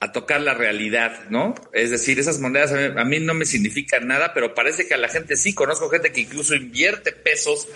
a, 0.00 0.12
tocar 0.12 0.40
la 0.40 0.54
realidad, 0.54 1.28
¿no? 1.30 1.54
Es 1.72 1.90
decir, 1.90 2.18
esas 2.18 2.40
monedas 2.40 2.72
a 2.72 3.00
a 3.00 3.04
mí 3.04 3.20
no 3.20 3.34
me 3.34 3.44
significan 3.44 4.08
nada, 4.08 4.34
pero 4.34 4.54
parece 4.54 4.88
que 4.88 4.94
a 4.94 4.98
la 4.98 5.08
gente 5.08 5.36
sí, 5.36 5.54
conozco 5.54 5.88
gente 5.88 6.10
que 6.10 6.22
incluso 6.22 6.56
invierte 6.56 7.12
pesos 7.12 7.68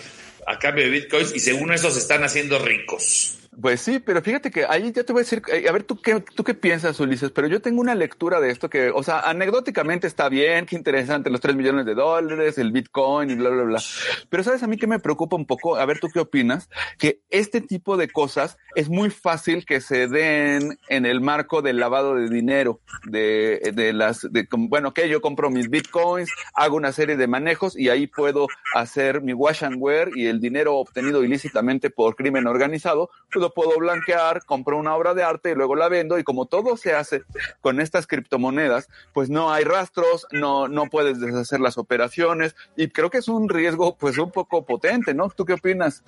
a 0.45 0.59
cambio 0.59 0.85
de 0.85 0.91
bitcoins 0.91 1.35
y 1.35 1.39
según 1.39 1.73
eso 1.73 1.89
se 1.91 1.99
están 1.99 2.23
haciendo 2.23 2.59
ricos. 2.59 3.37
Pues 3.61 3.81
sí, 3.81 3.99
pero 3.99 4.21
fíjate 4.21 4.51
que 4.51 4.65
ahí 4.65 4.91
ya 4.91 5.03
te 5.03 5.13
voy 5.13 5.21
a 5.21 5.23
decir, 5.23 5.41
a 5.67 5.71
ver, 5.71 5.83
¿tú 5.83 6.01
qué, 6.01 6.19
tú 6.19 6.43
qué 6.43 6.53
piensas, 6.53 6.99
Ulises? 6.99 7.31
Pero 7.31 7.47
yo 7.47 7.61
tengo 7.61 7.79
una 7.79 7.95
lectura 7.95 8.41
de 8.41 8.49
esto 8.49 8.69
que, 8.69 8.89
o 8.89 9.01
sea, 9.01 9.21
anecdóticamente 9.21 10.07
está 10.07 10.27
bien, 10.27 10.65
qué 10.65 10.75
interesante, 10.75 11.29
los 11.29 11.39
3 11.39 11.55
millones 11.55 11.85
de 11.85 11.95
dólares, 11.95 12.57
el 12.57 12.71
Bitcoin 12.71 13.29
y 13.29 13.35
bla, 13.35 13.49
bla, 13.49 13.63
bla. 13.63 13.81
Pero 14.29 14.43
sabes, 14.43 14.63
a 14.63 14.67
mí 14.67 14.77
que 14.77 14.87
me 14.87 14.99
preocupa 14.99 15.37
un 15.37 15.45
poco, 15.45 15.77
a 15.77 15.85
ver, 15.85 15.99
¿tú 15.99 16.09
qué 16.13 16.19
opinas? 16.19 16.69
Que 16.97 17.21
este 17.29 17.61
tipo 17.61 17.95
de 17.95 18.09
cosas 18.09 18.57
es 18.75 18.89
muy 18.89 19.09
fácil 19.09 19.65
que 19.65 19.79
se 19.79 20.07
den 20.07 20.77
en 20.89 21.05
el 21.05 21.21
marco 21.21 21.61
del 21.61 21.79
lavado 21.79 22.15
de 22.15 22.29
dinero, 22.29 22.81
de, 23.05 23.71
de 23.73 23.93
las, 23.93 24.27
de, 24.31 24.47
bueno, 24.51 24.93
que 24.93 25.07
yo 25.07 25.21
compro 25.21 25.49
mis 25.49 25.69
Bitcoins, 25.69 26.29
hago 26.55 26.75
una 26.75 26.91
serie 26.91 27.15
de 27.15 27.27
manejos 27.27 27.77
y 27.77 27.89
ahí 27.89 28.07
puedo 28.07 28.47
hacer 28.73 29.21
mi 29.21 29.33
wash 29.33 29.63
and 29.63 29.77
wear 29.79 30.09
y 30.13 30.27
el 30.27 30.41
dinero 30.41 30.75
obtenido 30.75 31.23
ilícitamente 31.23 31.89
por 31.89 32.15
crimen 32.15 32.47
organizado, 32.47 33.09
pues 33.31 33.44
puedo 33.51 33.77
blanquear, 33.77 34.43
compro 34.45 34.77
una 34.77 34.95
obra 34.95 35.13
de 35.13 35.23
arte 35.23 35.51
y 35.51 35.55
luego 35.55 35.75
la 35.75 35.89
vendo 35.89 36.17
y 36.17 36.23
como 36.23 36.45
todo 36.45 36.77
se 36.77 36.93
hace 36.93 37.23
con 37.61 37.79
estas 37.79 38.07
criptomonedas, 38.07 38.89
pues 39.13 39.29
no 39.29 39.53
hay 39.53 39.63
rastros, 39.63 40.27
no, 40.31 40.67
no 40.67 40.85
puedes 40.85 41.19
deshacer 41.19 41.59
las 41.59 41.77
operaciones 41.77 42.55
y 42.75 42.89
creo 42.89 43.09
que 43.09 43.19
es 43.19 43.27
un 43.27 43.49
riesgo 43.49 43.97
pues 43.97 44.17
un 44.17 44.31
poco 44.31 44.65
potente, 44.65 45.13
¿no? 45.13 45.29
¿Tú 45.29 45.45
qué 45.45 45.53
opinas? 45.53 46.03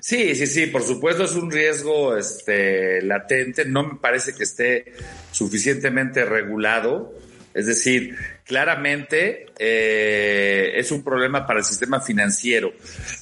Sí, 0.00 0.34
sí, 0.34 0.46
sí, 0.46 0.66
por 0.66 0.82
supuesto 0.82 1.24
es 1.24 1.34
un 1.34 1.50
riesgo 1.50 2.16
este, 2.16 3.02
latente, 3.02 3.64
no 3.64 3.84
me 3.84 3.98
parece 3.98 4.34
que 4.34 4.44
esté 4.44 4.92
suficientemente 5.30 6.24
regulado. 6.24 7.14
Es 7.52 7.66
decir, 7.66 8.16
claramente 8.44 9.46
eh, 9.58 10.72
es 10.76 10.92
un 10.92 11.02
problema 11.02 11.46
para 11.46 11.58
el 11.58 11.64
sistema 11.64 12.00
financiero. 12.00 12.72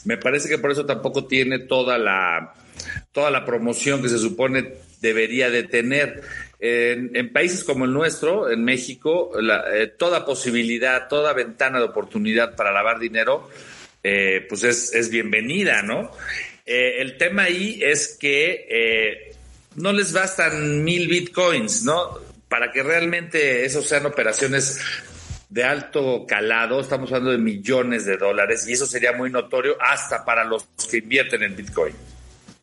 Me 0.04 0.18
parece 0.18 0.50
que 0.50 0.58
por 0.58 0.70
eso 0.70 0.84
tampoco 0.84 1.26
tiene 1.26 1.60
toda 1.60 1.96
la, 1.96 2.52
toda 3.12 3.30
la 3.30 3.44
promoción 3.44 4.02
que 4.02 4.08
se 4.08 4.18
supone 4.18 4.74
debería 5.00 5.50
de 5.50 5.64
tener. 5.64 6.22
En, 6.60 7.14
en 7.14 7.32
países 7.32 7.62
como 7.62 7.84
el 7.84 7.92
nuestro, 7.92 8.50
en 8.50 8.64
México, 8.64 9.30
la, 9.40 9.64
eh, 9.72 9.86
toda 9.86 10.24
posibilidad, 10.24 11.06
toda 11.08 11.32
ventana 11.32 11.78
de 11.78 11.84
oportunidad 11.84 12.56
para 12.56 12.72
lavar 12.72 12.98
dinero, 12.98 13.48
eh, 14.02 14.44
pues 14.48 14.64
es, 14.64 14.92
es, 14.92 15.08
bienvenida, 15.08 15.82
¿no? 15.82 16.10
Eh, 16.66 16.96
el 16.98 17.16
tema 17.16 17.44
ahí 17.44 17.80
es 17.82 18.16
que 18.18 19.32
no 19.76 19.92
les 19.92 20.12
bastan 20.12 20.82
mil 20.82 21.06
bitcoins, 21.06 21.84
¿no? 21.84 22.18
Para 22.48 22.72
que 22.72 22.82
realmente 22.82 23.64
esos 23.64 23.86
sean 23.86 24.06
operaciones 24.06 24.80
de 25.48 25.64
alto 25.64 26.26
calado, 26.26 26.80
estamos 26.80 27.10
hablando 27.10 27.30
de 27.30 27.38
millones 27.38 28.04
de 28.04 28.16
dólares 28.16 28.66
y 28.68 28.72
eso 28.72 28.86
sería 28.86 29.12
muy 29.12 29.30
notorio 29.30 29.76
hasta 29.80 30.24
para 30.24 30.44
los 30.44 30.64
que 30.90 30.98
invierten 30.98 31.42
en 31.42 31.56
bitcoin. 31.56 31.94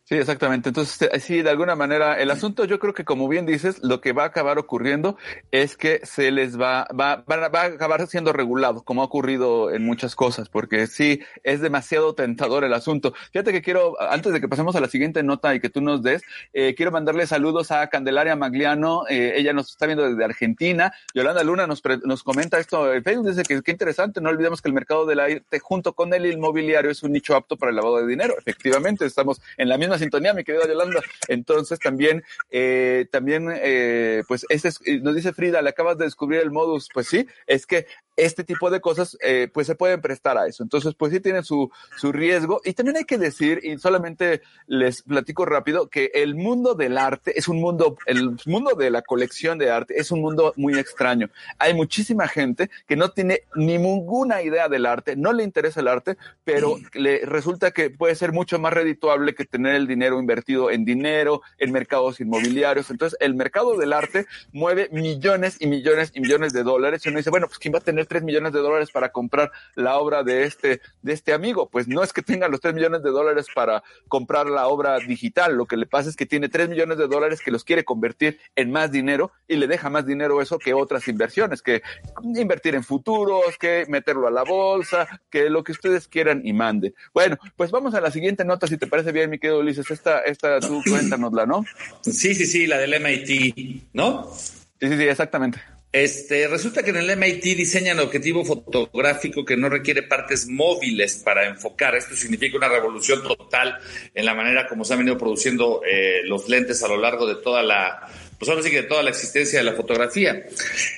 Sí, 0.08 0.14
exactamente. 0.14 0.70
Entonces, 0.70 1.10
eh, 1.12 1.20
sí, 1.20 1.42
de 1.42 1.50
alguna 1.50 1.76
manera, 1.76 2.20
el 2.20 2.30
asunto, 2.30 2.66
yo 2.66 2.78
creo 2.78 2.94
que 2.94 3.04
como 3.04 3.28
bien 3.28 3.48
dices, 3.48 3.82
lo 3.82 4.02
que 4.02 4.14
va 4.14 4.22
a 4.22 4.28
acabar 4.28 4.60
ocurriendo 4.60 5.18
es 5.50 5.76
que 5.78 6.00
se 6.04 6.30
les 6.30 6.62
va, 6.62 6.88
va, 6.92 7.24
va, 7.28 7.48
va 7.50 7.62
a 7.62 7.66
acabar 7.66 8.06
siendo 8.06 8.32
regulado, 8.32 8.84
como 8.84 9.02
ha 9.02 9.06
ocurrido 9.06 9.74
en 9.74 9.84
muchas 9.84 10.16
cosas, 10.16 10.48
porque 10.48 10.86
sí, 10.86 11.22
es 11.44 11.60
demasiado 11.60 12.14
tentador 12.14 12.64
el 12.64 12.76
asunto. 12.76 13.16
Fíjate 13.34 13.52
que 13.52 13.64
quiero, 13.64 14.00
antes 14.00 14.32
de 14.32 14.40
que 14.40 14.48
pasemos 14.48 14.76
a 14.76 14.80
la 14.80 14.90
siguiente 14.90 15.24
nota 15.24 15.56
y 15.56 15.60
que 15.60 15.72
tú 15.72 15.82
nos 15.82 16.04
des, 16.04 16.22
eh, 16.54 16.76
quiero 16.76 16.92
mandarle 16.92 17.26
saludos 17.26 17.72
a 17.72 17.88
Candelaria 17.88 18.36
Magliano, 18.36 19.08
eh, 19.10 19.34
ella 19.38 19.54
nos 19.54 19.72
está 19.72 19.88
viendo 19.88 20.08
desde 20.08 20.24
Argentina, 20.24 20.94
Yolanda 21.16 21.44
Luna 21.44 21.66
nos, 21.66 21.82
nos 22.04 22.22
comenta 22.22 22.60
esto 22.60 22.94
en 22.94 23.04
Facebook, 23.04 23.30
dice 23.30 23.42
que 23.42 23.60
qué 23.64 23.72
interesante, 23.72 24.22
no 24.22 24.30
olvidemos 24.30 24.62
que 24.62 24.70
el 24.70 24.76
mercado 24.76 25.08
del 25.08 25.20
aire 25.20 25.44
junto 25.64 25.94
con 25.94 26.14
el 26.14 26.28
inmobiliario 26.28 26.92
es 26.92 27.02
un 27.02 27.12
nicho 27.12 27.36
apto 27.36 27.58
para 27.58 27.72
el 27.72 27.76
lavado 27.76 27.98
de 27.98 28.06
dinero. 28.06 28.36
Efectivamente, 28.38 29.04
estamos 29.04 29.42
en 29.58 29.68
la 29.68 29.80
misma 29.80 29.95
sintonía, 29.98 30.34
mi 30.34 30.44
querida 30.44 30.68
Yolanda. 30.68 31.02
Entonces 31.28 31.80
también, 31.80 32.24
eh, 32.50 33.08
también, 33.12 33.50
eh, 33.54 34.24
pues 34.28 34.46
este 34.50 34.70
es, 34.70 34.80
nos 35.02 35.16
dice 35.16 35.34
Frida, 35.34 35.62
le 35.62 35.70
acabas 35.70 35.98
de 35.98 36.06
descubrir 36.06 36.42
el 36.42 36.52
modus. 36.52 36.88
Pues 36.94 37.08
sí, 37.08 37.28
es 37.48 37.66
que 37.66 37.88
este 38.16 38.44
tipo 38.44 38.70
de 38.70 38.82
cosas, 38.82 39.18
eh, 39.22 39.50
pues 39.54 39.68
se 39.68 39.76
pueden 39.76 40.02
prestar 40.02 40.38
a 40.38 40.48
eso. 40.48 40.64
Entonces, 40.64 40.94
pues 40.96 41.12
sí 41.12 41.20
tiene 41.20 41.44
su, 41.44 41.72
su 41.98 42.12
riesgo. 42.12 42.62
Y 42.64 42.74
también 42.74 42.98
hay 42.98 43.06
que 43.06 43.18
decir, 43.18 43.60
y 43.64 43.78
solamente 43.78 44.42
les 44.68 45.02
platico 45.04 45.46
rápido, 45.46 45.90
que 45.90 46.12
el 46.14 46.36
mundo 46.36 46.76
del 46.76 46.98
arte 46.98 47.38
es 47.38 47.48
un 47.48 47.60
mundo, 47.60 47.98
el 48.06 48.38
mundo 48.46 48.72
de 48.76 48.90
la 48.90 49.02
colección 49.02 49.58
de 49.58 49.72
arte 49.72 50.00
es 50.00 50.12
un 50.12 50.22
mundo 50.22 50.54
muy 50.56 50.78
extraño. 50.78 51.30
Hay 51.60 51.74
muchísima 51.74 52.28
gente 52.28 52.70
que 52.88 52.96
no 52.96 53.12
tiene 53.12 53.42
ni 53.56 53.78
ninguna 53.78 54.42
idea 54.42 54.68
del 54.68 54.86
arte, 54.86 55.16
no 55.16 55.34
le 55.34 55.44
interesa 55.44 55.80
el 55.80 55.88
arte, 55.88 56.18
pero 56.44 56.78
le 56.94 57.26
resulta 57.26 57.72
que 57.72 57.90
puede 57.90 58.16
ser 58.16 58.32
mucho 58.32 58.60
más 58.60 58.74
redituable 58.74 59.36
que 59.36 59.46
tener 59.46 59.76
el 59.76 59.88
dinero 59.88 60.20
invertido 60.20 60.72
en 60.72 60.86
dinero, 60.86 61.42
en 61.58 61.72
mercados 61.72 62.20
inmobiliarios. 62.20 62.90
Entonces, 62.90 63.18
el 63.22 63.36
mercado 63.36 63.78
del 63.78 63.94
arte 63.94 64.26
mueve 64.52 64.90
millones 64.92 65.58
y 65.60 65.68
millones 65.68 66.12
y 66.14 66.22
millones 66.22 66.54
de 66.54 66.64
dólares. 66.64 67.06
Y 67.06 67.10
uno 67.10 67.18
dice, 67.18 67.30
bueno, 67.30 67.48
pues 67.48 67.60
¿quién 67.60 67.74
va 67.74 67.80
a 67.80 67.82
tener 67.82 68.05
3 68.06 68.24
millones 68.24 68.54
de 68.54 68.60
dólares 68.60 68.92
para 68.92 69.12
comprar 69.12 69.52
la 69.76 69.98
obra 69.98 70.24
de 70.24 70.44
este, 70.44 70.82
de 71.02 71.14
este 71.14 71.34
amigo. 71.34 71.70
Pues 71.70 71.88
no 71.88 72.04
es 72.04 72.14
que 72.14 72.22
tenga 72.22 72.48
los 72.48 72.62
3 72.62 72.74
millones 72.74 73.04
de 73.04 73.12
dólares 73.12 73.48
para 73.54 73.84
comprar 74.08 74.48
la 74.48 74.68
obra 74.68 74.98
digital. 75.00 75.56
Lo 75.56 75.66
que 75.66 75.78
le 75.78 75.86
pasa 75.86 76.10
es 76.10 76.16
que 76.16 76.26
tiene 76.26 76.50
3 76.50 76.70
millones 76.70 76.98
de 76.98 77.08
dólares 77.08 77.42
que 77.42 77.52
los 77.52 77.64
quiere 77.64 77.84
convertir 77.84 78.40
en 78.56 78.72
más 78.72 78.92
dinero 78.92 79.32
y 79.48 79.56
le 79.56 79.68
deja 79.68 79.90
más 79.90 80.06
dinero 80.06 80.42
eso 80.42 80.60
que 80.60 80.74
otras 80.74 81.08
inversiones, 81.08 81.62
que 81.62 81.82
invertir 82.24 82.76
en 82.76 82.84
futuros, 82.84 83.58
que 83.58 83.86
meterlo 83.88 84.28
a 84.28 84.32
la 84.32 84.44
bolsa, 84.44 85.08
que 85.30 85.50
lo 85.50 85.64
que 85.64 85.72
ustedes 85.72 86.08
quieran 86.08 86.42
y 86.44 86.54
manden. 86.54 86.94
Bueno, 87.14 87.38
pues 87.56 87.72
vamos 87.72 87.94
a 87.94 88.02
la 88.02 88.12
siguiente 88.12 88.46
nota, 88.46 88.68
si 88.68 88.78
te 88.78 88.88
parece 88.88 89.12
bien, 89.12 89.30
mi 89.30 89.40
querido 89.40 89.60
Ulises. 89.60 89.90
Esta, 89.92 90.20
esta 90.20 90.60
tú 90.60 90.82
cuéntanosla, 90.88 91.46
¿no? 91.46 91.66
Sí, 92.02 92.36
sí, 92.36 92.46
sí, 92.46 92.68
la 92.68 92.78
del 92.78 93.00
MIT, 93.02 93.94
¿no? 93.94 94.32
Sí, 94.34 94.90
sí, 94.90 94.98
sí, 94.98 95.04
exactamente. 95.04 95.75
Este, 95.96 96.50
resulta 96.50 96.84
que 96.84 96.90
en 96.90 96.98
el 96.98 97.16
MIT 97.16 97.42
diseñan 97.56 98.02
objetivo 98.02 98.44
fotográfico 98.44 99.46
que 99.46 99.56
no 99.56 99.70
requiere 99.70 100.04
partes 100.04 100.46
móviles 100.46 101.22
para 101.24 101.48
enfocar. 101.48 101.96
Esto 101.96 102.18
significa 102.18 102.58
una 102.58 102.68
revolución 102.68 103.24
total 103.24 103.80
en 104.14 104.26
la 104.26 104.34
manera 104.34 104.68
como 104.68 104.84
se 104.84 104.92
han 104.92 105.00
venido 105.00 105.18
produciendo 105.18 105.80
eh, 105.90 106.20
los 106.26 106.50
lentes 106.50 106.84
a 106.84 106.90
lo 106.90 106.98
largo 106.98 107.26
de 107.26 107.36
toda 107.36 107.64
la, 107.64 108.10
pues 108.38 108.50
ahora 108.50 108.62
sí 108.62 108.72
que 108.72 108.82
de 108.82 108.90
toda 108.90 109.04
la 109.04 109.12
existencia 109.12 109.60
de 109.60 109.64
la 109.64 109.72
fotografía. 109.72 110.46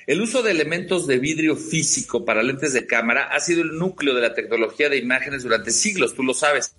El 0.07 0.19
uso 0.19 0.41
de 0.41 0.49
elementos 0.49 1.05
de 1.05 1.19
vidrio 1.19 1.55
físico 1.55 2.25
para 2.25 2.41
lentes 2.41 2.73
de 2.73 2.87
cámara 2.87 3.25
ha 3.31 3.39
sido 3.39 3.61
el 3.61 3.77
núcleo 3.77 4.15
de 4.15 4.21
la 4.21 4.33
tecnología 4.33 4.89
de 4.89 4.97
imágenes 4.97 5.43
durante 5.43 5.69
siglos, 5.69 6.15
tú 6.15 6.23
lo 6.23 6.33
sabes. 6.33 6.73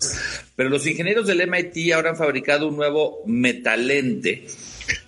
Pero 0.57 0.71
los 0.71 0.85
ingenieros 0.89 1.29
del 1.29 1.49
MIT 1.49 1.93
ahora 1.93 2.11
han 2.11 2.17
fabricado 2.17 2.67
un 2.67 2.79
nuevo 2.79 3.23
metalente 3.27 4.45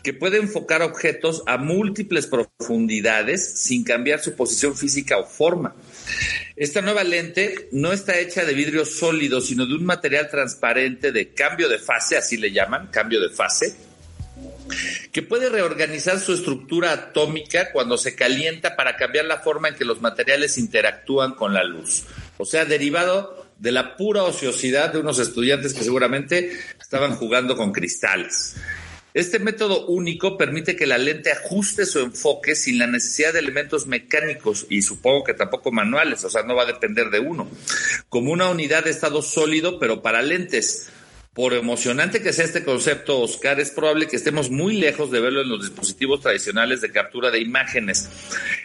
que 0.03 0.13
puede 0.13 0.39
enfocar 0.39 0.83
objetos 0.83 1.43
a 1.47 1.57
múltiples 1.57 2.27
profundidades 2.27 3.61
sin 3.61 3.85
cambiar 3.85 4.21
su 4.21 4.35
posición 4.35 4.77
física 4.77 5.19
o 5.19 5.27
forma. 5.27 5.75
Esta 6.57 6.83
nueva 6.83 7.05
lente 7.05 7.69
no 7.73 7.93
está 7.93 8.19
hecha 8.19 8.45
de 8.45 8.55
vidrio 8.55 8.85
sólido, 8.85 9.41
sino 9.41 9.67
de 9.67 9.75
un 9.75 9.85
material 9.85 10.29
transparente 10.31 11.13
de 11.13 11.33
cambio 11.33 11.69
de 11.69 11.79
fase, 11.79 12.17
así 12.17 12.37
le 12.37 12.53
llaman, 12.53 12.89
cambio 12.89 13.21
de 13.21 13.31
fase, 13.31 13.75
que 15.13 15.23
puede 15.23 15.49
reorganizar 15.49 16.21
su 16.21 16.33
estructura 16.33 16.93
atómica 16.93 17.73
cuando 17.73 17.99
se 17.99 18.15
calienta 18.15 18.77
para 18.77 18.97
cambiar 18.97 19.25
la 19.25 19.39
forma 19.39 19.69
en 19.69 19.75
que 19.75 19.85
los 19.85 20.01
materiales 20.01 20.59
interactúan 20.59 21.35
con 21.35 21.55
la 21.55 21.65
luz. 21.65 22.05
O 22.39 22.45
sea, 22.45 22.65
derivado 22.65 23.47
de 23.59 23.73
la 23.73 23.97
pura 23.97 24.23
ociosidad 24.25 24.93
de 24.93 24.99
unos 24.99 25.19
estudiantes 25.19 25.75
que 25.75 25.85
seguramente 25.85 26.59
estaban 26.81 27.15
jugando 27.15 27.57
con 27.57 27.73
cristales. 27.73 28.57
Este 29.13 29.41
método 29.41 29.87
único 29.87 30.39
permite 30.39 30.77
que 30.77 30.87
la 30.87 30.99
lente 30.99 31.33
ajuste 31.33 31.85
su 31.85 31.99
enfoque 31.99 32.55
sin 32.55 32.79
la 32.79 32.87
necesidad 32.87 33.33
de 33.33 33.41
elementos 33.41 33.87
mecánicos 33.87 34.67
y 34.69 34.83
supongo 34.83 35.25
que 35.25 35.35
tampoco 35.35 35.73
manuales, 35.73 36.25
o 36.25 36.31
sea, 36.31 36.45
no 36.45 36.55
va 36.55 36.63
a 36.63 36.67
depender 36.67 37.11
de 37.11 37.19
uno, 37.19 37.49
como 38.09 38.31
una 38.31 38.49
unidad 38.49 38.85
de 38.85 38.91
estado 38.91 39.23
sólido, 39.23 39.81
pero 39.81 40.03
para 40.03 40.23
lentes. 40.23 40.89
Por 41.33 41.55
emocionante 41.55 42.23
que 42.23 42.33
sea 42.33 42.45
este 42.45 42.65
concepto, 42.65 43.21
Oscar, 43.21 43.61
es 43.61 43.71
probable 43.71 44.09
que 44.09 44.17
estemos 44.17 44.51
muy 44.51 44.77
lejos 44.77 45.13
de 45.13 45.21
verlo 45.21 45.43
en 45.43 45.49
los 45.49 45.61
dispositivos 45.61 46.21
tradicionales 46.23 46.81
de 46.81 46.91
captura 46.91 47.31
de 47.31 47.39
imágenes. 47.39 48.09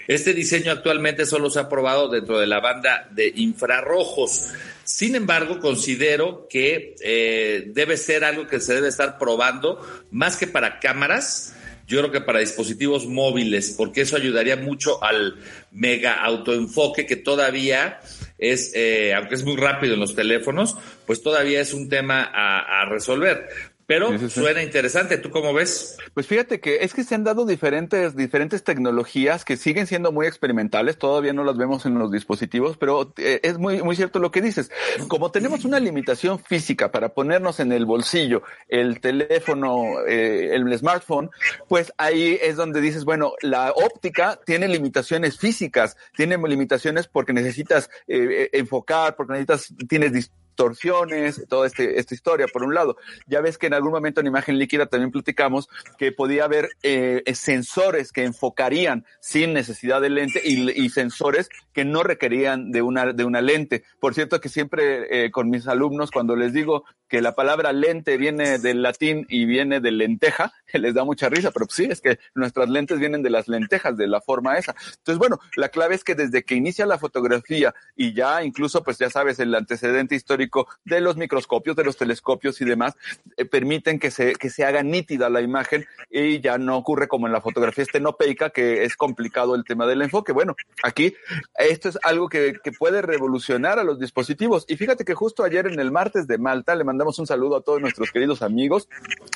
Este 0.08 0.34
diseño 0.34 0.72
actualmente 0.72 1.28
solo 1.28 1.52
se 1.52 1.60
ha 1.60 1.70
probado 1.70 2.10
dentro 2.10 2.40
de 2.40 2.48
la 2.48 2.62
banda 2.62 3.08
de 3.12 3.32
infrarrojos. 3.36 4.48
Sin 4.84 5.14
embargo, 5.14 5.60
considero 5.60 6.48
que 6.50 6.96
eh, 7.02 7.66
debe 7.68 7.98
ser 7.98 8.24
algo 8.24 8.48
que 8.48 8.60
se 8.60 8.74
debe 8.74 8.88
estar 8.88 9.20
probando 9.20 9.80
más 10.10 10.36
que 10.36 10.48
para 10.48 10.80
cámaras. 10.80 11.54
Yo 11.86 12.00
creo 12.00 12.12
que 12.12 12.22
para 12.22 12.40
dispositivos 12.40 13.06
móviles, 13.06 13.76
porque 13.78 14.02
eso 14.02 14.16
ayudaría 14.16 14.56
mucho 14.56 15.04
al 15.04 15.36
mega 15.72 16.16
autoenfoque 16.24 17.06
que 17.06 17.16
todavía 17.16 18.00
es, 18.38 18.72
eh, 18.76 19.14
aunque 19.14 19.36
es 19.36 19.44
muy 19.44 19.56
rápido 19.56 19.94
en 19.94 20.00
los 20.00 20.16
teléfonos, 20.16 20.78
pues 21.06 21.22
todavía 21.22 21.62
es 21.62 21.74
un 21.74 21.90
tema 21.90 22.24
a, 22.24 22.82
a 22.82 22.86
resolver. 22.90 23.48
Pero 23.88 24.18
suena 24.30 24.64
interesante, 24.64 25.20
¿tú 25.20 25.30
cómo 25.30 25.54
ves? 25.54 25.98
Pues 26.16 26.26
fíjate 26.26 26.60
que 26.60 26.78
es 26.82 26.94
que 26.96 27.04
se 27.04 27.14
han 27.14 27.24
dado 27.24 27.46
diferentes, 27.46 28.16
diferentes 28.16 28.64
tecnologías 28.64 29.46
que 29.46 29.58
siguen 29.58 29.86
siendo 29.86 30.12
muy 30.12 30.26
experimentales, 30.26 30.98
todavía 30.98 31.34
no 31.34 31.44
las 31.44 31.56
vemos 31.56 31.86
en 31.86 32.00
los 32.00 32.12
dispositivos, 32.12 32.78
pero 32.78 33.14
eh, 33.18 33.42
es 33.44 33.60
muy, 33.60 33.84
muy 33.84 33.96
cierto 33.96 34.18
lo 34.18 34.32
que 34.32 34.42
dices. 34.42 34.72
Como 35.08 35.30
tenemos 35.30 35.66
una 35.66 35.80
limitación 35.80 36.40
física 36.40 36.92
para 36.92 37.10
ponernos 37.10 37.60
en 37.60 37.72
el 37.72 37.86
bolsillo 37.86 38.42
el 38.70 39.00
teléfono, 39.02 40.02
eh, 40.08 40.56
el 40.56 40.76
smartphone, 40.78 41.30
pues 41.68 41.94
ahí 41.98 42.40
es 42.42 42.56
donde 42.56 42.82
dices, 42.82 43.06
bueno, 43.06 43.34
la 43.42 43.72
óptica 43.72 44.40
tiene 44.46 44.68
limitaciones 44.68 45.38
físicas, 45.38 45.96
tiene 46.16 46.38
limitaciones 46.38 47.08
porque 47.08 47.34
necesitas 47.34 47.92
eh, 48.08 48.50
enfocar, 48.54 49.16
porque 49.16 49.34
necesitas, 49.34 49.74
tienes 49.88 50.12
distorsiones, 50.56 51.46
toda 51.50 51.68
este, 51.68 52.00
esta 52.00 52.14
historia, 52.14 52.48
por 52.48 52.64
un 52.64 52.74
lado. 52.74 52.96
Ya 53.28 53.42
ves 53.42 53.58
que 53.58 53.68
en 53.68 53.74
algún 53.74 53.92
momento 53.92 54.22
en 54.22 54.28
imagen 54.28 54.58
líquida 54.58 54.86
también 54.86 55.12
platicamos 55.12 55.68
que 55.98 56.14
podía 56.14 56.46
haber 56.46 56.70
eh, 56.82 57.24
sensores 57.34 58.14
que 58.14 58.24
enfocarían 58.24 59.06
sin 59.20 59.54
necesidad 59.54 60.00
de 60.00 60.10
lente 60.10 60.42
y, 60.44 60.72
y, 60.72 60.90
sensores 60.90 61.50
que 61.74 61.84
no 61.84 62.04
requerían 62.04 62.72
de 62.72 62.82
una, 62.82 63.12
de 63.12 63.26
una 63.26 63.42
lente. 63.42 63.84
Por 64.00 64.14
cierto 64.14 64.40
que 64.40 64.48
siempre 64.48 65.26
eh, 65.26 65.32
con 65.32 65.50
mis 65.50 65.68
alumnos, 65.68 66.10
cuando 66.10 66.38
les 66.38 66.54
digo 66.54 66.86
que 67.10 67.22
la 67.22 67.36
palabra 67.36 67.74
lente 67.74 68.18
viene 68.18 68.58
del 68.58 68.82
latín 68.82 69.26
y 69.30 69.46
viene 69.46 69.82
de 69.82 69.92
lenteja, 69.92 70.54
les 70.74 70.94
da 70.94 71.04
mucha 71.04 71.28
risa, 71.28 71.52
pero 71.52 71.66
sí, 71.70 71.86
es 71.90 72.00
que 72.00 72.20
nuestras 72.34 72.70
lentes 72.70 73.00
vienen 73.00 73.24
de 73.24 73.30
las 73.30 73.48
lentejas, 73.50 73.98
de 73.98 74.08
la 74.08 74.22
forma 74.22 74.58
esa. 74.58 74.74
Entonces, 74.98 75.18
bueno, 75.18 75.40
la 75.58 75.70
clave 75.70 75.96
es 75.96 76.04
que 76.04 76.16
desde 76.16 76.44
que 76.44 76.56
inicia 76.56 76.86
la 76.86 76.98
fotografía 76.98 77.74
y 77.96 78.14
ya 78.14 78.44
incluso, 78.44 78.84
pues 78.84 78.98
ya 78.98 79.10
sabes, 79.10 79.40
el 79.40 79.54
antecedente 79.54 80.16
histórico 80.16 80.45
de 80.84 81.02
los 81.02 81.18
microscopios, 81.18 81.76
de 81.76 81.84
los 81.84 81.98
telescopios 81.98 82.62
y 82.62 82.66
demás, 82.66 82.96
eh, 83.38 83.46
permiten 83.46 84.00
que 84.00 84.12
se, 84.12 84.34
que 84.34 84.50
se 84.50 84.66
haga 84.66 84.84
nítida 84.84 85.30
la 85.30 85.42
imagen 85.42 85.86
y 86.10 86.40
ya 86.42 86.58
no 86.58 86.78
ocurre 86.78 87.08
como 87.08 87.28
en 87.28 87.34
la 87.34 87.42
fotografía 87.42 87.84
estenopeica, 87.84 88.50
que 88.50 88.84
es 88.84 88.96
complicado 88.96 89.56
el 89.56 89.64
tema 89.64 89.86
del 89.86 90.02
enfoque. 90.02 90.32
Bueno, 90.32 90.56
aquí 90.84 91.16
esto 91.58 91.90
es 91.90 92.00
algo 92.04 92.30
que, 92.30 92.60
que 92.64 92.72
puede 92.72 93.02
revolucionar 93.02 93.80
a 93.80 93.84
los 93.84 94.00
dispositivos. 94.00 94.66
Y 94.68 94.78
fíjate 94.78 95.06
que 95.06 95.14
justo 95.14 95.44
ayer 95.44 95.68
en 95.68 95.80
el 95.80 95.92
martes 95.92 96.28
de 96.28 96.38
Malta 96.38 96.76
le 96.76 96.84
mandamos 96.84 97.20
un 97.20 97.28
saludo 97.28 97.58
a 97.58 97.62
todos 97.62 97.82
nuestros 97.82 98.12
queridos 98.12 98.42
amigos 98.42 98.88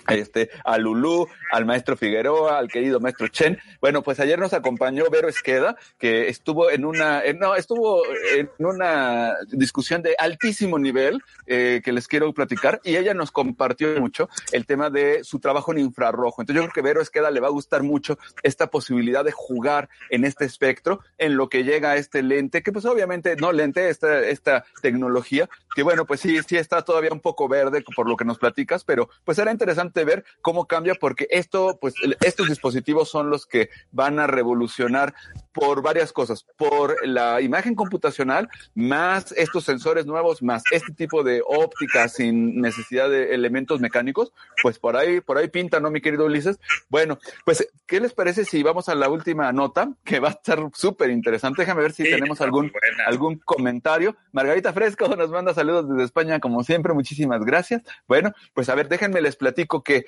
este, 0.08 0.50
a 0.64 0.78
Lulú, 0.78 1.28
al 1.52 1.66
maestro 1.66 1.98
Figueroa, 1.98 2.58
al 2.58 2.68
querido 2.68 3.00
maestro 3.00 3.28
Chen. 3.28 3.58
Bueno, 3.82 4.02
pues 4.02 4.20
ayer 4.20 4.40
nos 4.40 4.54
acompañó 4.54 5.06
Vero 5.12 5.28
Esqueda, 5.28 5.76
que 5.98 6.30
estuvo 6.30 6.70
en 6.72 6.86
una, 6.86 7.22
no, 7.38 7.56
estuvo 7.56 8.02
en 8.36 8.50
una 8.60 9.36
discusión 9.52 10.02
de 10.02 10.16
altísimo 10.18 10.80
nivel 10.80 10.99
eh, 11.46 11.82
que 11.84 11.92
les 11.92 12.08
quiero 12.08 12.34
platicar 12.34 12.82
y 12.84 12.96
ella 12.96 13.14
nos 13.14 13.32
compartió 13.32 14.00
mucho 14.00 14.30
el 14.52 14.66
tema 14.66 14.90
de 14.90 15.24
su 15.24 15.40
trabajo 15.40 15.72
en 15.72 15.80
infrarrojo. 15.80 16.42
Entonces 16.42 16.62
yo 16.62 16.68
creo 16.68 16.74
que 16.74 16.82
Vero 16.82 17.02
Esqueda 17.02 17.32
le 17.32 17.40
va 17.40 17.48
a 17.48 17.52
gustar 17.52 17.84
mucho 17.84 18.18
esta 18.44 18.68
posibilidad 18.68 19.24
de 19.24 19.32
jugar 19.32 19.90
en 20.10 20.26
este 20.26 20.46
espectro, 20.46 21.00
en 21.18 21.38
lo 21.38 21.50
que 21.50 21.64
llega 21.64 21.92
a 21.92 21.96
este 21.98 22.24
lente, 22.24 22.64
que 22.64 22.72
pues 22.72 22.86
obviamente 22.86 23.36
no 23.36 23.52
lente, 23.52 23.90
esta, 23.90 24.20
esta 24.20 24.66
tecnología, 24.82 25.50
que 25.76 25.84
bueno, 25.84 26.06
pues 26.06 26.20
sí, 26.20 26.40
sí 26.48 26.58
está 26.58 26.82
todavía 26.82 27.12
un 27.12 27.20
poco 27.20 27.48
verde 27.48 27.84
por 27.96 28.08
lo 28.08 28.18
que 28.18 28.26
nos 28.26 28.38
platicas, 28.38 28.84
pero 28.84 29.10
pues 29.24 29.38
era 29.40 29.52
interesante 29.52 30.04
ver 30.04 30.24
cómo 30.42 30.66
cambia 30.66 30.96
porque 30.96 31.28
esto, 31.30 31.78
pues 31.80 31.94
estos 32.22 32.48
dispositivos 32.50 33.10
son 33.10 33.30
los 33.30 33.46
que 33.46 33.70
van 33.92 34.20
a 34.20 34.28
revolucionar 34.28 35.14
por 35.54 35.82
varias 35.82 36.12
cosas, 36.14 36.46
por 36.58 37.06
la 37.08 37.42
imagen 37.42 37.76
computacional, 37.76 38.50
más 38.76 39.32
estos 39.34 39.64
sensores 39.64 40.06
nuevos, 40.06 40.42
más 40.44 40.64
este 40.72 40.94
tipo 40.94 41.24
de 41.24 41.42
óptica 41.46 42.08
sin 42.08 42.62
necesidad 42.62 43.10
de 43.10 43.34
elementos 43.34 43.80
mecánicos, 43.80 44.32
pues 44.62 44.80
por 44.80 44.96
ahí, 44.96 45.22
por 45.22 45.38
ahí 45.38 45.48
pinta, 45.48 45.80
¿no, 45.80 45.92
mi 45.92 46.02
querido 46.02 46.26
Ulises? 46.26 46.60
Bueno, 46.90 47.20
pues, 47.46 47.68
¿qué 47.86 48.00
les 48.00 48.14
parece 48.14 48.46
si 48.46 48.64
vamos 48.64 48.90
a 48.90 48.96
la 48.96 49.10
última 49.10 49.52
nota, 49.52 49.92
que 50.04 50.20
va 50.20 50.30
a 50.30 50.32
estar 50.32 50.60
súper 50.74 51.10
interesante? 51.10 51.62
Déjame 51.62 51.82
ver 51.82 51.94
si 51.94 52.04
tenemos 52.04 52.42
algún, 52.42 52.72
algún 53.06 53.40
comentario. 53.40 54.16
Margarita 54.32 54.74
Fresco 54.74 55.16
nos 55.16 55.32
manda 55.32 55.54
saludos 55.54 55.90
desde 55.90 56.04
España, 56.04 56.40
como 56.40 56.64
siempre, 56.64 56.94
muchísimas 56.94 57.44
gracias. 57.44 57.82
Bueno, 58.08 58.32
pues 58.54 58.70
a 58.70 58.76
ver, 58.76 58.88
déjenme 58.88 59.22
les 59.22 59.36
platico 59.36 59.84
que 59.84 60.06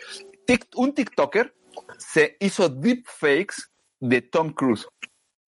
un 0.75 0.93
TikToker 0.93 1.53
se 1.97 2.37
hizo 2.39 2.69
deepfakes 2.69 3.71
de 3.99 4.21
Tom 4.21 4.51
Cruise 4.51 4.87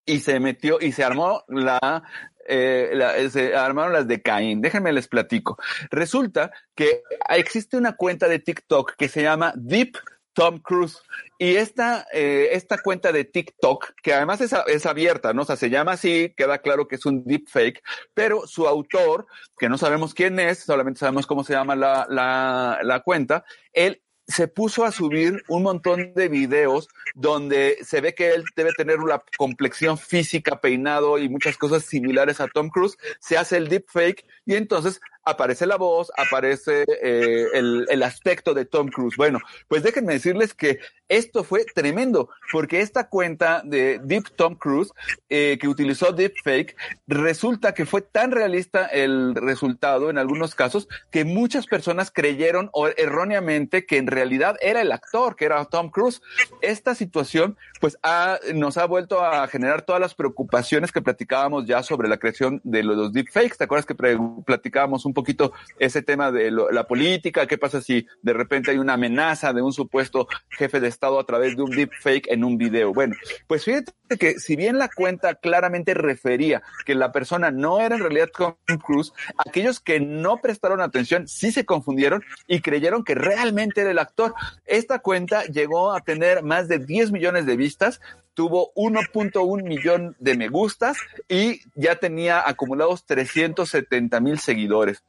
y 0.05 0.21
se 0.21 0.41
metió 0.41 0.79
y 0.81 0.93
se 0.93 1.05
armó 1.05 1.45
la, 1.49 2.03
eh, 2.47 3.29
se 3.31 3.55
armaron 3.55 3.93
las 3.93 4.09
de 4.09 4.23
Caín. 4.23 4.61
Déjenme 4.61 4.93
les 4.93 5.09
platico. 5.09 5.59
Resulta 5.91 6.51
que 6.75 7.03
existe 7.29 7.77
una 7.77 7.97
cuenta 7.97 8.29
de 8.29 8.39
TikTok 8.39 8.95
que 8.97 9.09
se 9.09 9.23
llama 9.23 9.53
Deep 9.57 9.97
Tom 10.33 10.59
Cruise. 10.59 10.99
Y 11.39 11.57
esta, 11.57 12.07
eh, 12.13 12.51
esta 12.53 12.79
cuenta 12.79 13.13
de 13.13 13.25
TikTok, 13.25 13.93
que 14.03 14.15
además 14.15 14.41
es, 14.41 14.55
es, 14.67 14.87
abierta, 14.87 15.33
¿no? 15.33 15.43
O 15.43 15.57
se 15.57 15.71
llama 15.71 15.93
así, 15.93 16.33
queda 16.37 16.59
claro 16.59 16.89
que 16.89 16.97
es 16.97 17.07
un 17.07 17.25
deepfake, 17.25 17.83
pero 18.15 18.47
su 18.47 18.67
autor, 18.67 19.27
que 19.59 19.69
no 19.69 19.77
sabemos 19.77 20.15
quién 20.15 20.39
es, 20.39 20.61
solamente 20.61 21.01
sabemos 21.01 21.27
cómo 21.27 21.45
se 21.45 21.53
llama 21.53 21.77
la, 21.77 22.07
la, 22.09 22.79
la 22.83 23.01
cuenta, 23.01 23.45
él 23.73 24.03
se 24.33 24.49
puso 24.49 24.85
a 24.85 24.93
subir 24.93 25.45
un 25.49 25.63
montón 25.63 26.15
de 26.15 26.29
videos 26.29 26.89
donde 27.15 27.79
se 27.83 28.01
ve 28.01 28.15
que 28.15 28.31
él 28.31 28.45
debe 28.57 28.73
tener 28.73 28.99
una 28.99 29.23
complexión 29.37 29.99
física, 29.99 30.61
peinado 30.61 31.19
y 31.19 31.29
muchas 31.29 31.57
cosas 31.57 31.85
similares 31.85 32.41
a 32.41 32.49
Tom 32.49 32.71
Cruise. 32.71 32.97
Se 33.21 33.37
hace 33.37 33.59
el 33.59 33.69
deepfake 33.69 34.25
y 34.47 34.55
entonces 34.55 35.01
aparece 35.25 35.67
la 35.67 35.77
voz, 35.77 36.11
aparece 36.17 36.85
eh, 37.03 37.47
el, 37.55 37.87
el, 37.89 38.03
aspecto 38.03 38.55
de 38.55 38.65
Tom 38.65 38.89
Cruise. 38.89 39.17
Bueno, 39.17 39.39
pues 39.69 39.83
déjenme 39.83 40.15
decirles 40.15 40.55
que 40.55 40.81
esto 41.13 41.45
fue 41.45 41.67
tremendo, 41.67 42.31
porque 42.51 42.81
esta 42.81 43.11
cuenta 43.11 43.61
de 43.67 44.01
Deep 44.03 44.35
Tom 44.35 44.55
Cruise, 44.55 44.91
eh, 45.29 45.59
que 45.61 45.69
utilizó 45.69 46.11
Deepfake, 46.13 46.75
resulta 47.07 47.75
que 47.75 47.85
fue 47.85 48.01
tan 48.01 48.31
realista 48.31 48.87
el 48.87 49.35
resultado 49.35 50.09
en 50.09 50.17
algunos 50.17 50.55
casos 50.55 50.89
que 51.11 51.27
muchas 51.27 51.67
personas 51.67 52.11
creyeron 52.11 52.71
erróneamente 52.97 53.85
que 53.85 53.99
en 53.99 54.07
realidad 54.07 54.57
era 54.63 54.81
el 54.81 54.91
actor, 54.91 55.37
que 55.37 55.45
era 55.45 55.63
Tom 55.67 55.91
Cruise. 55.91 56.23
Esta 56.63 56.95
situación, 56.95 57.59
pues, 57.79 57.99
ha, 58.03 58.39
nos 58.55 58.79
ha 58.79 58.87
vuelto 58.87 59.23
a 59.23 59.47
generar 59.49 59.83
todas 59.83 60.01
las 60.01 60.15
preocupaciones 60.15 60.93
que 60.93 61.03
platicábamos 61.03 61.67
ya 61.67 61.83
sobre 61.83 62.09
la 62.09 62.17
creación 62.17 62.63
de 62.65 62.85
los 62.85 63.13
deepfakes. 63.13 63.59
¿Te 63.59 63.65
acuerdas 63.65 63.85
que 63.85 63.95
platicábamos 63.95 65.05
un 65.05 65.12
un 65.13 65.15
poquito 65.15 65.53
ese 65.79 66.03
tema 66.03 66.33
de 66.33 66.51
la 66.51 66.87
política, 66.87 67.47
qué 67.47 67.59
pasa 67.59 67.83
si 67.83 68.07
de 68.23 68.33
repente 68.33 68.71
hay 68.71 68.79
una 68.79 68.95
amenaza 68.95 69.53
de 69.53 69.61
un 69.61 69.73
supuesto 69.73 70.27
jefe 70.49 70.81
de 70.81 70.89
Estado 70.89 71.21
a 71.21 71.27
través 71.27 71.55
de 71.55 71.63
un 71.63 71.71
deepfake 71.71 72.29
en 72.29 72.45
un 72.45 72.57
video. 72.57 72.95
Bueno, 72.95 73.15
pues 73.47 73.65
fíjate 73.65 73.93
que 74.19 74.39
si 74.39 74.57
bien 74.57 74.79
la 74.79 74.89
cuenta 74.89 75.35
claramente 75.35 75.95
refería 75.95 76.63
que 76.85 76.95
la 76.95 77.13
persona 77.13 77.51
no 77.51 77.81
era 77.81 77.97
en 77.97 78.03
realidad 78.03 78.31
Tom 78.37 78.55
Cruise, 78.79 79.13
aquellos 79.37 79.81
que 79.81 80.01
no 80.01 80.39
prestaron 80.39 80.81
atención 80.81 81.29
sí 81.29 81.53
se 81.53 81.65
confundieron 81.65 82.23
y 82.47 82.61
creyeron 82.61 83.05
que 83.05 83.15
realmente 83.15 83.83
era 83.83 83.91
el 83.91 83.99
actor. 83.99 84.35
Esta 84.67 85.01
cuenta 85.01 85.45
llegó 85.45 85.93
a 85.93 86.01
tener 86.01 86.43
más 86.43 86.69
de 86.69 86.79
10 86.79 87.13
millones 87.13 87.47
de 87.47 87.57
vistas, 87.57 88.01
tuvo 88.35 88.73
1.1 88.75 89.63
millón 89.63 90.17
de 90.19 90.37
me 90.37 90.49
gustas 90.49 90.97
y 91.29 91.61
ya 91.75 91.97
tenía 91.97 92.47
acumulados 92.47 93.05
370 93.05 94.21
mil 94.21 94.39
seguidores. 94.39 95.03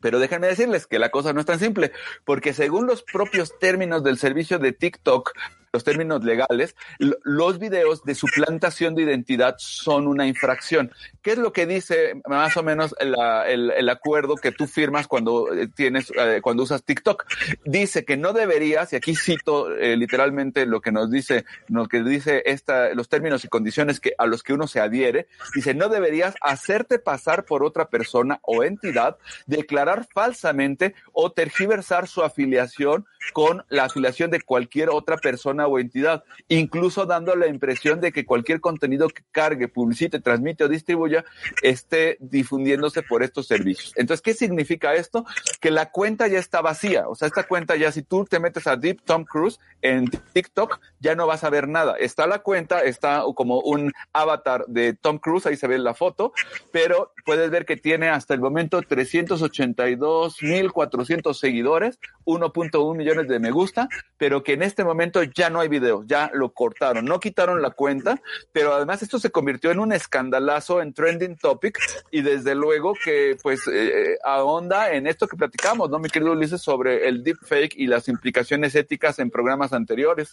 Pero 0.00 0.18
déjenme 0.18 0.48
decirles 0.48 0.86
que 0.86 0.98
la 0.98 1.10
cosa 1.10 1.32
no 1.32 1.40
es 1.40 1.46
tan 1.46 1.58
simple, 1.58 1.92
porque 2.24 2.52
según 2.52 2.86
los 2.86 3.02
propios 3.02 3.58
términos 3.58 4.02
del 4.02 4.18
servicio 4.18 4.58
de 4.58 4.72
TikTok, 4.72 5.32
los 5.74 5.82
términos 5.82 6.22
legales, 6.22 6.76
los 7.24 7.58
videos 7.58 8.04
de 8.04 8.14
suplantación 8.14 8.94
de 8.94 9.02
identidad 9.02 9.56
son 9.58 10.06
una 10.06 10.24
infracción. 10.24 10.92
¿Qué 11.20 11.32
es 11.32 11.38
lo 11.38 11.52
que 11.52 11.66
dice 11.66 12.14
más 12.28 12.56
o 12.56 12.62
menos 12.62 12.94
el, 13.00 13.88
acuerdo 13.88 14.36
que 14.36 14.52
tú 14.52 14.68
firmas 14.68 15.08
cuando 15.08 15.52
eh, 15.52 15.66
tienes, 15.66 16.12
eh, 16.16 16.38
cuando 16.40 16.62
usas 16.62 16.84
TikTok? 16.84 17.24
Dice 17.64 18.04
que 18.04 18.16
no 18.16 18.32
deberías, 18.32 18.92
y 18.92 18.96
aquí 18.96 19.16
cito 19.16 19.74
eh, 19.74 19.96
literalmente 19.96 20.64
lo 20.64 20.80
que 20.80 20.92
nos 20.92 21.10
dice, 21.10 21.44
lo 21.66 21.88
que 21.88 22.04
dice 22.04 22.44
esta, 22.46 22.94
los 22.94 23.08
términos 23.08 23.44
y 23.44 23.48
condiciones 23.48 23.98
que, 23.98 24.12
a 24.16 24.26
los 24.26 24.44
que 24.44 24.52
uno 24.52 24.68
se 24.68 24.78
adhiere, 24.78 25.26
dice, 25.56 25.74
no 25.74 25.88
deberías 25.88 26.36
hacerte 26.40 27.00
pasar 27.00 27.46
por 27.46 27.64
otra 27.64 27.88
persona 27.88 28.38
o 28.42 28.62
entidad, 28.62 29.16
declarar 29.46 30.06
falsamente 30.14 30.94
o 31.12 31.32
tergiversar 31.32 32.06
su 32.06 32.22
afiliación 32.22 33.06
con 33.32 33.64
la 33.68 33.84
afiliación 33.84 34.30
de 34.30 34.40
cualquier 34.40 34.90
otra 34.90 35.16
persona 35.16 35.63
o 35.66 35.78
entidad, 35.78 36.24
incluso 36.48 37.06
dando 37.06 37.36
la 37.36 37.46
impresión 37.46 38.00
de 38.00 38.12
que 38.12 38.24
cualquier 38.24 38.60
contenido 38.60 39.08
que 39.08 39.22
cargue, 39.30 39.68
publicite, 39.68 40.20
transmite 40.20 40.64
o 40.64 40.68
distribuya 40.68 41.24
esté 41.62 42.16
difundiéndose 42.20 43.02
por 43.02 43.22
estos 43.22 43.46
servicios. 43.46 43.92
Entonces, 43.96 44.22
¿qué 44.22 44.34
significa 44.34 44.94
esto? 44.94 45.24
Que 45.60 45.70
la 45.70 45.90
cuenta 45.90 46.28
ya 46.28 46.38
está 46.38 46.60
vacía. 46.60 47.08
O 47.08 47.14
sea, 47.14 47.28
esta 47.28 47.44
cuenta 47.44 47.76
ya, 47.76 47.92
si 47.92 48.02
tú 48.02 48.24
te 48.24 48.40
metes 48.40 48.66
a 48.66 48.76
Deep 48.76 49.02
Tom 49.04 49.24
Cruise 49.24 49.58
en 49.82 50.10
TikTok, 50.32 50.80
ya 51.00 51.14
no 51.14 51.26
vas 51.26 51.44
a 51.44 51.50
ver 51.50 51.68
nada. 51.68 51.96
Está 51.98 52.26
la 52.26 52.40
cuenta, 52.40 52.82
está 52.82 53.22
como 53.34 53.60
un 53.60 53.92
avatar 54.12 54.64
de 54.66 54.94
Tom 54.94 55.18
Cruise, 55.18 55.46
ahí 55.46 55.56
se 55.56 55.66
ve 55.66 55.78
la 55.78 55.94
foto, 55.94 56.32
pero 56.72 57.12
puedes 57.24 57.50
ver 57.50 57.64
que 57.64 57.76
tiene 57.76 58.08
hasta 58.08 58.34
el 58.34 58.40
momento 58.40 58.82
382.400 58.82 61.34
seguidores, 61.34 62.00
1.1 62.24 62.96
millones 62.96 63.28
de 63.28 63.38
me 63.38 63.50
gusta, 63.50 63.88
pero 64.16 64.42
que 64.42 64.54
en 64.54 64.62
este 64.62 64.84
momento 64.84 65.22
ya 65.22 65.50
no 65.50 65.53
hay 65.60 65.68
videos, 65.68 66.04
ya 66.06 66.30
lo 66.34 66.52
cortaron, 66.52 67.04
no 67.04 67.20
quitaron 67.20 67.62
la 67.62 67.70
cuenta, 67.70 68.20
pero 68.52 68.74
además 68.74 69.02
esto 69.02 69.18
se 69.18 69.30
convirtió 69.30 69.70
en 69.70 69.78
un 69.78 69.92
escandalazo 69.92 70.80
en 70.80 70.92
trending 70.92 71.36
topic 71.36 71.78
y 72.10 72.22
desde 72.22 72.54
luego 72.54 72.94
que 73.04 73.36
pues 73.42 73.60
eh, 73.72 74.18
ahonda 74.24 74.92
en 74.92 75.06
esto 75.06 75.26
que 75.26 75.36
platicamos, 75.36 75.90
¿no, 75.90 75.98
mi 75.98 76.08
querido 76.08 76.32
Ulises, 76.32 76.60
sobre 76.60 77.08
el 77.08 77.22
deepfake 77.22 77.74
y 77.76 77.86
las 77.86 78.08
implicaciones 78.08 78.74
éticas 78.74 79.18
en 79.18 79.30
programas 79.30 79.72
anteriores? 79.72 80.30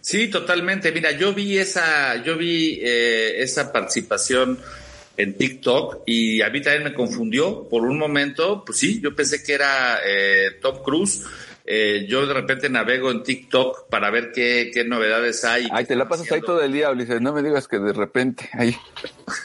Sí, 0.00 0.28
totalmente. 0.28 0.90
Mira, 0.90 1.12
yo 1.12 1.32
vi 1.32 1.58
esa, 1.58 2.22
yo 2.24 2.36
vi 2.36 2.80
eh, 2.82 3.40
esa 3.42 3.72
participación 3.72 4.58
en 5.16 5.36
TikTok 5.36 6.02
y 6.06 6.42
a 6.42 6.50
mí 6.50 6.60
también 6.60 6.84
me 6.84 6.94
confundió 6.94 7.68
por 7.68 7.82
un 7.82 7.98
momento. 7.98 8.64
Pues 8.64 8.78
sí, 8.78 9.00
yo 9.00 9.14
pensé 9.14 9.42
que 9.42 9.54
era 9.54 10.00
eh, 10.04 10.58
Tom 10.60 10.82
Cruise 10.82 11.24
eh, 11.64 12.06
yo 12.08 12.26
de 12.26 12.34
repente 12.34 12.68
navego 12.68 13.10
en 13.10 13.22
TikTok 13.22 13.88
para 13.88 14.10
ver 14.10 14.32
qué, 14.32 14.70
qué 14.74 14.84
novedades 14.84 15.44
hay. 15.44 15.68
Ay, 15.70 15.84
te 15.84 15.94
la 15.94 16.08
pasas 16.08 16.30
ahí 16.32 16.40
todo 16.40 16.60
el 16.60 16.72
día, 16.72 16.90
Ulises. 16.90 17.20
No 17.20 17.32
me 17.32 17.42
digas 17.42 17.68
que 17.68 17.78
de 17.78 17.92
repente 17.92 18.50
ahí. 18.52 18.76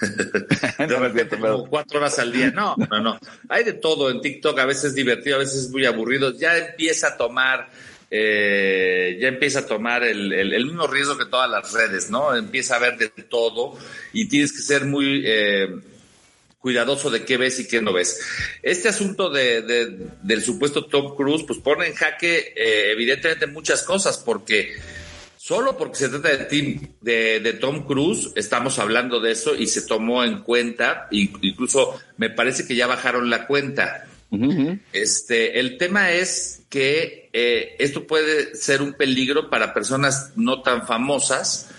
de 0.79 0.87
repente, 0.87 1.37
como 1.37 1.67
cuatro 1.67 1.99
horas 1.99 2.17
al 2.17 2.31
día. 2.31 2.51
No, 2.51 2.75
no, 2.89 2.99
no. 3.01 3.19
Hay 3.49 3.63
de 3.63 3.73
todo 3.73 4.09
en 4.09 4.21
TikTok. 4.21 4.57
A 4.59 4.65
veces 4.65 4.85
es 4.85 4.95
divertido, 4.95 5.35
a 5.35 5.39
veces 5.39 5.65
es 5.65 5.69
muy 5.69 5.85
aburrido. 5.85 6.33
Ya 6.33 6.57
empieza 6.57 7.09
a 7.09 7.17
tomar. 7.17 7.69
Eh, 8.09 9.17
ya 9.19 9.27
empieza 9.27 9.59
a 9.59 9.65
tomar 9.65 10.03
el, 10.03 10.31
el, 10.31 10.65
mismo 10.65 10.87
riesgo 10.87 11.17
que 11.17 11.25
todas 11.25 11.49
las 11.49 11.73
redes, 11.73 12.09
¿no? 12.09 12.33
Empieza 12.35 12.77
a 12.77 12.79
ver 12.79 12.97
de 12.97 13.09
todo 13.09 13.77
y 14.13 14.29
tienes 14.29 14.53
que 14.53 14.59
ser 14.59 14.85
muy 14.85 15.23
eh, 15.25 15.67
cuidadoso 16.67 17.09
de 17.09 17.23
qué 17.23 17.37
ves 17.37 17.61
y 17.61 17.65
qué 17.65 17.81
no 17.81 17.93
ves. 17.93 18.19
Este 18.61 18.89
asunto 18.89 19.29
de, 19.29 19.61
del 20.21 20.43
supuesto 20.43 20.83
Tom 20.83 21.15
Cruise, 21.15 21.45
pues 21.47 21.59
pone 21.59 21.87
en 21.87 21.93
jaque 21.93 22.53
eh, 22.57 22.91
evidentemente 22.91 23.47
muchas 23.47 23.83
cosas, 23.83 24.17
porque 24.17 24.73
solo 25.37 25.77
porque 25.77 25.95
se 25.95 26.09
trata 26.09 26.35
de, 26.35 27.39
de, 27.39 27.53
Tom 27.53 27.85
Cruise, 27.85 28.31
estamos 28.35 28.79
hablando 28.79 29.21
de 29.21 29.31
eso 29.31 29.55
y 29.55 29.67
se 29.67 29.83
tomó 29.83 30.25
en 30.25 30.39
cuenta, 30.39 31.07
incluso 31.11 31.97
me 32.17 32.29
parece 32.29 32.67
que 32.67 32.75
ya 32.75 32.85
bajaron 32.85 33.29
la 33.29 33.47
cuenta. 33.47 34.05
Este, 34.91 35.61
el 35.61 35.77
tema 35.77 36.11
es 36.11 36.63
que 36.67 37.29
eh, 37.31 37.77
esto 37.79 38.05
puede 38.05 38.55
ser 38.55 38.81
un 38.81 38.91
peligro 38.91 39.49
para 39.49 39.73
personas 39.73 40.33
no 40.35 40.63
tan 40.63 40.85
famosas 40.85 41.69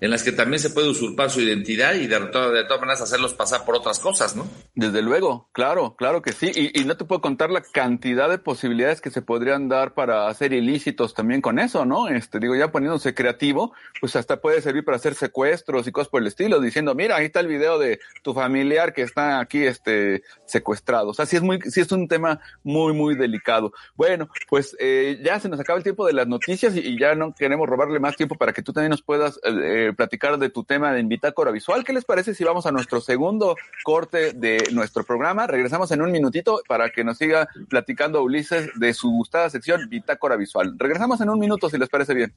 en 0.00 0.10
las 0.10 0.22
que 0.22 0.32
también 0.32 0.60
se 0.60 0.70
puede 0.70 0.90
usurpar 0.90 1.30
su 1.30 1.40
identidad 1.40 1.94
y 1.94 2.06
de, 2.06 2.20
de 2.20 2.26
todas 2.28 2.80
maneras 2.80 3.00
hacerlos 3.00 3.34
pasar 3.34 3.64
por 3.64 3.76
otras 3.76 3.98
cosas, 3.98 4.36
¿no? 4.36 4.46
Desde 4.74 5.00
luego, 5.00 5.48
claro, 5.52 5.96
claro 5.96 6.20
que 6.20 6.32
sí. 6.32 6.50
Y, 6.54 6.84
no 6.84 6.96
te 6.96 7.04
puedo 7.04 7.20
contar 7.20 7.50
la 7.50 7.62
cantidad 7.62 8.28
de 8.28 8.38
posibilidades 8.38 9.00
que 9.00 9.10
se 9.10 9.22
podrían 9.22 9.68
dar 9.68 9.94
para 9.94 10.28
hacer 10.28 10.52
ilícitos 10.52 11.14
también 11.14 11.40
con 11.40 11.58
eso, 11.58 11.84
¿no? 11.86 12.08
Este, 12.08 12.38
digo, 12.38 12.54
ya 12.54 12.70
poniéndose 12.70 13.14
creativo, 13.14 13.72
pues 14.00 14.14
hasta 14.16 14.40
puede 14.40 14.60
servir 14.60 14.84
para 14.84 14.96
hacer 14.96 15.14
secuestros 15.14 15.86
y 15.86 15.92
cosas 15.92 16.08
por 16.08 16.20
el 16.20 16.28
estilo, 16.28 16.60
diciendo, 16.60 16.94
mira, 16.94 17.16
ahí 17.16 17.26
está 17.26 17.40
el 17.40 17.48
video 17.48 17.78
de 17.78 17.98
tu 18.22 18.34
familiar 18.34 18.92
que 18.92 19.02
está 19.02 19.40
aquí, 19.40 19.64
este, 19.64 20.22
secuestrado. 20.44 21.08
O 21.08 21.14
sea, 21.14 21.26
sí 21.26 21.36
es 21.36 21.42
muy, 21.42 21.60
sí 21.62 21.80
es 21.80 21.90
un 21.90 22.06
tema 22.06 22.38
muy, 22.62 22.92
muy 22.92 23.16
delicado. 23.16 23.72
Bueno, 23.96 24.28
pues 24.48 24.76
eh, 24.78 25.18
ya 25.24 25.40
se 25.40 25.48
nos 25.48 25.58
acaba 25.58 25.78
el 25.78 25.82
tiempo 25.82 26.06
de 26.06 26.12
las 26.12 26.28
noticias 26.28 26.76
y, 26.76 26.80
y, 26.80 26.98
ya 26.98 27.14
no 27.14 27.34
queremos 27.34 27.68
robarle 27.68 27.98
más 27.98 28.16
tiempo 28.16 28.36
para 28.36 28.52
que 28.52 28.62
tú 28.62 28.72
también 28.72 28.90
nos 28.90 29.02
puedas 29.02 29.40
eh, 29.44 29.85
platicar 29.92 30.38
de 30.38 30.50
tu 30.50 30.64
tema 30.64 30.92
de 30.92 31.02
Bitácora 31.02 31.50
Visual. 31.50 31.84
¿Qué 31.84 31.92
les 31.92 32.04
parece 32.04 32.34
si 32.34 32.44
vamos 32.44 32.66
a 32.66 32.72
nuestro 32.72 33.00
segundo 33.00 33.56
corte 33.84 34.32
de 34.32 34.68
nuestro 34.72 35.04
programa? 35.04 35.46
Regresamos 35.46 35.90
en 35.92 36.02
un 36.02 36.12
minutito 36.12 36.60
para 36.68 36.90
que 36.90 37.04
nos 37.04 37.18
siga 37.18 37.48
platicando 37.68 38.22
Ulises 38.22 38.70
de 38.76 38.94
su 38.94 39.10
gustada 39.10 39.50
sección 39.50 39.88
Bitácora 39.88 40.36
Visual. 40.36 40.74
Regresamos 40.78 41.20
en 41.20 41.30
un 41.30 41.38
minuto 41.38 41.68
si 41.70 41.78
les 41.78 41.88
parece 41.88 42.14
bien. 42.14 42.32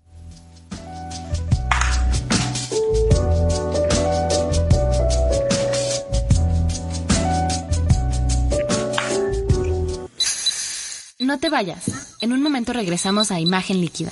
No 11.20 11.38
te 11.38 11.50
vayas. 11.50 12.18
En 12.22 12.34
un 12.34 12.42
momento 12.42 12.74
regresamos 12.74 13.30
a 13.30 13.40
Imagen 13.40 13.82
Líquida. 13.82 14.12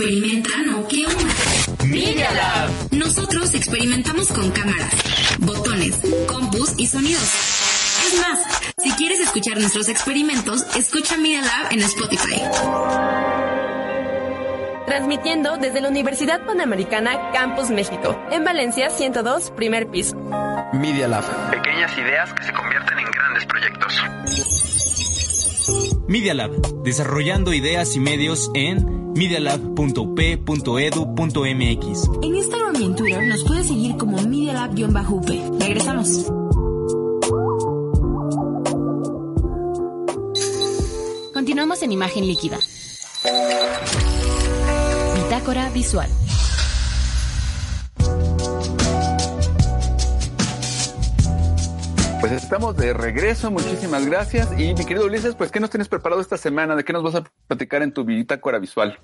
¿Experimentan 0.00 0.70
o 0.76 0.88
qué 0.88 1.04
onda? 1.06 1.34
Media 1.84 2.30
Lab. 2.32 2.70
Nosotros 2.92 3.52
experimentamos 3.52 4.28
con 4.28 4.50
cámaras, 4.50 4.94
botones, 5.40 6.00
compus 6.26 6.72
y 6.78 6.86
sonidos. 6.86 7.22
Es 8.06 8.18
más, 8.18 8.40
si 8.78 8.92
quieres 8.92 9.20
escuchar 9.20 9.58
nuestros 9.58 9.90
experimentos, 9.90 10.64
escucha 10.74 11.18
Media 11.18 11.42
Lab 11.42 11.72
en 11.72 11.80
Spotify. 11.80 12.40
Transmitiendo 14.86 15.58
desde 15.58 15.82
la 15.82 15.90
Universidad 15.90 16.46
Panamericana 16.46 17.30
Campus 17.32 17.68
México, 17.68 18.18
en 18.30 18.42
Valencia 18.42 18.88
102, 18.88 19.50
primer 19.50 19.86
piso. 19.88 20.16
Media 20.72 21.08
Lab. 21.08 21.24
Pequeñas 21.50 21.92
ideas 21.98 22.32
que 22.32 22.44
se 22.44 22.52
convierten 22.54 22.98
en 23.00 23.04
grandes 23.04 23.44
proyectos. 23.44 24.59
Media 26.10 26.34
Lab, 26.34 26.82
desarrollando 26.82 27.54
ideas 27.54 27.94
y 27.94 28.00
medios 28.00 28.50
en 28.54 29.12
medialab.up.edu.mx. 29.12 32.10
En 32.20 32.34
Instagram 32.34 32.74
y 32.80 32.84
en 32.84 32.96
Twitter 32.96 33.28
nos 33.28 33.44
puedes 33.44 33.68
seguir 33.68 33.96
como 33.96 34.20
Media 34.20 34.54
Lab-UP. 34.54 35.60
Regresamos. 35.60 36.26
Continuamos 41.32 41.80
en 41.84 41.92
imagen 41.92 42.26
líquida. 42.26 42.58
Bitácora 45.14 45.70
visual. 45.70 46.10
Pues 52.20 52.32
estamos 52.32 52.76
de 52.76 52.92
regreso, 52.92 53.50
muchísimas 53.50 54.04
gracias. 54.04 54.48
Y 54.58 54.74
mi 54.74 54.84
querido 54.84 55.06
Ulises, 55.06 55.34
pues, 55.34 55.50
¿qué 55.50 55.58
nos 55.58 55.70
tienes 55.70 55.88
preparado 55.88 56.20
esta 56.20 56.36
semana? 56.36 56.76
¿De 56.76 56.84
qué 56.84 56.92
nos 56.92 57.02
vas 57.02 57.14
a 57.14 57.24
platicar 57.48 57.82
en 57.82 57.92
tu 57.92 58.04
bitácora 58.04 58.58
visual? 58.58 58.98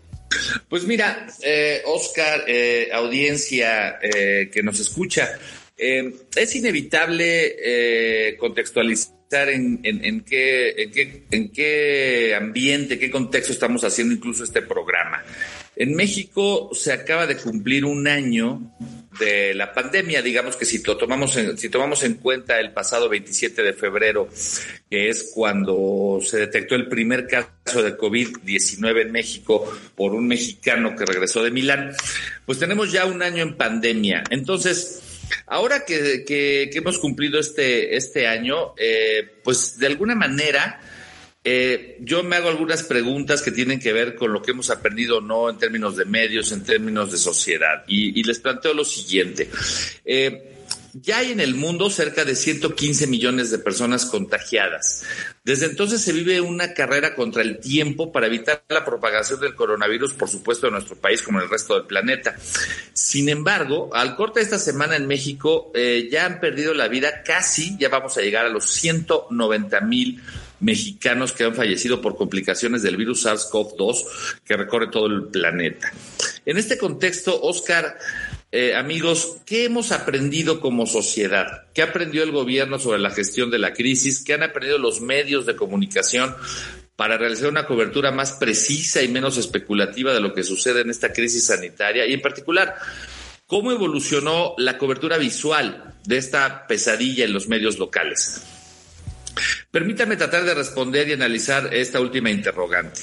Pues 0.68 0.84
mira, 0.86 1.26
eh, 1.42 1.82
Oscar, 1.86 2.42
eh, 2.46 2.90
audiencia 2.92 3.98
eh, 4.02 4.50
que 4.52 4.62
nos 4.62 4.80
escucha, 4.80 5.30
es 5.78 6.56
inevitable 6.56 8.36
contextualizar 8.38 9.48
en, 9.48 9.80
en, 9.82 10.04
en, 10.04 10.20
qué, 10.22 10.74
en, 10.82 10.90
qué, 10.90 11.26
en 11.30 11.52
qué 11.52 12.34
ambiente, 12.34 12.98
qué 12.98 13.10
contexto 13.10 13.52
estamos 13.52 13.82
haciendo 13.84 14.14
incluso 14.14 14.44
este 14.44 14.62
programa. 14.62 15.22
En 15.74 15.94
México 15.94 16.70
se 16.72 16.92
acaba 16.92 17.26
de 17.26 17.36
cumplir 17.36 17.84
un 17.84 18.08
año 18.08 18.74
de 19.18 19.54
la 19.54 19.72
pandemia, 19.72 20.22
digamos 20.22 20.56
que 20.56 20.64
si 20.64 20.82
lo 20.82 20.96
tomamos 20.96 21.36
en, 21.36 21.56
si 21.58 21.68
tomamos 21.68 22.02
en 22.02 22.14
cuenta 22.14 22.60
el 22.60 22.72
pasado 22.72 23.08
27 23.08 23.62
de 23.62 23.72
febrero, 23.72 24.28
que 24.90 25.08
es 25.08 25.30
cuando 25.34 26.20
se 26.22 26.38
detectó 26.38 26.74
el 26.74 26.88
primer 26.88 27.26
caso 27.26 27.82
de 27.82 27.96
COVID-19 27.96 29.02
en 29.02 29.12
México 29.12 29.70
por 29.94 30.14
un 30.14 30.26
mexicano 30.26 30.94
que 30.96 31.04
regresó 31.04 31.42
de 31.42 31.50
Milán, 31.50 31.94
pues 32.44 32.58
tenemos 32.58 32.92
ya 32.92 33.06
un 33.06 33.22
año 33.22 33.42
en 33.42 33.56
pandemia. 33.56 34.24
Entonces, 34.30 35.02
ahora 35.46 35.84
que, 35.84 36.70
hemos 36.72 36.98
cumplido 36.98 37.38
este, 37.38 37.96
este 37.96 38.26
año, 38.26 38.74
eh, 38.78 39.40
pues 39.42 39.78
de 39.78 39.86
alguna 39.86 40.14
manera, 40.14 40.80
eh, 41.48 41.96
yo 42.00 42.24
me 42.24 42.34
hago 42.34 42.48
algunas 42.48 42.82
preguntas 42.82 43.40
que 43.40 43.52
tienen 43.52 43.78
que 43.78 43.92
ver 43.92 44.16
con 44.16 44.32
lo 44.32 44.42
que 44.42 44.50
hemos 44.50 44.68
aprendido 44.68 45.18
o 45.18 45.20
no 45.20 45.48
en 45.48 45.58
términos 45.58 45.96
de 45.96 46.04
medios, 46.04 46.50
en 46.50 46.64
términos 46.64 47.12
de 47.12 47.18
sociedad. 47.18 47.84
Y, 47.86 48.20
les 48.24 48.40
planteo 48.40 48.74
lo 48.74 48.84
siguiente. 48.84 49.48
Eh, 50.04 50.54
ya 50.92 51.18
hay 51.18 51.30
en 51.30 51.38
el 51.38 51.54
mundo 51.54 51.88
cerca 51.88 52.24
de 52.24 52.34
115 52.34 53.06
millones 53.06 53.52
de 53.52 53.58
personas 53.58 54.06
contagiadas. 54.06 55.04
Desde 55.44 55.66
entonces 55.66 56.00
se 56.00 56.12
vive 56.12 56.40
una 56.40 56.74
carrera 56.74 57.14
contra 57.14 57.42
el 57.42 57.60
tiempo 57.60 58.10
para 58.10 58.26
evitar 58.26 58.64
la 58.68 58.84
propagación 58.84 59.38
del 59.38 59.54
coronavirus, 59.54 60.14
por 60.14 60.28
supuesto, 60.28 60.66
en 60.66 60.72
nuestro 60.72 60.96
país 60.96 61.22
como 61.22 61.38
en 61.38 61.44
el 61.44 61.50
resto 61.50 61.74
del 61.74 61.86
planeta. 61.86 62.34
Sin 62.92 63.28
embargo, 63.28 63.90
al 63.92 64.16
corte 64.16 64.40
de 64.40 64.44
esta 64.46 64.58
semana 64.58 64.96
en 64.96 65.06
México 65.06 65.70
eh, 65.76 66.08
ya 66.10 66.26
han 66.26 66.40
perdido 66.40 66.74
la 66.74 66.88
vida 66.88 67.22
casi, 67.22 67.76
ya 67.78 67.88
vamos 67.88 68.16
a 68.16 68.22
llegar 68.22 68.46
a 68.46 68.48
los 68.48 68.68
190 68.68 69.80
mil 69.82 70.20
mexicanos 70.60 71.32
que 71.32 71.44
han 71.44 71.54
fallecido 71.54 72.00
por 72.00 72.16
complicaciones 72.16 72.82
del 72.82 72.96
virus 72.96 73.26
SARS-CoV-2 73.26 74.04
que 74.44 74.56
recorre 74.56 74.88
todo 74.88 75.06
el 75.06 75.24
planeta. 75.24 75.92
En 76.44 76.56
este 76.56 76.78
contexto, 76.78 77.40
Oscar, 77.42 77.98
eh, 78.52 78.74
amigos, 78.74 79.38
¿qué 79.44 79.64
hemos 79.64 79.92
aprendido 79.92 80.60
como 80.60 80.86
sociedad? 80.86 81.64
¿Qué 81.74 81.82
aprendió 81.82 82.22
el 82.22 82.30
gobierno 82.30 82.78
sobre 82.78 83.00
la 83.00 83.10
gestión 83.10 83.50
de 83.50 83.58
la 83.58 83.72
crisis? 83.72 84.22
¿Qué 84.24 84.34
han 84.34 84.42
aprendido 84.42 84.78
los 84.78 85.00
medios 85.00 85.46
de 85.46 85.56
comunicación 85.56 86.34
para 86.94 87.18
realizar 87.18 87.50
una 87.50 87.66
cobertura 87.66 88.12
más 88.12 88.32
precisa 88.32 89.02
y 89.02 89.08
menos 89.08 89.36
especulativa 89.36 90.14
de 90.14 90.20
lo 90.20 90.32
que 90.32 90.44
sucede 90.44 90.80
en 90.80 90.90
esta 90.90 91.12
crisis 91.12 91.46
sanitaria? 91.46 92.06
Y 92.06 92.14
en 92.14 92.22
particular, 92.22 92.76
¿cómo 93.46 93.72
evolucionó 93.72 94.54
la 94.58 94.78
cobertura 94.78 95.18
visual 95.18 95.94
de 96.04 96.16
esta 96.16 96.66
pesadilla 96.66 97.24
en 97.24 97.32
los 97.32 97.48
medios 97.48 97.78
locales? 97.78 98.42
Permítame 99.70 100.16
tratar 100.16 100.44
de 100.44 100.54
responder 100.54 101.08
y 101.08 101.12
analizar 101.12 101.72
esta 101.74 102.00
última 102.00 102.30
interrogante. 102.30 103.02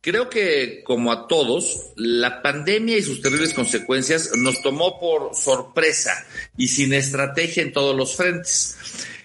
Creo 0.00 0.30
que, 0.30 0.82
como 0.84 1.10
a 1.10 1.26
todos, 1.26 1.92
la 1.96 2.40
pandemia 2.40 2.96
y 2.96 3.02
sus 3.02 3.20
terribles 3.20 3.52
consecuencias 3.54 4.36
nos 4.36 4.62
tomó 4.62 5.00
por 5.00 5.34
sorpresa 5.34 6.24
y 6.56 6.68
sin 6.68 6.94
estrategia 6.94 7.64
en 7.64 7.72
todos 7.72 7.96
los 7.96 8.14
frentes. 8.14 8.76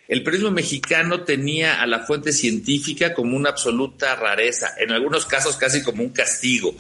El 0.08 0.24
periodismo 0.24 0.52
mexicano 0.52 1.24
tenía 1.24 1.82
a 1.82 1.88
la 1.88 2.00
fuente 2.00 2.34
científica 2.34 3.14
como 3.14 3.38
una 3.38 3.52
absoluta 3.52 4.14
rareza, 4.16 4.74
en 4.78 4.92
algunos 4.92 5.26
casos 5.26 5.56
casi 5.56 5.84
como 5.84 6.04
un 6.04 6.10
castigo. 6.10 6.76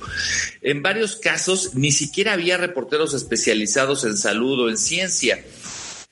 En 0.62 0.82
varios 0.82 1.16
casos 1.16 1.76
ni 1.76 1.93
siquiera 1.93 2.34
había 2.34 2.57
reporteros 2.57 3.14
especializados 3.14 4.03
en 4.03 4.18
salud 4.18 4.62
o 4.66 4.70
en 4.70 4.78
ciencia. 4.78 5.41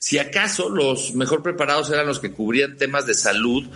Si 0.00 0.18
acaso 0.18 0.68
los 0.68 1.14
mejor 1.14 1.44
preparados 1.44 1.90
eran 1.90 2.06
los 2.06 2.18
que 2.18 2.32
cubrían 2.32 2.76
temas 2.76 3.06
de 3.06 3.14
salud 3.14 3.68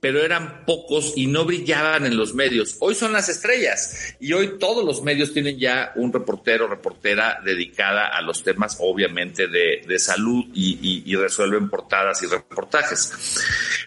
pero 0.00 0.22
eran 0.22 0.64
pocos 0.64 1.12
y 1.14 1.26
no 1.26 1.44
brillaban 1.44 2.06
en 2.06 2.16
los 2.16 2.34
medios. 2.34 2.76
Hoy 2.80 2.94
son 2.94 3.12
las 3.12 3.28
estrellas 3.28 4.14
y 4.18 4.32
hoy 4.32 4.58
todos 4.58 4.84
los 4.84 5.02
medios 5.02 5.32
tienen 5.32 5.58
ya 5.58 5.92
un 5.94 6.12
reportero, 6.12 6.66
reportera 6.66 7.40
dedicada 7.44 8.08
a 8.08 8.22
los 8.22 8.42
temas, 8.42 8.78
obviamente, 8.80 9.46
de, 9.46 9.98
salud 9.98 10.46
y, 10.54 11.02
y 11.04 11.16
resuelven 11.16 11.68
portadas 11.68 12.22
y 12.22 12.26
reportajes. 12.26 13.12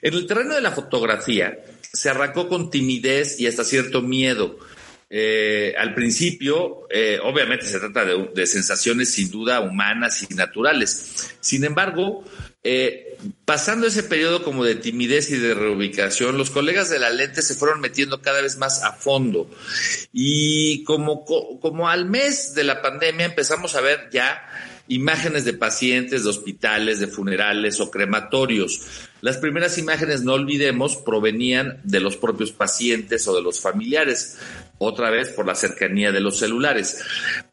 En 0.01 0.13
el 0.13 0.28
terreno 0.28 0.53
de 0.53 0.61
la 0.61 0.71
fotografía, 0.71 1.57
se 1.82 2.09
arrancó 2.09 2.47
con 2.47 2.69
timidez 2.69 3.39
y 3.39 3.47
hasta 3.47 3.63
cierto 3.63 4.01
miedo. 4.01 4.59
Eh, 5.16 5.76
al 5.78 5.93
principio, 5.93 6.88
eh, 6.89 7.20
obviamente 7.22 7.68
se 7.68 7.80
trata 7.80 8.03
de, 8.03 8.47
sensaciones 8.47 9.11
sin 9.11 9.30
duda 9.30 9.59
humanas 9.59 10.26
y 10.28 10.34
naturales. 10.34 11.36
Sin 11.39 11.64
embargo, 11.66 12.24
eh, 12.64 13.16
pasando 13.45 13.86
ese 13.86 14.01
periodo 14.01 14.43
como 14.43 14.64
de 14.64 14.74
timidez 14.74 15.30
y 15.30 15.38
de 15.38 15.53
reubicación, 15.53 16.36
los 16.36 16.49
colegas 16.49 16.89
de 16.89 16.97
la 16.97 17.11
lente 17.11 17.43
se 17.43 17.53
fueron 17.53 17.80
metiendo 17.80 18.24
cada 18.24 18.41
vez 18.41 18.57
más 18.57 18.82
a 18.82 18.93
fondo. 18.93 19.47
Y 20.11 20.84
como, 20.84 21.26
como 21.26 21.89
al 21.89 22.09
mes 22.09 22.55
de 22.55 22.64
la 22.64 22.82
pandemia 22.82 23.28
empezamos 23.28 23.76
a 23.76 23.82
ver 23.82 24.09
ya 24.11 24.49
imágenes 24.88 25.45
de 25.45 25.53
pacientes 25.53 26.24
de 26.24 26.30
hospitales, 26.30 26.99
de 26.99 27.07
funerales 27.07 27.80
o 27.80 27.89
crematorios. 27.89 28.82
Las 29.22 29.38
primeras 29.38 29.78
imágenes, 29.78 30.24
no 30.24 30.34
olvidemos, 30.34 30.97
provenían 30.97 31.80
de 31.84 32.01
los 32.01 32.18
propios 32.18 32.51
pacientes 32.51 33.28
o 33.28 33.36
de 33.36 33.41
los 33.41 33.61
familiares, 33.61 34.38
otra 34.78 35.09
vez 35.09 35.30
por 35.30 35.45
la 35.45 35.55
cercanía 35.55 36.11
de 36.11 36.19
los 36.19 36.39
celulares. 36.39 37.03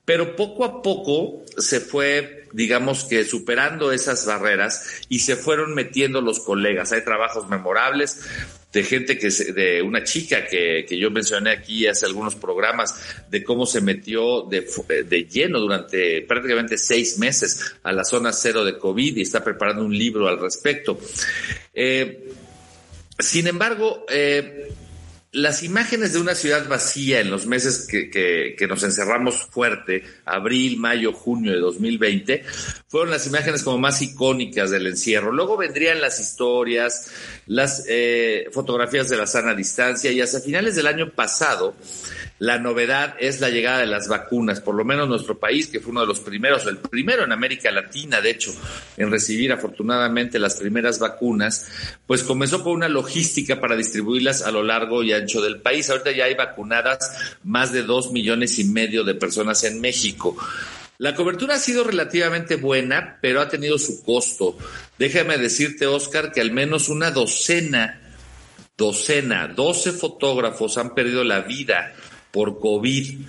Pero 0.04 0.34
poco 0.36 0.64
a 0.64 0.82
poco 0.82 1.44
se 1.56 1.80
fue, 1.80 2.48
digamos 2.52 3.04
que 3.04 3.24
superando 3.24 3.92
esas 3.92 4.26
barreras 4.26 5.02
y 5.08 5.20
se 5.20 5.36
fueron 5.36 5.74
metiendo 5.74 6.20
los 6.20 6.40
colegas. 6.40 6.92
Hay 6.92 7.04
trabajos 7.04 7.48
memorables, 7.48 8.22
de 8.72 8.84
gente 8.84 9.18
que 9.18 9.30
de 9.30 9.82
una 9.82 10.04
chica 10.04 10.46
que, 10.46 10.84
que, 10.88 10.96
yo 10.96 11.10
mencioné 11.10 11.50
aquí 11.50 11.86
hace 11.86 12.06
algunos 12.06 12.36
programas, 12.36 12.94
de 13.28 13.42
cómo 13.42 13.66
se 13.66 13.80
metió 13.80 14.42
de, 14.42 14.64
de, 15.08 15.24
lleno 15.24 15.58
durante 15.58 16.22
prácticamente 16.22 16.78
seis 16.78 17.18
meses 17.18 17.74
a 17.82 17.92
la 17.92 18.04
zona 18.04 18.32
cero 18.32 18.64
de 18.64 18.78
COVID 18.78 19.16
y 19.16 19.22
está 19.22 19.42
preparando 19.42 19.84
un 19.84 19.96
libro 19.96 20.28
al 20.28 20.38
respecto. 20.38 21.00
Eh, 21.74 22.30
sin 23.18 23.48
embargo, 23.48 24.06
eh, 24.08 24.72
las 25.32 25.62
imágenes 25.62 26.12
de 26.12 26.20
una 26.20 26.34
ciudad 26.34 26.68
vacía 26.68 27.20
en 27.20 27.30
los 27.30 27.46
meses 27.46 27.86
que, 27.86 28.56
nos 28.68 28.82
encerramos 28.82 29.46
fuerte, 29.46 30.02
abril, 30.24 30.76
mayo, 30.78 31.12
junio 31.12 31.52
de 31.52 31.60
2020, 31.60 32.42
fueron 32.88 33.10
las 33.10 33.26
imágenes 33.28 33.62
como 33.62 33.78
más 33.78 34.02
icónicas 34.02 34.70
del 34.70 34.88
encierro. 34.88 35.30
Luego 35.30 35.56
vendrían 35.56 36.00
las 36.00 36.18
historias, 36.18 37.12
las 37.46 37.84
eh, 37.88 38.48
fotografías 38.52 39.08
de 39.08 39.16
la 39.16 39.26
sana 39.26 39.54
distancia 39.54 40.10
y 40.10 40.20
hasta 40.20 40.40
finales 40.40 40.74
del 40.74 40.88
año 40.88 41.10
pasado 41.10 41.76
la 42.40 42.58
novedad 42.58 43.16
es 43.20 43.40
la 43.42 43.50
llegada 43.50 43.80
de 43.80 43.86
las 43.86 44.08
vacunas, 44.08 44.62
por 44.62 44.74
lo 44.74 44.82
menos 44.82 45.06
nuestro 45.06 45.38
país, 45.38 45.66
que 45.66 45.78
fue 45.78 45.90
uno 45.90 46.00
de 46.00 46.06
los 46.06 46.20
primeros, 46.20 46.66
el 46.66 46.78
primero 46.78 47.22
en 47.22 47.32
América 47.32 47.70
Latina, 47.70 48.22
de 48.22 48.30
hecho, 48.30 48.50
en 48.96 49.10
recibir 49.10 49.52
afortunadamente 49.52 50.38
las 50.38 50.56
primeras 50.56 50.98
vacunas, 50.98 51.70
pues 52.06 52.22
comenzó 52.22 52.64
con 52.64 52.72
una 52.72 52.88
logística 52.88 53.60
para 53.60 53.76
distribuirlas 53.76 54.40
a 54.40 54.50
lo 54.52 54.62
largo 54.62 55.02
y 55.02 55.12
ancho 55.12 55.42
del 55.42 55.60
país. 55.60 55.90
Ahorita 55.90 56.12
ya 56.12 56.24
hay 56.24 56.34
vacunadas 56.34 57.36
más 57.44 57.72
de 57.74 57.82
dos 57.82 58.10
millones 58.10 58.58
y 58.58 58.64
medio 58.64 59.04
de 59.04 59.14
personas 59.14 59.62
en 59.64 59.78
México. 59.78 60.34
La 60.96 61.14
cobertura 61.14 61.56
ha 61.56 61.58
sido 61.58 61.84
relativamente 61.84 62.56
buena, 62.56 63.18
pero 63.20 63.42
ha 63.42 63.50
tenido 63.50 63.76
su 63.76 64.02
costo. 64.02 64.56
Déjame 64.98 65.36
decirte, 65.36 65.86
Oscar, 65.86 66.32
que 66.32 66.40
al 66.40 66.52
menos 66.52 66.88
una 66.88 67.10
docena, 67.10 68.00
docena, 68.78 69.46
doce 69.48 69.92
fotógrafos 69.92 70.78
han 70.78 70.94
perdido 70.94 71.22
la 71.22 71.40
vida 71.40 71.92
por 72.30 72.60
COVID 72.60 73.20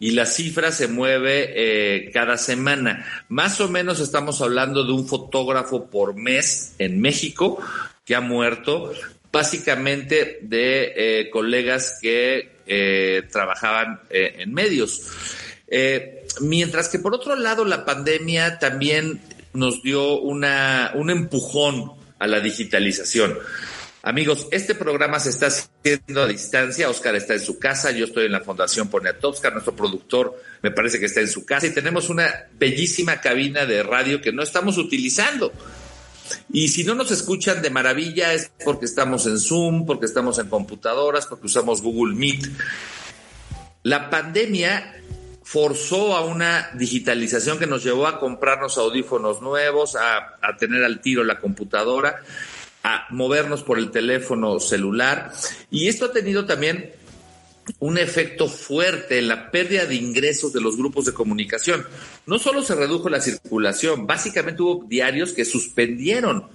y 0.00 0.12
la 0.12 0.24
cifra 0.24 0.72
se 0.72 0.88
mueve 0.88 1.52
eh, 1.54 2.10
cada 2.10 2.38
semana. 2.38 3.06
Más 3.28 3.60
o 3.60 3.68
menos 3.68 4.00
estamos 4.00 4.40
hablando 4.40 4.82
de 4.82 4.92
un 4.92 5.06
fotógrafo 5.06 5.90
por 5.90 6.16
mes 6.16 6.74
en 6.78 7.00
México 7.00 7.62
que 8.06 8.16
ha 8.16 8.22
muerto, 8.22 8.92
básicamente 9.30 10.38
de 10.42 10.92
eh, 10.96 11.30
colegas 11.30 11.98
que 12.00 12.60
eh, 12.66 13.22
trabajaban 13.30 14.00
en 14.08 14.52
medios. 14.54 15.06
mientras 16.40 16.88
que 16.88 16.98
por 16.98 17.14
otro 17.14 17.36
lado 17.36 17.64
la 17.64 17.84
pandemia 17.84 18.58
también 18.58 19.20
nos 19.52 19.82
dio 19.82 20.18
una, 20.18 20.92
un 20.94 21.10
empujón 21.10 21.92
a 22.18 22.26
la 22.26 22.40
digitalización. 22.40 23.38
Amigos, 24.02 24.48
este 24.50 24.74
programa 24.74 25.20
se 25.20 25.28
está 25.28 25.48
haciendo 25.48 26.22
a 26.22 26.26
distancia. 26.26 26.88
Oscar 26.88 27.14
está 27.16 27.34
en 27.34 27.40
su 27.40 27.58
casa, 27.58 27.90
yo 27.90 28.06
estoy 28.06 28.26
en 28.26 28.32
la 28.32 28.40
Fundación 28.40 28.88
Poniatowska, 28.88 29.50
nuestro 29.50 29.76
productor 29.76 30.42
me 30.62 30.70
parece 30.70 30.98
que 30.98 31.06
está 31.06 31.20
en 31.20 31.28
su 31.28 31.44
casa 31.44 31.66
y 31.66 31.74
tenemos 31.74 32.08
una 32.08 32.46
bellísima 32.58 33.20
cabina 33.20 33.66
de 33.66 33.82
radio 33.82 34.22
que 34.22 34.32
no 34.32 34.42
estamos 34.42 34.78
utilizando. 34.78 35.52
Y 36.50 36.68
si 36.68 36.84
no 36.84 36.94
nos 36.94 37.10
escuchan 37.10 37.60
de 37.60 37.68
maravilla 37.68 38.32
es 38.32 38.50
porque 38.64 38.86
estamos 38.86 39.26
en 39.26 39.38
Zoom, 39.38 39.84
porque 39.84 40.06
estamos 40.06 40.38
en 40.38 40.48
computadoras, 40.48 41.26
porque 41.26 41.46
usamos 41.46 41.82
Google 41.82 42.14
Meet. 42.14 42.46
La 43.82 44.08
pandemia 44.08 44.94
forzó 45.42 46.16
a 46.16 46.24
una 46.24 46.70
digitalización 46.74 47.58
que 47.58 47.66
nos 47.66 47.84
llevó 47.84 48.06
a 48.06 48.18
comprarnos 48.18 48.78
audífonos 48.78 49.42
nuevos, 49.42 49.96
a, 49.96 50.38
a 50.40 50.56
tener 50.56 50.84
al 50.84 51.00
tiro 51.02 51.22
la 51.22 51.38
computadora 51.38 52.22
a 52.82 53.06
movernos 53.10 53.62
por 53.62 53.78
el 53.78 53.90
teléfono 53.90 54.58
celular. 54.60 55.32
Y 55.70 55.88
esto 55.88 56.06
ha 56.06 56.12
tenido 56.12 56.46
también 56.46 56.92
un 57.78 57.98
efecto 57.98 58.48
fuerte 58.48 59.18
en 59.18 59.28
la 59.28 59.50
pérdida 59.50 59.86
de 59.86 59.94
ingresos 59.94 60.52
de 60.52 60.60
los 60.60 60.76
grupos 60.76 61.04
de 61.04 61.12
comunicación. 61.12 61.86
No 62.26 62.38
solo 62.38 62.62
se 62.62 62.74
redujo 62.74 63.08
la 63.08 63.20
circulación, 63.20 64.06
básicamente 64.06 64.62
hubo 64.62 64.84
diarios 64.84 65.32
que 65.32 65.44
suspendieron, 65.44 66.46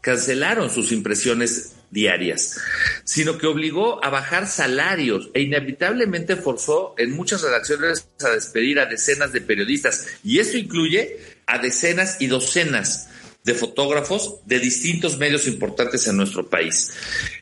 cancelaron 0.00 0.70
sus 0.70 0.92
impresiones 0.92 1.74
diarias, 1.90 2.58
sino 3.04 3.36
que 3.36 3.46
obligó 3.46 4.02
a 4.02 4.08
bajar 4.08 4.46
salarios 4.46 5.28
e 5.34 5.42
inevitablemente 5.42 6.36
forzó 6.36 6.94
en 6.96 7.12
muchas 7.12 7.42
redacciones 7.42 8.08
a 8.24 8.30
despedir 8.30 8.80
a 8.80 8.86
decenas 8.86 9.32
de 9.32 9.42
periodistas. 9.42 10.06
Y 10.24 10.38
esto 10.38 10.56
incluye 10.56 11.18
a 11.46 11.58
decenas 11.58 12.16
y 12.20 12.28
docenas 12.28 13.08
de 13.44 13.54
fotógrafos 13.54 14.40
de 14.46 14.60
distintos 14.60 15.18
medios 15.18 15.48
importantes 15.48 16.06
en 16.06 16.16
nuestro 16.16 16.48
país. 16.48 16.92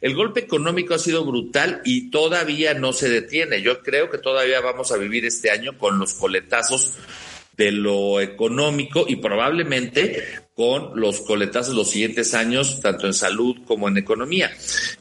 El 0.00 0.14
golpe 0.14 0.40
económico 0.40 0.94
ha 0.94 0.98
sido 0.98 1.24
brutal 1.24 1.82
y 1.84 2.10
todavía 2.10 2.74
no 2.74 2.92
se 2.92 3.10
detiene. 3.10 3.60
Yo 3.62 3.82
creo 3.82 4.10
que 4.10 4.18
todavía 4.18 4.60
vamos 4.60 4.92
a 4.92 4.96
vivir 4.96 5.26
este 5.26 5.50
año 5.50 5.76
con 5.76 5.98
los 5.98 6.14
coletazos 6.14 6.94
de 7.56 7.72
lo 7.72 8.22
económico 8.22 9.04
y 9.06 9.16
probablemente 9.16 10.24
con 10.54 10.98
los 10.98 11.20
coletazos 11.20 11.74
los 11.74 11.90
siguientes 11.90 12.32
años, 12.32 12.80
tanto 12.80 13.06
en 13.06 13.12
salud 13.12 13.56
como 13.66 13.86
en 13.88 13.98
economía. 13.98 14.50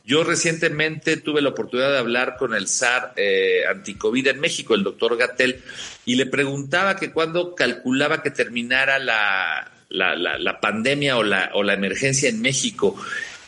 Yo 0.03 0.25
recientemente 0.25 1.15
tuve 1.15 1.41
la 1.41 1.49
oportunidad 1.49 1.91
de 1.91 1.97
hablar 1.99 2.35
con 2.37 2.53
el 2.53 2.67
SAR 2.67 3.13
eh, 3.15 3.63
anticovid 3.69 4.27
en 4.27 4.41
México, 4.41 4.75
el 4.75 4.83
doctor 4.83 5.15
Gatel, 5.15 5.61
y 6.05 6.15
le 6.15 6.25
preguntaba 6.25 6.97
que 6.97 7.11
cuando 7.11 7.55
calculaba 7.55 8.21
que 8.21 8.31
terminara 8.31 8.99
la, 8.99 9.71
la, 9.89 10.15
la, 10.15 10.59
pandemia 10.59 11.17
o 11.17 11.23
la, 11.23 11.51
o 11.53 11.63
la 11.63 11.73
emergencia 11.73 12.29
en 12.29 12.41
México. 12.41 12.95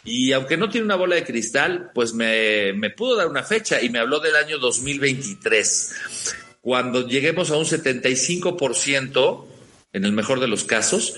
Y 0.04 0.32
aunque 0.32 0.58
no 0.58 0.70
tiene 0.70 0.86
una 0.86 0.96
bola 0.96 1.16
de 1.16 1.24
cristal, 1.24 1.92
pues 1.94 2.14
me, 2.14 2.74
me 2.74 2.90
pudo 2.90 3.16
dar 3.16 3.28
una 3.28 3.44
fecha 3.44 3.82
y 3.82 3.90
me 3.90 4.00
habló 4.00 4.20
del 4.20 4.36
año 4.36 4.58
2023. 4.58 5.96
Cuando 6.62 7.08
lleguemos 7.08 7.52
a 7.52 7.58
un 7.58 7.66
75%, 7.66 9.46
en 9.94 10.06
el 10.06 10.12
mejor 10.14 10.40
de 10.40 10.48
los 10.48 10.64
casos, 10.64 11.16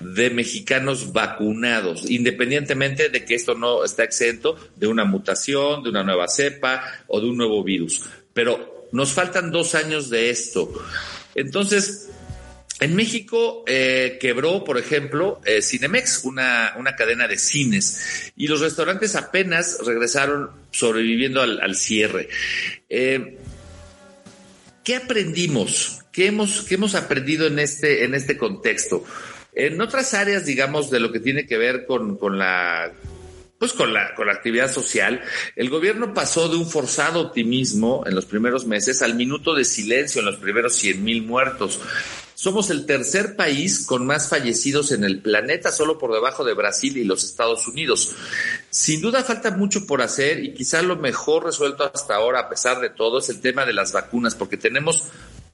de 0.00 0.30
mexicanos 0.30 1.12
vacunados, 1.12 2.08
independientemente 2.10 3.08
de 3.08 3.24
que 3.24 3.34
esto 3.34 3.54
no 3.54 3.84
está 3.84 4.04
exento 4.04 4.56
de 4.76 4.86
una 4.86 5.04
mutación, 5.04 5.82
de 5.82 5.90
una 5.90 6.02
nueva 6.02 6.28
cepa 6.28 6.84
o 7.08 7.20
de 7.20 7.26
un 7.26 7.36
nuevo 7.36 7.62
virus. 7.62 8.04
Pero 8.32 8.88
nos 8.92 9.12
faltan 9.12 9.50
dos 9.50 9.74
años 9.74 10.10
de 10.10 10.30
esto. 10.30 10.72
Entonces, 11.34 12.10
en 12.82 12.96
México 12.96 13.62
eh, 13.66 14.18
quebró, 14.20 14.64
por 14.64 14.76
ejemplo, 14.76 15.40
eh, 15.44 15.62
Cinemex, 15.62 16.24
una, 16.24 16.74
una, 16.76 16.96
cadena 16.96 17.28
de 17.28 17.38
cines, 17.38 18.32
y 18.36 18.48
los 18.48 18.60
restaurantes 18.60 19.14
apenas 19.14 19.78
regresaron 19.86 20.50
sobreviviendo 20.72 21.42
al, 21.42 21.74
cierre. 21.76 22.28
Eh, 22.88 23.38
¿Qué 24.84 24.96
aprendimos? 24.96 26.00
¿Qué 26.12 26.26
hemos, 26.26 26.62
¿Qué 26.62 26.74
hemos 26.74 26.96
aprendido 26.96 27.46
en 27.46 27.60
este, 27.60 28.04
en 28.04 28.14
este 28.14 28.36
contexto? 28.36 29.04
En 29.54 29.80
otras 29.80 30.12
áreas, 30.14 30.44
digamos, 30.44 30.90
de 30.90 30.98
lo 30.98 31.12
que 31.12 31.20
tiene 31.20 31.46
que 31.46 31.58
ver 31.58 31.86
con, 31.86 32.16
con 32.16 32.38
la 32.38 32.92
pues 33.58 33.74
con 33.74 33.92
la, 33.92 34.12
con 34.16 34.26
la 34.26 34.32
actividad 34.32 34.68
social, 34.68 35.20
el 35.54 35.70
gobierno 35.70 36.12
pasó 36.12 36.48
de 36.48 36.56
un 36.56 36.68
forzado 36.68 37.20
optimismo 37.20 38.02
en 38.08 38.16
los 38.16 38.26
primeros 38.26 38.66
meses 38.66 39.02
al 39.02 39.14
minuto 39.14 39.54
de 39.54 39.64
silencio 39.64 40.18
en 40.18 40.26
los 40.26 40.38
primeros 40.38 40.74
100 40.74 41.04
mil 41.04 41.22
muertos 41.22 41.78
somos 42.42 42.70
el 42.70 42.86
tercer 42.86 43.36
país 43.36 43.86
con 43.86 44.04
más 44.04 44.28
fallecidos 44.28 44.90
en 44.90 45.04
el 45.04 45.20
planeta, 45.20 45.70
solo 45.70 45.96
por 45.96 46.12
debajo 46.12 46.42
de 46.42 46.54
Brasil 46.54 46.96
y 46.96 47.04
los 47.04 47.22
Estados 47.22 47.68
Unidos. 47.68 48.16
Sin 48.68 49.00
duda 49.00 49.22
falta 49.22 49.52
mucho 49.52 49.86
por 49.86 50.02
hacer 50.02 50.42
y 50.42 50.52
quizá 50.52 50.82
lo 50.82 50.96
mejor 50.96 51.44
resuelto 51.44 51.84
hasta 51.84 52.16
ahora, 52.16 52.40
a 52.40 52.48
pesar 52.48 52.80
de 52.80 52.90
todo, 52.90 53.20
es 53.20 53.28
el 53.28 53.40
tema 53.40 53.64
de 53.64 53.74
las 53.74 53.92
vacunas, 53.92 54.34
porque 54.34 54.56
tenemos 54.56 55.04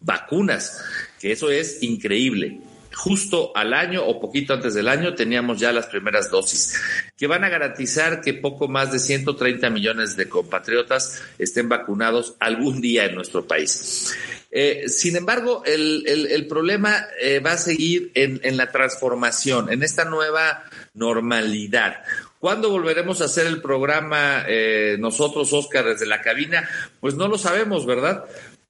vacunas, 0.01 0.83
que 1.21 1.33
eso 1.33 1.51
es 1.51 1.83
increíble 1.83 2.59
justo 2.99 3.53
al 3.55 3.75
año 3.75 4.05
o 4.05 4.21
poquito 4.21 4.55
antes 4.55 4.75
del 4.75 4.89
año 4.89 5.15
teníamos 5.15 5.61
ya 5.61 5.71
las 5.71 5.87
primeras 5.87 6.31
dosis, 6.31 6.75
que 7.17 7.29
van 7.29 7.45
a 7.45 7.49
garantizar 7.49 8.21
que 8.21 8.35
poco 8.35 8.67
más 8.67 8.91
de 8.91 8.99
130 8.99 9.71
millones 9.71 10.17
de 10.17 10.29
compatriotas 10.29 11.23
estén 11.39 11.69
vacunados 11.69 12.35
algún 12.41 12.81
día 12.81 13.05
en 13.05 13.15
nuestro 13.15 13.47
país. 13.47 14.13
Eh, 14.51 14.89
sin 14.89 15.15
embargo, 15.15 15.63
el, 15.65 16.47
problema 16.49 17.07
eh, 17.21 17.39
va 17.39 17.53
a 17.53 17.59
seguir 17.59 18.11
en, 18.15 18.57
la 18.57 18.73
transformación, 18.73 19.71
en 19.73 19.85
esta 19.85 20.05
nueva 20.05 20.65
normalidad. 20.95 22.03
¿Cuándo 22.41 22.69
volveremos 22.71 23.21
a 23.21 23.27
hacer 23.27 23.47
el 23.47 23.63
programa 23.63 24.45
eh, 24.49 24.97
nosotros, 24.99 25.53
Oscar, 25.53 25.85
desde 25.85 26.07
la 26.07 26.21
cabina? 26.21 26.69
Pues 26.99 27.15
no 27.15 27.29
lo 27.29 27.39
sabemos, 27.39 27.87
¿verdad? 27.87 28.25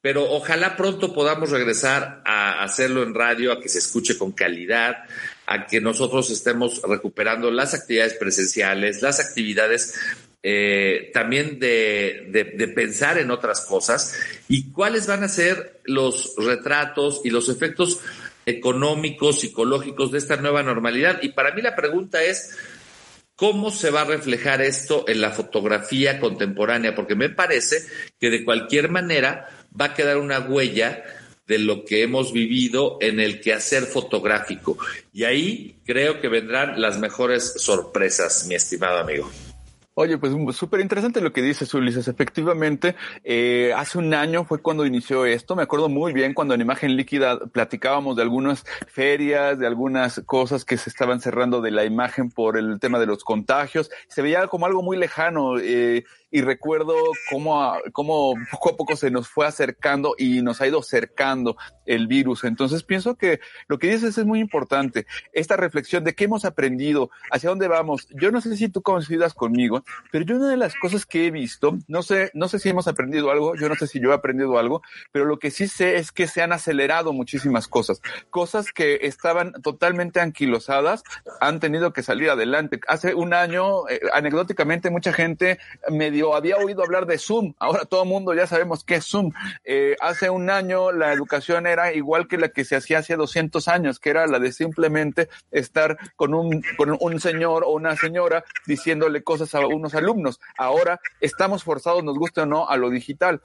Pero 0.09 0.25
ojalá 0.25 0.75
pronto 0.75 1.13
podamos 1.13 1.51
regresar 1.51 2.23
a 2.25 2.65
hacerlo 2.65 3.03
en 3.03 3.13
radio, 3.13 3.53
a 3.53 3.61
que 3.61 3.69
se 3.69 3.81
escuche 3.81 4.17
con 4.17 4.33
calidad, 4.33 5.05
a 5.45 5.67
que 5.67 5.83
nosotros 5.83 6.31
estemos 6.31 6.81
recuperando 6.83 7.51
las 7.51 7.75
actividades 7.75 8.15
presenciales, 8.15 9.03
las 9.03 9.21
actividades 9.21 10.01
eh, 10.43 11.11
también 11.13 11.59
de, 11.59 12.73
pensar 12.75 13.19
en 13.19 13.31
otras 13.31 13.67
cosas 13.67 14.19
y 14.49 14.73
cuáles 14.73 15.07
van 15.07 15.25
a 15.25 15.29
ser 15.29 15.83
los 15.85 16.37
retratos 16.39 17.21
y 17.23 17.29
los 17.29 17.51
efectos 17.51 18.01
económicos, 18.47 19.41
psicológicos 19.41 20.11
de 20.11 20.17
esta 20.17 20.37
nueva 20.37 20.63
normalidad. 20.63 21.19
Y 21.21 21.33
para 21.33 21.53
mí 21.53 21.61
la 21.61 21.77
pregunta 21.77 22.23
es, 22.23 22.57
¿cómo 23.37 23.71
se 23.71 23.91
va 23.91 24.01
a 24.01 24.07
reflejar 24.07 24.63
esto 24.63 25.05
en 25.07 25.21
la 25.21 25.33
fotografía 25.33 26.19
contemporánea? 26.19 26.95
Porque 26.95 27.15
me 27.15 27.29
parece 27.29 27.85
que 28.19 28.31
de 28.31 28.43
cualquier 28.43 28.89
manera 28.89 29.51
va 29.81 29.87
a 29.87 29.95
quedar 29.95 30.19
una 30.19 30.41
huella 30.41 31.05
de 31.47 31.59
lo 31.59 31.85
que 31.85 32.03
hemos 32.03 32.33
vivido 32.33 32.99
en 33.01 33.21
el 33.21 33.41
quehacer 33.41 33.85
fotográfico. 33.85 34.77
Y 35.13 35.25
ahí 35.25 35.77
creo 35.85 36.21
que 36.21 36.29
vendrán 36.29 36.81
las 36.81 36.99
mejores 36.99 37.55
sorpresas, 37.57 38.47
mi 38.47 38.55
estimado 38.55 38.99
amigo. 38.99 39.31
Oye, 40.01 40.17
pues 40.17 40.33
súper 40.55 40.79
interesante 40.79 41.21
lo 41.21 41.33
que 41.33 41.43
dices, 41.43 41.75
Ulises. 41.75 42.07
Efectivamente, 42.07 42.95
eh, 43.25 43.73
hace 43.77 43.99
un 43.99 44.15
año 44.15 44.45
fue 44.45 44.63
cuando 44.63 44.87
inició 44.87 45.27
esto. 45.27 45.57
Me 45.57 45.65
acuerdo 45.65 45.89
muy 45.89 46.13
bien 46.13 46.35
cuando 46.35 46.55
en 46.55 46.61
Imagen 46.61 46.95
Líquida 46.95 47.41
platicábamos 47.47 48.15
de 48.15 48.23
algunas 48.23 48.65
ferias, 48.87 49.59
de 49.59 49.67
algunas 49.67 50.23
cosas 50.25 50.65
que 50.65 50.77
se 50.77 50.89
estaban 50.89 51.21
cerrando 51.21 51.61
de 51.61 51.73
la 51.73 51.85
imagen 51.85 52.31
por 52.31 52.57
el 52.57 52.79
tema 52.79 53.01
de 53.01 53.07
los 53.07 53.25
contagios. 53.25 53.91
Se 54.07 54.23
veía 54.23 54.47
como 54.47 54.67
algo 54.67 54.85
muy 54.85 54.97
lejano. 54.97 55.59
Eh, 55.59 56.05
y 56.31 56.43
recuerdo 56.43 56.95
cómo, 57.31 57.75
cómo 57.93 58.35
poco 58.51 58.71
a 58.71 58.77
poco 58.77 58.97
se 58.97 59.11
nos 59.11 59.29
fue 59.29 59.47
acercando 59.47 60.15
y 60.19 60.43
nos 60.43 60.61
ha 60.61 60.67
ido 60.67 60.83
cercando 60.83 61.57
el 61.87 62.07
virus. 62.07 62.45
Entonces 62.45 62.83
pienso 62.83 63.17
que 63.17 63.41
lo 63.67 63.79
que 63.79 63.91
dices 63.91 64.19
es 64.19 64.27
muy 64.27 64.41
importante. 64.41 65.07
Esta 65.33 65.57
reflexión 65.57 66.05
de 66.05 66.15
qué 66.15 66.25
hemos 66.25 66.45
aprendido, 66.45 67.11
hacia 67.31 67.51
dónde 67.51 67.69
vamos. 67.69 68.09
Yo 68.11 68.31
no 68.31 68.41
sé 68.41 68.57
si 68.57 68.69
tú 68.69 68.83
coincidas 68.83 69.35
conmigo, 69.35 69.85
pero 70.13 70.25
yo 70.25 70.37
una 70.37 70.51
de 70.51 70.57
las 70.57 70.75
cosas 70.75 71.07
que 71.07 71.27
he 71.27 71.31
visto, 71.31 71.79
no 71.87 72.03
sé, 72.03 72.31
no 72.35 72.49
sé 72.49 72.59
si 72.59 72.69
hemos 72.69 72.89
aprendido 72.89 73.31
algo, 73.31 73.55
yo 73.57 73.69
no 73.69 73.75
sé 73.75 73.87
si 73.87 74.01
yo 74.01 74.11
he 74.11 74.15
aprendido 74.15 74.59
algo, 74.59 74.83
pero 75.13 75.25
lo 75.25 75.39
que 75.39 75.51
sí 75.51 75.67
sé 75.67 75.97
es 75.97 76.13
que 76.13 76.27
se 76.27 76.43
han 76.43 76.53
acelerado 76.53 77.13
muchísimas 77.13 77.69
cosas. 77.69 78.03
Cosas 78.31 78.73
que 78.73 79.01
estaban 79.03 79.53
totalmente 79.63 80.21
anquilosadas 80.21 81.03
han 81.41 81.61
tenido 81.61 81.93
que 81.93 82.03
salir 82.03 82.31
adelante. 82.31 82.81
Hace 82.87 83.15
un 83.15 83.33
año, 83.33 83.89
eh, 83.89 84.01
anecdóticamente, 84.13 84.91
mucha 84.91 85.13
gente 85.13 85.59
me 85.91 86.11
había 86.35 86.57
oído 86.57 86.83
hablar 86.83 87.07
de 87.07 87.19
Zoom, 87.19 87.55
ahora 87.59 87.85
todo 87.85 88.03
el 88.03 88.09
mundo 88.09 88.35
ya 88.35 88.47
sabemos 88.47 88.85
qué 88.85 88.97
es 88.97 89.07
Zoom. 89.07 89.33
Eh, 89.65 89.97
hace 90.01 90.31
un 90.31 90.51
año 90.51 90.93
la 90.93 91.13
educación 91.13 91.67
era 91.67 91.93
igual 91.93 92.29
que 92.29 92.39
la 92.39 92.49
que 92.49 92.65
se 92.65 92.77
hacía 92.77 92.99
hace 92.99 93.17
200 93.17 93.69
años, 93.69 93.99
que 93.99 94.11
era 94.11 94.27
la 94.27 94.39
de 94.39 94.53
simplemente 94.53 95.29
estar 95.51 95.97
con 96.17 96.35
un, 96.35 96.63
con 96.77 96.97
un 97.01 97.21
señor 97.21 97.65
o 97.65 97.71
una 97.71 97.97
señora 97.97 98.45
diciéndole 98.67 99.23
cosas 99.23 99.55
a 99.55 99.61
unos 99.67 99.95
alumnos. 99.95 100.41
Ahora 100.57 101.01
estamos 101.21 101.65
forzados, 101.65 102.05
nos 102.05 102.19
guste 102.19 102.41
o 102.43 102.47
no, 102.47 102.69
a 102.69 102.77
lo 102.77 102.91
digital 102.91 103.41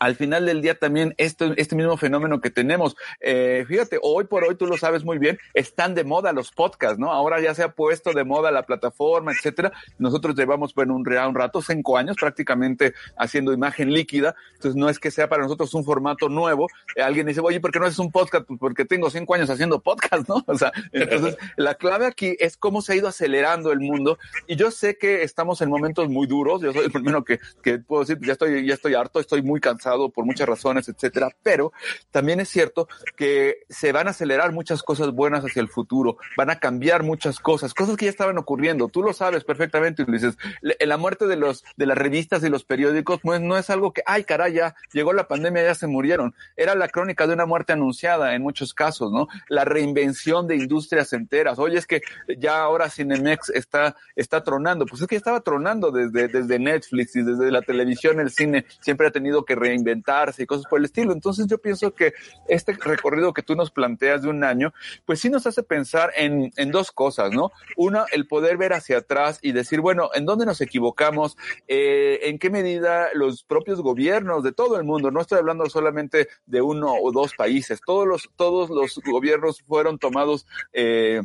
al 0.00 0.16
final 0.16 0.46
del 0.46 0.62
día 0.62 0.78
también 0.78 1.14
este, 1.18 1.52
este 1.58 1.76
mismo 1.76 1.96
fenómeno 1.96 2.40
que 2.40 2.50
tenemos. 2.50 2.96
Eh, 3.20 3.64
fíjate, 3.68 3.98
hoy 4.02 4.24
por 4.24 4.44
hoy 4.44 4.56
tú 4.56 4.66
lo 4.66 4.78
sabes 4.78 5.04
muy 5.04 5.18
bien, 5.18 5.38
están 5.52 5.94
de 5.94 6.04
moda 6.04 6.32
los 6.32 6.50
podcasts, 6.50 6.98
¿no? 6.98 7.12
Ahora 7.12 7.38
ya 7.40 7.54
se 7.54 7.62
ha 7.62 7.72
puesto 7.72 8.12
de 8.12 8.24
moda 8.24 8.50
la 8.50 8.64
plataforma, 8.64 9.32
etcétera. 9.32 9.72
Nosotros 9.98 10.34
llevamos, 10.34 10.74
bueno, 10.74 10.96
un, 10.96 11.06
un 11.06 11.34
rato, 11.34 11.60
cinco 11.60 11.98
años 11.98 12.16
prácticamente 12.18 12.94
haciendo 13.16 13.52
imagen 13.52 13.92
líquida. 13.92 14.34
Entonces 14.54 14.74
no 14.74 14.88
es 14.88 14.98
que 14.98 15.10
sea 15.10 15.28
para 15.28 15.42
nosotros 15.42 15.72
un 15.74 15.84
formato 15.84 16.30
nuevo. 16.30 16.68
Eh, 16.96 17.02
alguien 17.02 17.26
dice, 17.26 17.40
oye, 17.40 17.60
¿por 17.60 17.70
qué 17.70 17.78
no 17.78 17.86
es 17.86 17.98
un 17.98 18.10
podcast? 18.10 18.46
Pues 18.46 18.58
porque 18.58 18.86
tengo 18.86 19.10
cinco 19.10 19.34
años 19.34 19.50
haciendo 19.50 19.80
podcast, 19.80 20.26
¿no? 20.28 20.42
O 20.50 20.58
sea, 20.58 20.72
entonces 20.92 21.36
la 21.56 21.74
clave 21.74 22.06
aquí 22.06 22.36
es 22.40 22.56
cómo 22.56 22.80
se 22.82 22.94
ha 22.94 22.96
ido 22.96 23.08
acelerando 23.08 23.70
el 23.70 23.80
mundo. 23.80 24.18
Y 24.46 24.56
yo 24.56 24.70
sé 24.70 24.96
que 24.96 25.22
estamos 25.22 25.60
en 25.60 25.68
momentos 25.68 26.08
muy 26.08 26.26
duros. 26.26 26.62
Yo 26.62 26.72
soy 26.72 26.86
el 26.86 26.90
primero 26.90 27.22
que, 27.22 27.38
que 27.62 27.78
puedo 27.78 28.02
decir, 28.02 28.18
ya 28.24 28.32
estoy, 28.32 28.66
ya 28.66 28.74
estoy 28.74 28.94
harto, 28.94 29.20
estoy 29.20 29.39
muy 29.42 29.60
cansado 29.60 30.10
por 30.10 30.24
muchas 30.24 30.48
razones, 30.48 30.88
etcétera, 30.88 31.28
pero 31.42 31.72
también 32.10 32.40
es 32.40 32.48
cierto 32.48 32.88
que 33.16 33.64
se 33.68 33.92
van 33.92 34.08
a 34.08 34.10
acelerar 34.10 34.52
muchas 34.52 34.82
cosas 34.82 35.12
buenas 35.12 35.44
hacia 35.44 35.60
el 35.60 35.68
futuro, 35.68 36.16
van 36.36 36.50
a 36.50 36.58
cambiar 36.58 37.02
muchas 37.02 37.40
cosas, 37.40 37.74
cosas 37.74 37.96
que 37.96 38.06
ya 38.06 38.10
estaban 38.10 38.38
ocurriendo. 38.38 38.88
Tú 38.88 39.02
lo 39.02 39.12
sabes 39.12 39.44
perfectamente, 39.44 40.02
Ulises. 40.02 40.36
La 40.60 40.96
muerte 40.96 41.26
de 41.26 41.36
los 41.36 41.64
de 41.76 41.86
las 41.86 41.96
revistas 41.96 42.42
y 42.44 42.48
los 42.48 42.64
periódicos 42.64 43.20
no 43.24 43.34
es, 43.34 43.40
no 43.40 43.56
es 43.56 43.70
algo 43.70 43.92
que, 43.92 44.02
ay, 44.06 44.24
caray, 44.24 44.54
ya 44.54 44.74
llegó 44.92 45.12
la 45.12 45.28
pandemia, 45.28 45.62
ya 45.62 45.74
se 45.74 45.86
murieron. 45.86 46.34
Era 46.56 46.74
la 46.74 46.88
crónica 46.88 47.26
de 47.26 47.34
una 47.34 47.46
muerte 47.46 47.72
anunciada 47.72 48.34
en 48.34 48.42
muchos 48.42 48.74
casos, 48.74 49.12
¿no? 49.12 49.28
La 49.48 49.64
reinvención 49.64 50.46
de 50.46 50.56
industrias 50.56 51.12
enteras. 51.12 51.58
Oye, 51.58 51.78
es 51.78 51.86
que 51.86 52.02
ya 52.38 52.60
ahora 52.62 52.90
Cinemex 52.90 53.50
está, 53.50 53.96
está 54.16 54.42
tronando. 54.42 54.86
Pues 54.86 55.02
es 55.02 55.08
que 55.08 55.16
estaba 55.16 55.40
tronando 55.40 55.90
desde, 55.90 56.28
desde 56.28 56.58
Netflix 56.58 57.16
y 57.16 57.22
desde 57.22 57.50
la 57.50 57.62
televisión, 57.62 58.20
el 58.20 58.30
cine 58.30 58.66
siempre 58.80 59.06
ha 59.06 59.10
tenido 59.10 59.29
que 59.44 59.54
reinventar 59.54 59.80
inventarse 59.80 60.42
y 60.42 60.46
cosas 60.46 60.66
por 60.66 60.78
el 60.78 60.84
estilo. 60.84 61.12
Entonces 61.12 61.46
yo 61.46 61.58
pienso 61.58 61.94
que 61.94 62.12
este 62.48 62.72
recorrido 62.72 63.32
que 63.32 63.42
tú 63.42 63.54
nos 63.54 63.70
planteas 63.70 64.22
de 64.22 64.28
un 64.28 64.44
año, 64.44 64.72
pues 65.04 65.20
sí 65.20 65.30
nos 65.30 65.46
hace 65.46 65.62
pensar 65.62 66.12
en, 66.16 66.52
en 66.56 66.70
dos 66.70 66.92
cosas, 66.92 67.32
¿no? 67.32 67.50
Una, 67.76 68.04
el 68.12 68.26
poder 68.26 68.56
ver 68.56 68.72
hacia 68.72 68.98
atrás 68.98 69.38
y 69.42 69.52
decir, 69.52 69.80
bueno, 69.80 70.10
¿en 70.14 70.26
dónde 70.26 70.46
nos 70.46 70.60
equivocamos? 70.60 71.36
Eh, 71.66 72.20
¿En 72.24 72.38
qué 72.38 72.50
medida 72.50 73.08
los 73.14 73.42
propios 73.44 73.80
gobiernos 73.80 74.44
de 74.44 74.52
todo 74.52 74.76
el 74.76 74.84
mundo, 74.84 75.10
no 75.10 75.20
estoy 75.20 75.38
hablando 75.38 75.68
solamente 75.68 76.28
de 76.46 76.60
uno 76.60 76.94
o 76.94 77.12
dos 77.12 77.34
países, 77.34 77.80
todos 77.84 78.06
los, 78.06 78.30
todos 78.36 78.70
los 78.70 79.00
gobiernos 79.04 79.62
fueron 79.62 79.98
tomados 79.98 80.46
eh, 80.72 81.22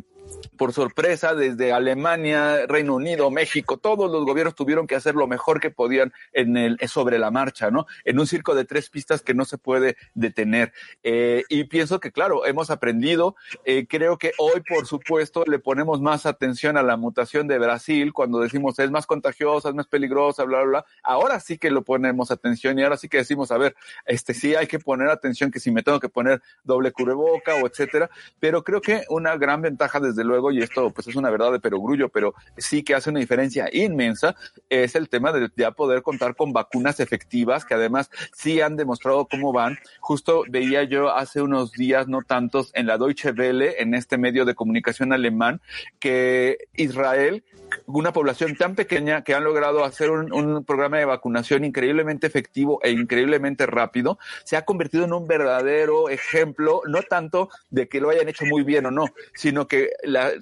por 0.56 0.72
sorpresa 0.72 1.34
desde 1.34 1.72
Alemania, 1.72 2.66
Reino 2.66 2.94
Unido, 2.94 3.30
México, 3.30 3.76
todos 3.76 4.10
los 4.10 4.24
gobiernos 4.24 4.54
tuvieron 4.54 4.86
que 4.86 4.94
hacer 4.94 5.14
lo 5.14 5.26
mejor 5.26 5.60
que 5.60 5.70
podían 5.70 6.12
en 6.32 6.56
el 6.56 6.78
sobre 6.88 7.18
la 7.18 7.30
marcha, 7.30 7.70
¿no? 7.70 7.86
En 8.04 8.18
un 8.18 8.26
circo 8.26 8.54
de 8.54 8.64
tres 8.64 8.88
pistas 8.88 9.22
que 9.22 9.34
no 9.34 9.44
se 9.44 9.58
puede 9.58 9.96
detener. 10.14 10.72
Eh, 11.02 11.44
y 11.48 11.64
pienso 11.64 12.00
que, 12.00 12.12
claro, 12.12 12.46
hemos 12.46 12.70
aprendido. 12.70 13.36
Eh, 13.64 13.86
creo 13.88 14.18
que 14.18 14.32
hoy, 14.38 14.62
por 14.66 14.86
supuesto, 14.86 15.44
le 15.46 15.58
ponemos 15.58 16.00
más 16.00 16.26
atención 16.26 16.76
a 16.76 16.82
la 16.82 16.96
mutación 16.96 17.48
de 17.48 17.58
Brasil 17.58 18.12
cuando 18.12 18.40
decimos 18.40 18.78
es 18.78 18.90
más 18.90 19.06
contagiosa, 19.06 19.68
es 19.68 19.74
más 19.74 19.86
peligrosa, 19.86 20.44
bla, 20.44 20.58
bla, 20.58 20.68
bla. 20.68 20.86
Ahora 21.02 21.40
sí 21.40 21.58
que 21.58 21.70
lo 21.70 21.82
ponemos 21.82 22.30
atención 22.30 22.78
y 22.78 22.82
ahora 22.82 22.96
sí 22.96 23.08
que 23.08 23.18
decimos, 23.18 23.50
a 23.50 23.58
ver, 23.58 23.74
este 24.06 24.34
sí 24.34 24.54
hay 24.54 24.66
que 24.66 24.78
poner 24.78 25.08
atención 25.08 25.50
que 25.50 25.60
si 25.60 25.70
me 25.70 25.82
tengo 25.82 26.00
que 26.00 26.08
poner 26.08 26.42
doble 26.64 26.92
cubreboca 26.92 27.54
o 27.56 27.66
etcétera. 27.66 28.10
Pero 28.40 28.64
creo 28.64 28.80
que 28.80 29.02
una 29.08 29.36
gran 29.36 29.60
ventaja 29.62 30.00
desde 30.00 30.15
luego, 30.24 30.52
y 30.52 30.62
esto 30.62 30.90
pues 30.90 31.08
es 31.08 31.16
una 31.16 31.30
verdad 31.30 31.52
de 31.52 31.60
perogrullo, 31.60 32.08
pero 32.08 32.34
sí 32.56 32.82
que 32.82 32.94
hace 32.94 33.10
una 33.10 33.20
diferencia 33.20 33.68
inmensa, 33.72 34.34
es 34.68 34.94
el 34.94 35.08
tema 35.08 35.32
de 35.32 35.48
ya 35.56 35.70
poder 35.70 36.02
contar 36.02 36.36
con 36.36 36.52
vacunas 36.52 37.00
efectivas 37.00 37.64
que 37.64 37.74
además 37.74 38.10
sí 38.34 38.60
han 38.60 38.76
demostrado 38.76 39.26
cómo 39.26 39.52
van. 39.52 39.78
Justo 40.00 40.44
veía 40.48 40.84
yo 40.84 41.14
hace 41.14 41.42
unos 41.42 41.72
días, 41.72 42.08
no 42.08 42.22
tantos, 42.22 42.70
en 42.74 42.86
la 42.86 42.98
Deutsche 42.98 43.32
Welle, 43.32 43.80
en 43.80 43.94
este 43.94 44.18
medio 44.18 44.44
de 44.44 44.54
comunicación 44.54 45.12
alemán, 45.12 45.60
que 45.98 46.58
Israel 46.74 47.44
una 47.86 48.12
población 48.12 48.56
tan 48.56 48.74
pequeña 48.74 49.22
que 49.22 49.34
han 49.34 49.44
logrado 49.44 49.84
hacer 49.84 50.10
un, 50.10 50.64
programa 50.64 50.98
de 50.98 51.04
vacunación 51.04 51.64
increíblemente 51.64 52.26
efectivo 52.26 52.80
e 52.82 52.90
increíblemente 52.90 53.66
rápido, 53.66 54.18
se 54.44 54.56
ha 54.56 54.64
convertido 54.64 55.04
en 55.04 55.12
un 55.12 55.26
verdadero 55.26 56.08
ejemplo, 56.08 56.82
no 56.86 57.02
tanto 57.02 57.48
de 57.70 57.88
que 57.88 58.00
lo 58.00 58.10
hayan 58.10 58.28
hecho 58.28 58.44
muy 58.46 58.62
bien 58.62 58.86
o 58.86 58.90
no, 58.90 59.06
sino 59.34 59.66
que 59.68 59.90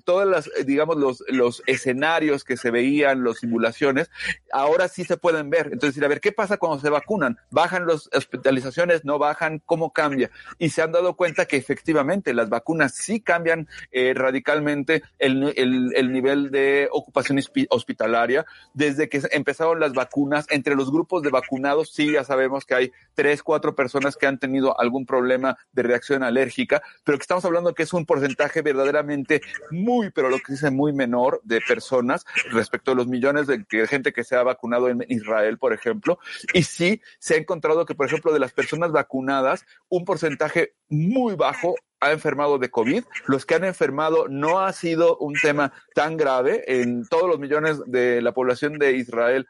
todas 0.04 0.28
las, 0.28 0.50
digamos, 0.66 0.96
los, 0.96 1.24
los 1.28 1.62
escenarios 1.66 2.44
que 2.44 2.56
se 2.56 2.70
veían, 2.70 3.24
las 3.24 3.38
simulaciones, 3.38 4.10
ahora 4.52 4.88
sí 4.88 5.04
se 5.04 5.16
pueden 5.16 5.50
ver. 5.50 5.70
Entonces, 5.72 6.02
a 6.02 6.08
ver, 6.08 6.20
¿qué 6.20 6.32
pasa 6.32 6.56
cuando 6.56 6.80
se 6.80 6.90
vacunan? 6.90 7.38
¿Bajan 7.50 7.86
las 7.86 8.08
hospitalizaciones? 8.12 9.04
¿No 9.04 9.18
bajan? 9.18 9.60
¿Cómo 9.64 9.92
cambia? 9.92 10.30
Y 10.58 10.70
se 10.70 10.82
han 10.82 10.92
dado 10.92 11.14
cuenta 11.14 11.46
que 11.46 11.56
efectivamente 11.56 12.34
las 12.34 12.48
vacunas 12.48 12.94
sí 12.94 13.20
cambian 13.20 13.68
eh, 13.92 14.12
radicalmente 14.14 15.02
el, 15.18 15.52
el 15.56 16.12
nivel 16.12 16.50
de 16.50 16.88
ocupación 16.90 17.40
hospitalaria. 17.70 18.46
Desde 18.72 19.08
que 19.08 19.22
empezaron 19.30 19.80
las 19.80 19.92
vacunas, 19.92 20.46
entre 20.50 20.74
los 20.74 20.90
grupos 20.90 21.22
de 21.22 21.30
vacunados, 21.30 21.92
sí, 21.92 22.12
ya 22.12 22.24
sabemos 22.24 22.64
que 22.64 22.74
hay 22.74 22.92
tres, 23.14 23.42
cuatro 23.42 23.74
personas 23.74 24.16
que 24.16 24.26
han 24.26 24.38
tenido 24.38 24.78
algún 24.78 25.06
problema 25.06 25.56
de 25.72 25.82
reacción 25.82 26.22
alérgica, 26.22 26.82
pero 27.04 27.18
que 27.18 27.22
estamos 27.22 27.44
hablando 27.44 27.74
que 27.74 27.84
es 27.84 27.92
un 27.92 28.06
porcentaje 28.06 28.62
verdaderamente 28.62 29.42
muy, 29.70 30.10
pero 30.10 30.30
lo 30.30 30.38
que 30.38 30.52
dice 30.52 30.70
muy 30.70 30.92
menor 30.92 31.40
de 31.44 31.60
personas 31.60 32.24
respecto 32.50 32.92
a 32.92 32.94
los 32.94 33.06
millones 33.06 33.46
de 33.46 33.64
gente 33.86 34.12
que 34.12 34.24
se 34.24 34.36
ha 34.36 34.42
vacunado 34.42 34.88
en 34.88 35.04
Israel, 35.08 35.58
por 35.58 35.72
ejemplo. 35.72 36.18
Y 36.52 36.62
sí, 36.62 37.00
se 37.18 37.34
ha 37.34 37.36
encontrado 37.38 37.86
que, 37.86 37.94
por 37.94 38.06
ejemplo, 38.06 38.32
de 38.32 38.38
las 38.38 38.52
personas 38.52 38.92
vacunadas, 38.92 39.64
un 39.88 40.04
porcentaje 40.04 40.74
muy 40.88 41.34
bajo 41.34 41.74
ha 42.00 42.12
enfermado 42.12 42.58
de 42.58 42.70
COVID. 42.70 43.04
Los 43.26 43.46
que 43.46 43.54
han 43.54 43.64
enfermado 43.64 44.28
no 44.28 44.60
ha 44.60 44.72
sido 44.72 45.16
un 45.18 45.34
tema 45.34 45.72
tan 45.94 46.16
grave. 46.16 46.64
En 46.66 47.06
todos 47.08 47.28
los 47.28 47.38
millones 47.38 47.80
de 47.86 48.20
la 48.20 48.32
población 48.32 48.78
de 48.78 48.92
Israel 48.92 49.48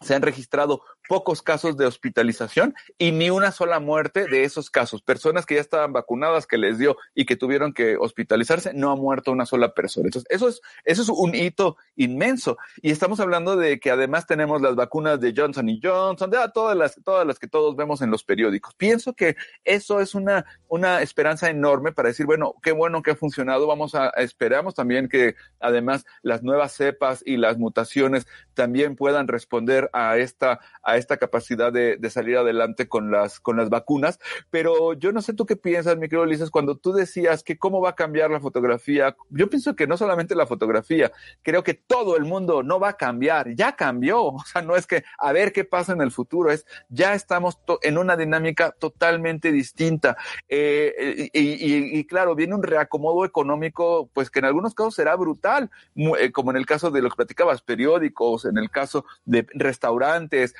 se 0.00 0.14
han 0.14 0.22
registrado 0.22 0.82
pocos 1.08 1.42
casos 1.42 1.76
de 1.76 1.86
hospitalización 1.86 2.74
y 2.98 3.12
ni 3.12 3.30
una 3.30 3.52
sola 3.52 3.80
muerte 3.80 4.26
de 4.26 4.44
esos 4.44 4.70
casos. 4.70 5.02
Personas 5.02 5.46
que 5.46 5.56
ya 5.56 5.60
estaban 5.60 5.92
vacunadas, 5.92 6.46
que 6.46 6.58
les 6.58 6.78
dio 6.78 6.96
y 7.14 7.26
que 7.26 7.36
tuvieron 7.36 7.72
que 7.72 7.96
hospitalizarse, 7.96 8.72
no 8.74 8.90
ha 8.90 8.96
muerto 8.96 9.32
una 9.32 9.46
sola 9.46 9.74
persona. 9.74 10.06
Entonces, 10.06 10.30
eso 10.30 10.48
es, 10.48 10.60
eso 10.84 11.02
es 11.02 11.08
un 11.08 11.34
hito 11.34 11.76
inmenso. 11.96 12.56
Y 12.82 12.90
estamos 12.90 13.20
hablando 13.20 13.56
de 13.56 13.78
que 13.80 13.90
además 13.90 14.26
tenemos 14.26 14.60
las 14.60 14.74
vacunas 14.74 15.20
de 15.20 15.34
Johnson 15.36 15.68
y 15.68 15.80
Johnson, 15.82 16.30
de 16.30 16.38
todas 16.52 16.76
las, 16.76 17.00
todas 17.04 17.26
las 17.26 17.38
que 17.38 17.48
todos 17.48 17.76
vemos 17.76 18.02
en 18.02 18.10
los 18.10 18.24
periódicos. 18.24 18.74
Pienso 18.74 19.14
que 19.14 19.36
eso 19.64 20.00
es 20.00 20.14
una, 20.14 20.44
una 20.68 21.02
esperanza 21.02 21.50
enorme 21.50 21.92
para 21.92 22.08
decir, 22.08 22.26
bueno, 22.26 22.54
qué 22.62 22.72
bueno 22.72 23.02
que 23.02 23.12
ha 23.12 23.16
funcionado. 23.16 23.66
Vamos 23.66 23.94
a, 23.94 24.08
esperamos 24.10 24.74
también 24.74 25.08
que 25.08 25.34
además 25.60 26.04
las 26.22 26.42
nuevas 26.42 26.72
cepas 26.72 27.22
y 27.24 27.36
las 27.36 27.58
mutaciones 27.58 28.26
también 28.54 28.96
puedan 28.96 29.28
responder 29.28 29.90
a 29.92 30.16
esta, 30.18 30.60
esta 30.96 31.16
capacidad 31.16 31.72
de, 31.72 31.98
salir 32.10 32.36
adelante 32.36 32.86
con 32.88 33.10
las, 33.10 33.40
con 33.40 33.56
las 33.56 33.70
vacunas. 33.70 34.18
Pero 34.50 34.92
yo 34.94 35.12
no 35.12 35.22
sé 35.22 35.34
tú 35.34 35.46
qué 35.46 35.56
piensas, 35.56 35.96
mi 35.96 36.08
querido 36.08 36.22
Ulises, 36.22 36.50
cuando 36.50 36.76
tú 36.76 36.92
decías 36.92 37.42
que 37.42 37.58
cómo 37.58 37.80
va 37.80 37.90
a 37.90 37.94
cambiar 37.94 38.30
la 38.30 38.40
fotografía. 38.40 39.16
Yo 39.30 39.48
pienso 39.48 39.74
que 39.74 39.86
no 39.86 39.96
solamente 39.96 40.34
la 40.34 40.46
fotografía, 40.46 41.10
creo 41.42 41.62
que 41.62 41.74
todo 41.74 42.16
el 42.16 42.24
mundo 42.24 42.62
no 42.62 42.78
va 42.78 42.90
a 42.90 42.96
cambiar, 42.96 43.54
ya 43.54 43.76
cambió. 43.76 44.34
O 44.44 44.46
sea, 44.46 44.60
no 44.60 44.76
es 44.76 44.86
que 44.86 45.04
a 45.18 45.32
ver 45.32 45.52
qué 45.52 45.64
pasa 45.64 45.92
en 45.92 46.02
el 46.02 46.10
futuro, 46.10 46.50
es 46.50 46.66
ya 46.90 47.14
estamos 47.14 47.58
en 47.82 47.96
una 47.96 48.16
dinámica 48.16 48.72
totalmente 48.72 49.52
distinta. 49.52 50.16
Eh, 50.48 51.30
y, 51.32 52.04
claro, 52.04 52.34
viene 52.34 52.54
un 52.54 52.62
reacomodo 52.62 53.24
económico, 53.24 54.10
pues 54.12 54.30
que 54.30 54.40
en 54.40 54.44
algunos 54.44 54.74
casos 54.74 54.94
será 54.94 55.16
brutal, 55.16 55.70
eh, 55.96 56.30
como 56.32 56.50
en 56.50 56.56
el 56.56 56.66
caso 56.66 56.90
de 56.90 57.00
lo 57.00 57.08
que 57.08 57.16
platicabas, 57.16 57.62
periódicos, 57.62 58.44
en 58.44 58.58
el 58.58 58.70
caso 58.70 59.06
de 59.24 59.46
restaurantes, 59.54 60.54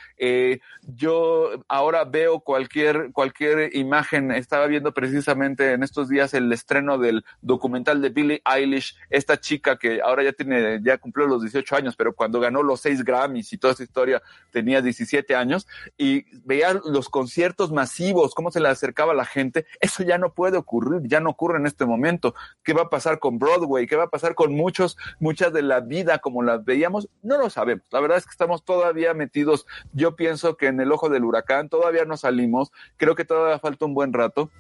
yo 0.83 1.51
ahora 1.69 2.05
veo 2.05 2.41
cualquier, 2.41 3.13
cualquier 3.13 3.75
imagen, 3.75 4.31
estaba 4.31 4.67
viendo 4.67 4.93
precisamente 4.93 5.73
en 5.73 5.83
estos 5.83 6.09
días 6.09 6.35
el 6.35 6.53
estreno 6.53 6.99
del 6.99 7.25
documental 7.41 8.03
de 8.03 8.11
Billie 8.11 8.43
Eilish, 8.45 8.97
esta 9.11 9.39
chica 9.39 9.77
que 9.79 10.01
ahora 10.03 10.23
ya 10.23 10.33
tiene, 10.33 10.81
ya 10.83 10.99
cumplió 10.99 11.27
los 11.27 11.43
18 11.43 11.77
años, 11.77 11.97
pero 11.97 12.15
cuando 12.15 12.41
ganó 12.41 12.63
los 12.63 12.81
seis 12.81 13.05
Grammys 13.05 13.53
y 13.53 13.59
toda 13.59 13.73
esa 13.73 13.83
historia 13.83 14.23
tenía 14.51 14.83
17 14.83 15.35
años 15.35 15.67
y 15.97 16.25
veía 16.45 16.81
los 16.85 17.09
conciertos 17.09 17.73
masivos, 17.73 18.35
cómo 18.35 18.51
se 18.51 18.61
le 18.61 18.69
acercaba 18.69 19.15
la 19.15 19.25
gente, 19.25 19.67
eso 19.81 20.03
ya 20.03 20.19
no 20.19 20.33
puede 20.35 20.57
ocurrir, 20.57 21.03
ya 21.09 21.21
no 21.21 21.31
ocurre 21.31 21.59
en 21.59 21.67
este 21.67 21.87
momento. 21.87 22.35
¿Qué 22.63 22.73
va 22.73 22.83
a 22.83 22.91
pasar 22.91 23.19
con 23.19 23.39
Broadway? 23.39 23.87
¿Qué 23.87 23.97
va 23.97 24.05
a 24.05 24.11
pasar 24.11 24.35
con 24.35 24.55
muchos, 24.55 24.97
muchas 25.19 25.53
de 25.53 25.63
la 25.63 25.81
vida 25.81 26.19
como 26.19 26.43
las 26.43 26.65
veíamos? 26.65 27.09
No 27.23 27.39
lo 27.39 27.51
sabemos. 27.51 27.87
La 27.91 28.01
verdad 28.01 28.19
es 28.19 28.25
que 28.25 28.31
estamos 28.31 28.65
todavía 28.65 29.15
metidos, 29.15 29.67
yo 29.93 30.14
pienso 30.17 30.57
que 30.57 30.67
en 30.67 30.81
el 30.81 30.93
ojo 30.93 31.09
del 31.09 31.25
huracán 31.25 31.69
todavía 31.69 32.05
no 32.05 32.17
salimos, 32.17 32.73
creo 32.97 33.15
que 33.15 33.25
todavía 33.25 33.59
falta 33.59 33.85
un 33.85 33.95
buen 33.95 34.13
rato 34.13 34.51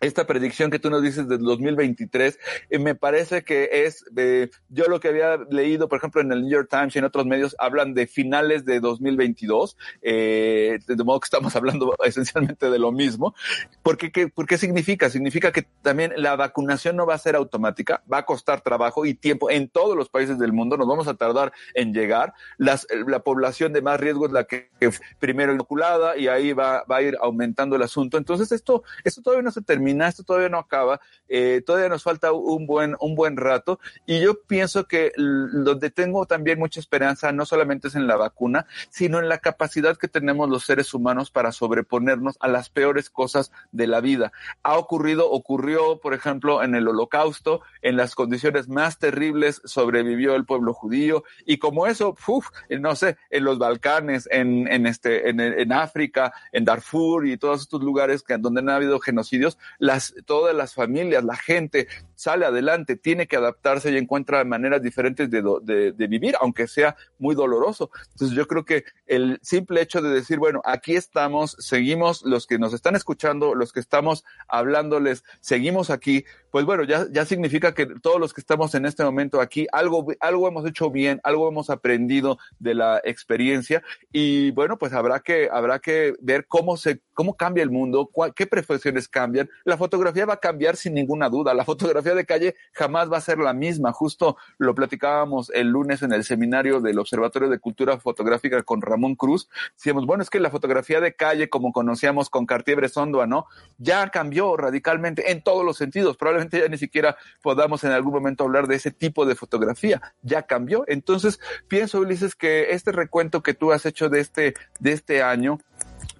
esta 0.00 0.26
predicción 0.26 0.70
que 0.70 0.78
tú 0.78 0.90
nos 0.90 1.02
dices 1.02 1.28
del 1.28 1.40
2023, 1.40 2.38
eh, 2.70 2.78
me 2.78 2.94
parece 2.94 3.42
que 3.42 3.84
es, 3.84 4.04
eh, 4.16 4.48
yo 4.68 4.84
lo 4.86 5.00
que 5.00 5.08
había 5.08 5.36
leído, 5.50 5.88
por 5.88 5.98
ejemplo, 5.98 6.20
en 6.20 6.30
el 6.30 6.42
New 6.42 6.50
York 6.50 6.68
Times 6.70 6.94
y 6.94 6.98
en 7.00 7.04
otros 7.04 7.26
medios, 7.26 7.56
hablan 7.58 7.94
de 7.94 8.06
finales 8.06 8.64
de 8.64 8.80
2022, 8.80 9.76
eh, 10.02 10.78
de 10.86 11.04
modo 11.04 11.20
que 11.20 11.26
estamos 11.26 11.54
hablando 11.56 11.96
esencialmente 12.04 12.70
de 12.70 12.78
lo 12.78 12.92
mismo. 12.92 13.34
¿Por 13.82 13.96
qué, 13.96 14.28
¿Por 14.28 14.46
qué 14.46 14.56
significa? 14.56 15.10
Significa 15.10 15.50
que 15.50 15.66
también 15.82 16.12
la 16.16 16.36
vacunación 16.36 16.96
no 16.96 17.06
va 17.06 17.14
a 17.14 17.18
ser 17.18 17.34
automática, 17.34 18.02
va 18.12 18.18
a 18.18 18.26
costar 18.26 18.60
trabajo 18.60 19.04
y 19.04 19.14
tiempo 19.14 19.50
en 19.50 19.68
todos 19.68 19.96
los 19.96 20.08
países 20.08 20.38
del 20.38 20.52
mundo, 20.52 20.76
nos 20.76 20.86
vamos 20.86 21.08
a 21.08 21.14
tardar 21.14 21.52
en 21.74 21.92
llegar. 21.92 22.34
Las, 22.56 22.86
la 23.06 23.20
población 23.20 23.72
de 23.72 23.82
más 23.82 23.98
riesgo 23.98 24.26
es 24.26 24.32
la 24.32 24.44
que, 24.44 24.70
que 24.78 24.90
primero 25.18 25.52
inoculada 25.52 26.16
y 26.16 26.28
ahí 26.28 26.52
va, 26.52 26.84
va 26.84 26.98
a 26.98 27.02
ir 27.02 27.16
aumentando 27.20 27.74
el 27.74 27.82
asunto. 27.82 28.16
Entonces, 28.16 28.52
esto, 28.52 28.84
esto 29.04 29.22
todavía 29.22 29.42
no 29.42 29.50
se 29.50 29.62
termina 29.62 29.87
esto 30.08 30.22
todavía 30.22 30.48
no 30.48 30.58
acaba, 30.58 31.00
eh, 31.28 31.62
todavía 31.64 31.88
nos 31.88 32.02
falta 32.02 32.32
un 32.32 32.66
buen, 32.66 32.96
un 33.00 33.14
buen 33.14 33.36
rato 33.36 33.78
y 34.06 34.20
yo 34.20 34.42
pienso 34.42 34.86
que 34.86 35.12
donde 35.16 35.90
tengo 35.90 36.26
también 36.26 36.58
mucha 36.58 36.80
esperanza 36.80 37.32
no 37.32 37.44
solamente 37.46 37.88
es 37.88 37.94
en 37.94 38.06
la 38.06 38.16
vacuna, 38.16 38.66
sino 38.90 39.18
en 39.18 39.28
la 39.28 39.38
capacidad 39.38 39.96
que 39.96 40.08
tenemos 40.08 40.48
los 40.48 40.64
seres 40.64 40.94
humanos 40.94 41.30
para 41.30 41.52
sobreponernos 41.52 42.36
a 42.40 42.48
las 42.48 42.70
peores 42.70 43.10
cosas 43.10 43.52
de 43.72 43.86
la 43.86 44.00
vida. 44.00 44.32
Ha 44.62 44.76
ocurrido, 44.76 45.30
ocurrió, 45.30 46.00
por 46.00 46.14
ejemplo, 46.14 46.62
en 46.62 46.74
el 46.74 46.88
holocausto, 46.88 47.62
en 47.82 47.96
las 47.96 48.14
condiciones 48.14 48.68
más 48.68 48.98
terribles 48.98 49.60
sobrevivió 49.64 50.34
el 50.34 50.44
pueblo 50.44 50.72
judío 50.72 51.24
y 51.44 51.58
como 51.58 51.86
eso, 51.86 52.16
uf, 52.26 52.48
no 52.68 52.94
sé, 52.94 53.16
en 53.30 53.44
los 53.44 53.58
Balcanes, 53.58 54.28
en, 54.30 54.68
en 54.68 54.86
este, 54.86 55.28
en, 55.28 55.40
en 55.40 55.72
África, 55.72 56.32
en 56.52 56.64
Darfur 56.64 57.26
y 57.26 57.36
todos 57.36 57.62
estos 57.62 57.82
lugares 57.82 58.22
que, 58.22 58.36
donde 58.38 58.60
han 58.60 58.70
habido 58.70 58.98
genocidios, 59.00 59.58
las, 59.78 60.14
todas 60.26 60.54
las 60.54 60.74
familias, 60.74 61.24
la 61.24 61.36
gente 61.36 61.88
sale 62.14 62.44
adelante, 62.44 62.96
tiene 62.96 63.28
que 63.28 63.36
adaptarse 63.36 63.92
y 63.92 63.96
encuentra 63.96 64.42
maneras 64.44 64.82
diferentes 64.82 65.30
de, 65.30 65.92
de, 65.92 66.06
vivir, 66.08 66.34
aunque 66.40 66.66
sea 66.66 66.96
muy 67.18 67.36
doloroso. 67.36 67.90
Entonces 68.12 68.36
yo 68.36 68.48
creo 68.48 68.64
que 68.64 68.84
el 69.06 69.38
simple 69.40 69.80
hecho 69.80 70.02
de 70.02 70.10
decir, 70.10 70.38
bueno, 70.38 70.60
aquí 70.64 70.96
estamos, 70.96 71.56
seguimos, 71.60 72.22
los 72.24 72.48
que 72.48 72.58
nos 72.58 72.74
están 72.74 72.96
escuchando, 72.96 73.54
los 73.54 73.72
que 73.72 73.78
estamos 73.78 74.24
hablándoles, 74.48 75.22
seguimos 75.40 75.90
aquí, 75.90 76.24
pues 76.50 76.64
bueno, 76.64 76.82
ya, 76.82 77.06
ya 77.10 77.24
significa 77.24 77.72
que 77.72 77.86
todos 77.86 78.18
los 78.18 78.34
que 78.34 78.40
estamos 78.40 78.74
en 78.74 78.84
este 78.84 79.04
momento 79.04 79.40
aquí, 79.40 79.68
algo, 79.70 80.06
algo 80.18 80.48
hemos 80.48 80.66
hecho 80.66 80.90
bien, 80.90 81.20
algo 81.22 81.48
hemos 81.48 81.70
aprendido 81.70 82.38
de 82.58 82.74
la 82.74 83.00
experiencia 83.04 83.84
y 84.10 84.50
bueno, 84.52 84.76
pues 84.76 84.92
habrá 84.92 85.20
que, 85.20 85.48
habrá 85.52 85.78
que 85.78 86.14
ver 86.20 86.46
cómo 86.48 86.76
se, 86.76 87.00
cómo 87.14 87.36
cambia 87.36 87.62
el 87.62 87.70
mundo, 87.70 88.08
cuál, 88.10 88.34
qué 88.34 88.46
profesiones 88.46 89.08
cambian, 89.08 89.48
la 89.68 89.76
fotografía 89.76 90.24
va 90.24 90.34
a 90.34 90.40
cambiar 90.40 90.76
sin 90.76 90.94
ninguna 90.94 91.28
duda. 91.28 91.52
La 91.52 91.64
fotografía 91.64 92.14
de 92.14 92.24
calle 92.24 92.56
jamás 92.72 93.12
va 93.12 93.18
a 93.18 93.20
ser 93.20 93.38
la 93.38 93.52
misma. 93.52 93.92
Justo 93.92 94.38
lo 94.56 94.74
platicábamos 94.74 95.50
el 95.50 95.68
lunes 95.68 96.02
en 96.02 96.12
el 96.14 96.24
seminario 96.24 96.80
del 96.80 96.98
Observatorio 96.98 97.50
de 97.50 97.58
Cultura 97.58 97.98
Fotográfica 97.98 98.62
con 98.62 98.80
Ramón 98.80 99.14
Cruz. 99.14 99.50
Decíamos, 99.74 100.06
bueno, 100.06 100.22
es 100.22 100.30
que 100.30 100.40
la 100.40 100.50
fotografía 100.50 101.02
de 101.02 101.14
calle, 101.14 101.50
como 101.50 101.72
conocíamos 101.72 102.30
con 102.30 102.46
Cartier-Bresson, 102.46 103.12
¿no? 103.28 103.44
Ya 103.76 104.08
cambió 104.08 104.56
radicalmente 104.56 105.30
en 105.30 105.42
todos 105.42 105.66
los 105.66 105.76
sentidos. 105.76 106.16
Probablemente 106.16 106.60
ya 106.60 106.68
ni 106.68 106.78
siquiera 106.78 107.18
podamos 107.42 107.84
en 107.84 107.92
algún 107.92 108.14
momento 108.14 108.44
hablar 108.44 108.68
de 108.68 108.76
ese 108.76 108.90
tipo 108.90 109.26
de 109.26 109.34
fotografía. 109.34 110.00
Ya 110.22 110.44
cambió. 110.44 110.84
Entonces, 110.86 111.40
pienso, 111.68 112.00
Ulises, 112.00 112.34
que 112.34 112.70
este 112.70 112.90
recuento 112.90 113.42
que 113.42 113.52
tú 113.52 113.72
has 113.72 113.84
hecho 113.84 114.08
de 114.08 114.20
este, 114.20 114.54
de 114.80 114.92
este 114.92 115.22
año, 115.22 115.58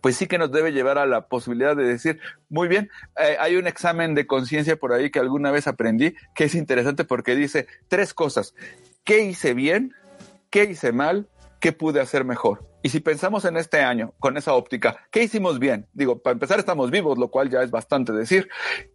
pues 0.00 0.16
sí 0.16 0.26
que 0.26 0.38
nos 0.38 0.52
debe 0.52 0.72
llevar 0.72 0.98
a 0.98 1.06
la 1.06 1.28
posibilidad 1.28 1.76
de 1.76 1.84
decir, 1.84 2.20
muy 2.48 2.68
bien, 2.68 2.90
eh, 3.18 3.36
hay 3.38 3.56
un 3.56 3.66
examen 3.66 4.14
de 4.14 4.26
conciencia 4.26 4.76
por 4.76 4.92
ahí 4.92 5.10
que 5.10 5.18
alguna 5.18 5.50
vez 5.50 5.66
aprendí, 5.66 6.14
que 6.34 6.44
es 6.44 6.54
interesante 6.54 7.04
porque 7.04 7.34
dice 7.34 7.66
tres 7.88 8.14
cosas. 8.14 8.54
¿Qué 9.04 9.20
hice 9.20 9.54
bien? 9.54 9.94
¿Qué 10.50 10.64
hice 10.64 10.92
mal? 10.92 11.28
¿Qué 11.60 11.72
pude 11.72 12.00
hacer 12.00 12.24
mejor? 12.24 12.66
Y 12.82 12.90
si 12.90 13.00
pensamos 13.00 13.44
en 13.44 13.56
este 13.56 13.80
año 13.80 14.14
con 14.20 14.36
esa 14.36 14.54
óptica, 14.54 14.96
¿qué 15.10 15.22
hicimos 15.22 15.58
bien? 15.58 15.88
Digo, 15.92 16.22
para 16.22 16.32
empezar 16.32 16.58
estamos 16.60 16.90
vivos, 16.90 17.18
lo 17.18 17.28
cual 17.28 17.50
ya 17.50 17.62
es 17.62 17.70
bastante 17.70 18.12
decir. 18.12 18.48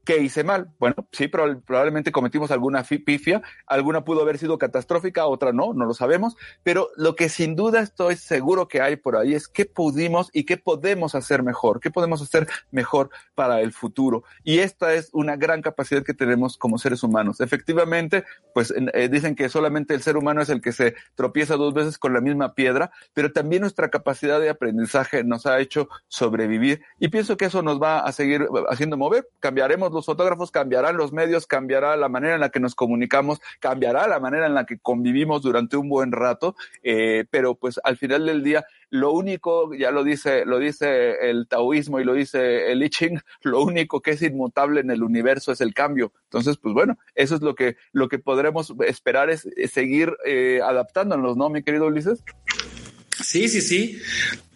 ¿Qué 0.05 0.17
hice 0.17 0.43
mal? 0.43 0.71
Bueno, 0.79 0.95
sí, 1.11 1.27
probablemente 1.27 2.11
cometimos 2.11 2.51
alguna 2.51 2.83
pifia, 2.83 3.41
alguna 3.67 4.05
pudo 4.05 4.21
haber 4.21 4.37
sido 4.37 4.57
catastrófica, 4.57 5.25
otra 5.25 5.51
no, 5.51 5.73
no 5.73 5.85
lo 5.85 5.93
sabemos, 5.93 6.37
pero 6.63 6.89
lo 6.95 7.15
que 7.15 7.27
sin 7.27 7.55
duda 7.55 7.81
estoy 7.81 8.15
seguro 8.15 8.67
que 8.67 8.81
hay 8.81 8.95
por 8.95 9.17
ahí 9.17 9.33
es 9.33 9.47
qué 9.47 9.65
pudimos 9.65 10.29
y 10.33 10.45
qué 10.45 10.57
podemos 10.57 11.15
hacer 11.15 11.43
mejor, 11.43 11.79
qué 11.79 11.91
podemos 11.91 12.21
hacer 12.21 12.47
mejor 12.71 13.09
para 13.35 13.61
el 13.61 13.73
futuro. 13.73 14.23
Y 14.43 14.59
esta 14.59 14.93
es 14.93 15.09
una 15.11 15.35
gran 15.35 15.61
capacidad 15.61 16.03
que 16.03 16.13
tenemos 16.13 16.57
como 16.57 16.77
seres 16.77 17.03
humanos. 17.03 17.41
Efectivamente, 17.41 18.23
pues 18.53 18.73
eh, 18.75 19.09
dicen 19.09 19.35
que 19.35 19.49
solamente 19.49 19.93
el 19.93 20.01
ser 20.01 20.15
humano 20.15 20.41
es 20.41 20.49
el 20.49 20.61
que 20.61 20.71
se 20.71 20.95
tropieza 21.15 21.55
dos 21.55 21.73
veces 21.73 21.97
con 21.97 22.13
la 22.13 22.21
misma 22.21 22.53
piedra, 22.53 22.91
pero 23.13 23.31
también 23.31 23.65
nuestra 23.73 23.89
capacidad 23.89 24.39
de 24.39 24.51
aprendizaje 24.51 25.23
nos 25.23 25.47
ha 25.47 25.59
hecho 25.59 25.89
sobrevivir 26.07 26.83
y 26.99 27.07
pienso 27.07 27.37
que 27.37 27.45
eso 27.45 27.63
nos 27.63 27.81
va 27.81 28.01
a 28.01 28.11
seguir 28.11 28.47
haciendo 28.69 28.97
mover. 28.97 29.27
Cambiaremos 29.39 29.91
los 29.91 30.05
fotógrafos, 30.05 30.51
cambiarán 30.51 30.95
los 30.95 31.11
medios, 31.11 31.47
cambiará 31.47 31.97
la 31.97 32.07
manera 32.07 32.35
en 32.35 32.41
la 32.41 32.49
que 32.49 32.59
nos 32.59 32.75
comunicamos, 32.75 33.41
cambiará 33.59 34.07
la 34.07 34.19
manera 34.19 34.45
en 34.45 34.53
la 34.53 34.67
que 34.67 34.77
convivimos 34.77 35.41
durante 35.41 35.75
un 35.75 35.89
buen 35.89 36.11
rato, 36.11 36.55
eh, 36.83 37.25
pero 37.31 37.55
pues 37.55 37.79
al 37.83 37.97
final 37.97 38.27
del 38.27 38.43
día 38.43 38.63
lo 38.91 39.11
único, 39.11 39.73
ya 39.73 39.89
lo 39.89 40.03
dice, 40.03 40.45
lo 40.45 40.59
dice 40.59 41.27
el 41.27 41.47
taoísmo 41.47 41.99
y 41.99 42.03
lo 42.03 42.13
dice 42.13 42.71
el 42.71 42.83
I 42.83 42.91
Ching, 42.91 43.19
lo 43.41 43.63
único 43.63 44.01
que 44.01 44.11
es 44.11 44.21
inmutable 44.21 44.81
en 44.81 44.91
el 44.91 45.01
universo 45.01 45.51
es 45.51 45.61
el 45.61 45.73
cambio. 45.73 46.13
Entonces, 46.25 46.57
pues 46.57 46.75
bueno, 46.75 46.99
eso 47.15 47.33
es 47.33 47.41
lo 47.41 47.55
que, 47.55 47.75
lo 47.91 48.07
que 48.07 48.19
podremos 48.19 48.71
esperar 48.85 49.31
es, 49.31 49.49
seguir 49.71 50.15
eh, 50.27 50.59
adaptándonos, 50.63 51.35
¿no, 51.37 51.49
mi 51.49 51.63
querido 51.63 51.87
Ulises? 51.87 52.23
Sí, 53.21 53.47
sí, 53.47 53.61
sí. 53.61 54.01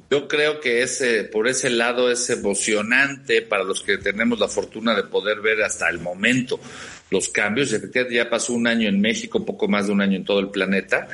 Yo 0.10 0.28
creo 0.28 0.62
que 0.62 0.84
ese, 0.84 1.26
por 1.26 1.48
ese 1.48 1.70
lado 1.70 2.10
es 2.10 2.30
emocionante 2.30 3.42
para 3.42 3.64
los 3.64 3.82
que 3.82 3.98
tenemos 3.98 4.40
la 4.40 4.48
fortuna 4.48 4.96
de 4.96 5.04
poder 5.04 5.42
ver 5.42 5.62
hasta 5.64 5.90
el 5.90 6.00
momento 6.00 6.60
los 7.10 7.28
cambios. 7.30 7.74
Efectivamente, 7.74 8.16
ya 8.16 8.30
pasó 8.30 8.54
un 8.54 8.68
año 8.68 8.88
en 8.88 9.02
México, 9.02 9.46
poco 9.46 9.68
más 9.68 9.88
de 9.88 9.94
un 9.94 10.02
año 10.02 10.16
en 10.16 10.24
todo 10.24 10.40
el 10.40 10.50
planeta. 10.50 11.08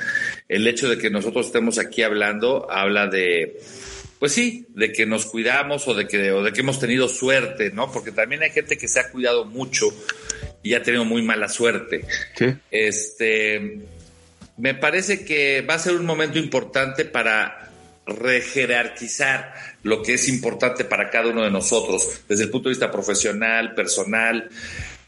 El 0.48 0.68
hecho 0.68 0.90
de 0.90 0.98
que 0.98 1.10
nosotros 1.10 1.48
estemos 1.48 1.80
aquí 1.80 2.04
hablando 2.04 2.70
habla 2.70 3.08
de, 3.08 3.60
pues 4.20 4.32
sí, 4.32 4.68
de 4.70 4.92
que 4.92 5.06
nos 5.06 5.26
cuidamos 5.26 5.88
o 5.88 5.94
de 5.94 6.08
que, 6.08 6.32
o 6.32 6.44
de 6.44 6.54
que 6.54 6.62
hemos 6.62 6.80
tenido 6.80 7.10
suerte, 7.10 7.72
¿no? 7.72 7.92
Porque 7.92 8.12
también 8.12 8.44
hay 8.44 8.52
gente 8.52 8.78
que 8.78 8.88
se 8.88 9.00
ha 9.00 9.10
cuidado 9.10 9.46
mucho 9.46 9.88
y 10.62 10.76
ha 10.76 10.84
tenido 10.84 11.04
muy 11.04 11.24
mala 11.24 11.50
suerte. 11.50 12.06
Este, 12.72 13.82
me 14.58 14.76
parece 14.76 15.26
que 15.26 15.62
va 15.62 15.76
a 15.76 15.80
ser 15.80 15.96
un 15.96 16.06
momento 16.06 16.38
importante 16.38 17.06
para 17.06 17.72
rejerarquizar 18.06 19.54
lo 19.84 20.02
que 20.04 20.16
es 20.16 20.28
importante 20.28 20.84
para 20.84 21.10
cada 21.10 21.30
uno 21.30 21.44
de 21.44 21.52
nosotros 21.52 22.22
desde 22.28 22.44
el 22.44 22.50
punto 22.50 22.70
de 22.70 22.74
vista 22.74 22.92
profesional, 22.92 23.74
personal. 23.74 24.50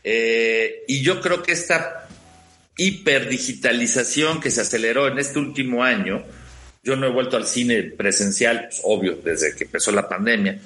Eh, 0.03 0.83
y 0.87 1.01
yo 1.01 1.19
creo 1.19 1.43
que 1.43 1.51
esta 1.51 2.07
hiperdigitalización 2.77 4.39
que 4.39 4.51
se 4.51 4.61
aceleró 4.61 5.07
en 5.07 5.19
este 5.19 5.39
último 5.39 5.83
año, 5.83 6.23
yo 6.83 6.95
no 6.95 7.07
he 7.07 7.11
vuelto 7.11 7.37
al 7.37 7.47
cine 7.47 7.83
presencial, 7.83 8.67
pues, 8.69 8.81
obvio, 8.83 9.15
desde 9.15 9.55
que 9.55 9.63
empezó 9.63 9.91
la 9.91 10.07
pandemia, 10.07 10.59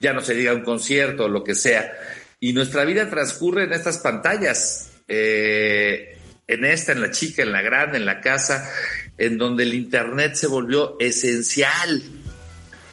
ya 0.00 0.12
no 0.12 0.20
se 0.20 0.34
diga 0.34 0.52
un 0.52 0.62
concierto 0.62 1.24
o 1.24 1.28
lo 1.28 1.44
que 1.44 1.54
sea, 1.54 1.92
y 2.40 2.52
nuestra 2.52 2.84
vida 2.84 3.08
transcurre 3.08 3.64
en 3.64 3.72
estas 3.72 3.98
pantallas. 3.98 4.90
Eh, 5.08 6.15
en 6.48 6.64
esta, 6.64 6.92
en 6.92 7.00
la 7.00 7.10
chica, 7.10 7.42
en 7.42 7.52
la 7.52 7.62
grande, 7.62 7.98
en 7.98 8.06
la 8.06 8.20
casa, 8.20 8.70
en 9.18 9.38
donde 9.38 9.64
el 9.64 9.74
Internet 9.74 10.34
se 10.34 10.46
volvió 10.46 10.96
esencial. 11.00 12.02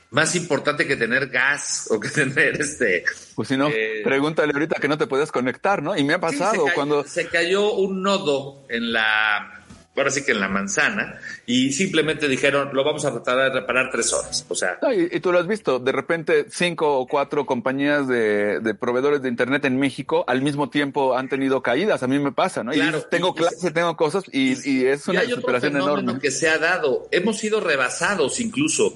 Más 0.09 0.35
importante 0.35 0.85
que 0.85 0.95
tener 0.95 1.27
gas 1.29 1.87
o 1.89 1.99
que 1.99 2.09
tener 2.09 2.61
este. 2.61 3.03
Pues 3.35 3.47
si 3.47 3.57
no, 3.57 3.69
eh, 3.69 4.01
pregúntale 4.03 4.53
ahorita 4.53 4.79
que 4.79 4.87
no 4.87 4.97
te 4.97 5.07
puedes 5.07 5.31
conectar, 5.31 5.81
¿no? 5.81 5.97
Y 5.97 6.03
me 6.03 6.13
ha 6.13 6.19
pasado 6.19 6.65
cuando. 6.75 7.03
Se 7.03 7.27
cayó 7.27 7.73
un 7.73 8.03
nodo 8.03 8.65
en 8.69 8.93
la 8.93 9.52
ahora 9.95 10.09
sí 10.09 10.23
que 10.23 10.31
en 10.31 10.39
la 10.39 10.47
manzana, 10.47 11.19
y 11.45 11.71
simplemente 11.71 12.27
dijeron, 12.27 12.69
lo 12.73 12.83
vamos 12.83 13.05
a 13.05 13.11
tratar 13.11 13.37
de 13.37 13.59
reparar 13.59 13.89
tres 13.91 14.11
horas. 14.11 14.45
O 14.49 14.55
sea. 14.55 14.79
y, 14.91 15.19
tú 15.19 15.31
lo 15.31 15.39
has 15.39 15.47
visto, 15.47 15.79
de 15.79 15.91
repente 15.91 16.45
cinco 16.49 16.97
o 16.97 17.07
cuatro 17.07 17.45
compañías 17.45 18.07
de, 18.07 18.75
proveedores 18.79 19.21
de 19.21 19.29
Internet 19.29 19.65
en 19.65 19.77
México 19.77 20.25
al 20.27 20.41
mismo 20.41 20.69
tiempo 20.69 21.15
han 21.15 21.29
tenido 21.29 21.61
caídas. 21.61 22.01
A 22.01 22.07
mí 22.07 22.17
me 22.19 22.31
pasa, 22.31 22.63
¿no? 22.63 22.71
Claro, 22.71 22.99
y 22.99 23.09
tengo 23.09 23.35
clases, 23.35 23.73
tengo 23.73 23.95
cosas, 23.95 24.23
y, 24.31 24.85
es 24.85 25.07
una 25.07 25.23
superación 25.25 25.75
enorme. 25.75 26.19
que 26.19 26.31
se 26.31 26.49
ha 26.49 26.57
dado. 26.57 27.07
Hemos 27.11 27.37
sido 27.37 27.59
rebasados 27.59 28.39
incluso. 28.39 28.95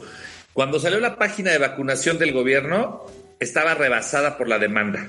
Cuando 0.53 0.79
salió 0.79 0.99
la 0.99 1.17
página 1.17 1.51
de 1.51 1.59
vacunación 1.59 2.17
del 2.17 2.33
gobierno, 2.33 3.05
estaba 3.39 3.75
rebasada 3.75 4.37
por 4.37 4.47
la 4.47 4.57
demanda. 4.57 5.07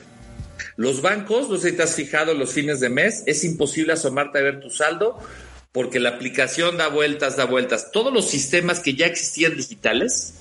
Los 0.76 1.02
bancos, 1.02 1.48
no 1.48 1.56
sé 1.56 1.70
si 1.70 1.76
te 1.76 1.82
has 1.82 1.94
fijado 1.94 2.34
los 2.34 2.52
fines 2.52 2.80
de 2.80 2.88
mes, 2.88 3.22
es 3.26 3.42
imposible 3.44 3.94
asomarte 3.94 4.38
a 4.38 4.42
ver 4.42 4.60
tu 4.60 4.70
saldo 4.70 5.18
porque 5.78 6.00
la 6.00 6.08
aplicación 6.08 6.76
da 6.76 6.88
vueltas, 6.88 7.36
da 7.36 7.44
vueltas. 7.44 7.92
Todos 7.92 8.12
los 8.12 8.28
sistemas 8.28 8.80
que 8.80 8.94
ya 8.94 9.06
existían 9.06 9.56
digitales 9.56 10.34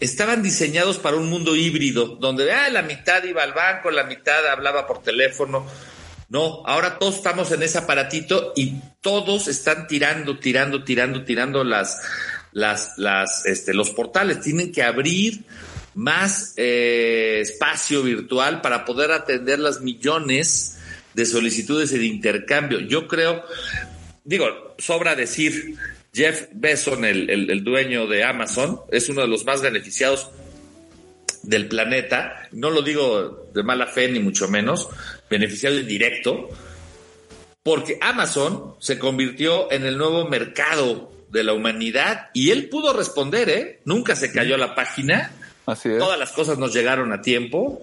estaban 0.00 0.42
diseñados 0.42 0.98
para 0.98 1.16
un 1.16 1.30
mundo 1.30 1.54
híbrido, 1.54 2.16
donde 2.16 2.50
ah, 2.50 2.68
la 2.70 2.82
mitad 2.82 3.22
iba 3.22 3.44
al 3.44 3.52
banco, 3.52 3.92
la 3.92 4.02
mitad 4.02 4.44
hablaba 4.48 4.88
por 4.88 5.04
teléfono. 5.04 5.64
No, 6.30 6.66
ahora 6.66 6.98
todos 6.98 7.14
estamos 7.14 7.52
en 7.52 7.62
ese 7.62 7.78
aparatito 7.78 8.52
y 8.56 8.74
todos 9.00 9.46
están 9.46 9.86
tirando, 9.86 10.36
tirando, 10.36 10.82
tirando, 10.82 11.24
tirando 11.24 11.62
las, 11.62 12.00
las, 12.50 13.46
este, 13.46 13.72
los 13.72 13.90
portales. 13.90 14.40
Tienen 14.40 14.72
que 14.72 14.82
abrir 14.82 15.44
más 15.94 16.54
eh, 16.56 17.38
espacio 17.40 18.02
virtual 18.02 18.62
para 18.62 18.84
poder 18.84 19.12
atender 19.12 19.60
las 19.60 19.80
millones 19.80 20.80
de 21.14 21.26
solicitudes 21.26 21.90
de 21.90 22.04
intercambio. 22.04 22.80
Yo 22.80 23.06
creo, 23.06 23.44
digo, 24.24 24.74
sobra 24.78 25.14
decir, 25.14 25.76
Jeff 26.12 26.48
Bezos, 26.52 26.98
el, 27.02 27.30
el, 27.30 27.64
dueño 27.64 28.06
de 28.06 28.24
Amazon, 28.24 28.80
es 28.90 29.08
uno 29.08 29.22
de 29.22 29.28
los 29.28 29.44
más 29.44 29.62
beneficiados 29.62 30.30
del 31.42 31.68
planeta. 31.68 32.48
No 32.52 32.70
lo 32.70 32.82
digo 32.82 33.48
de 33.52 33.62
mala 33.62 33.86
fe, 33.86 34.08
ni 34.08 34.20
mucho 34.20 34.48
menos, 34.48 34.88
beneficiario 35.30 35.82
directo, 35.84 36.48
porque 37.62 37.98
Amazon 38.00 38.74
se 38.78 38.98
convirtió 38.98 39.70
en 39.72 39.84
el 39.84 39.96
nuevo 39.96 40.28
mercado 40.28 41.12
de 41.30 41.44
la 41.44 41.54
humanidad 41.54 42.28
y 42.34 42.50
él 42.50 42.68
pudo 42.68 42.92
responder, 42.92 43.48
¿eh? 43.48 43.80
Nunca 43.84 44.14
se 44.14 44.32
cayó 44.32 44.56
la 44.56 44.74
página. 44.74 45.32
Así 45.64 45.88
es. 45.88 45.98
Todas 45.98 46.18
las 46.18 46.32
cosas 46.32 46.58
nos 46.58 46.74
llegaron 46.74 47.12
a 47.12 47.22
tiempo. 47.22 47.80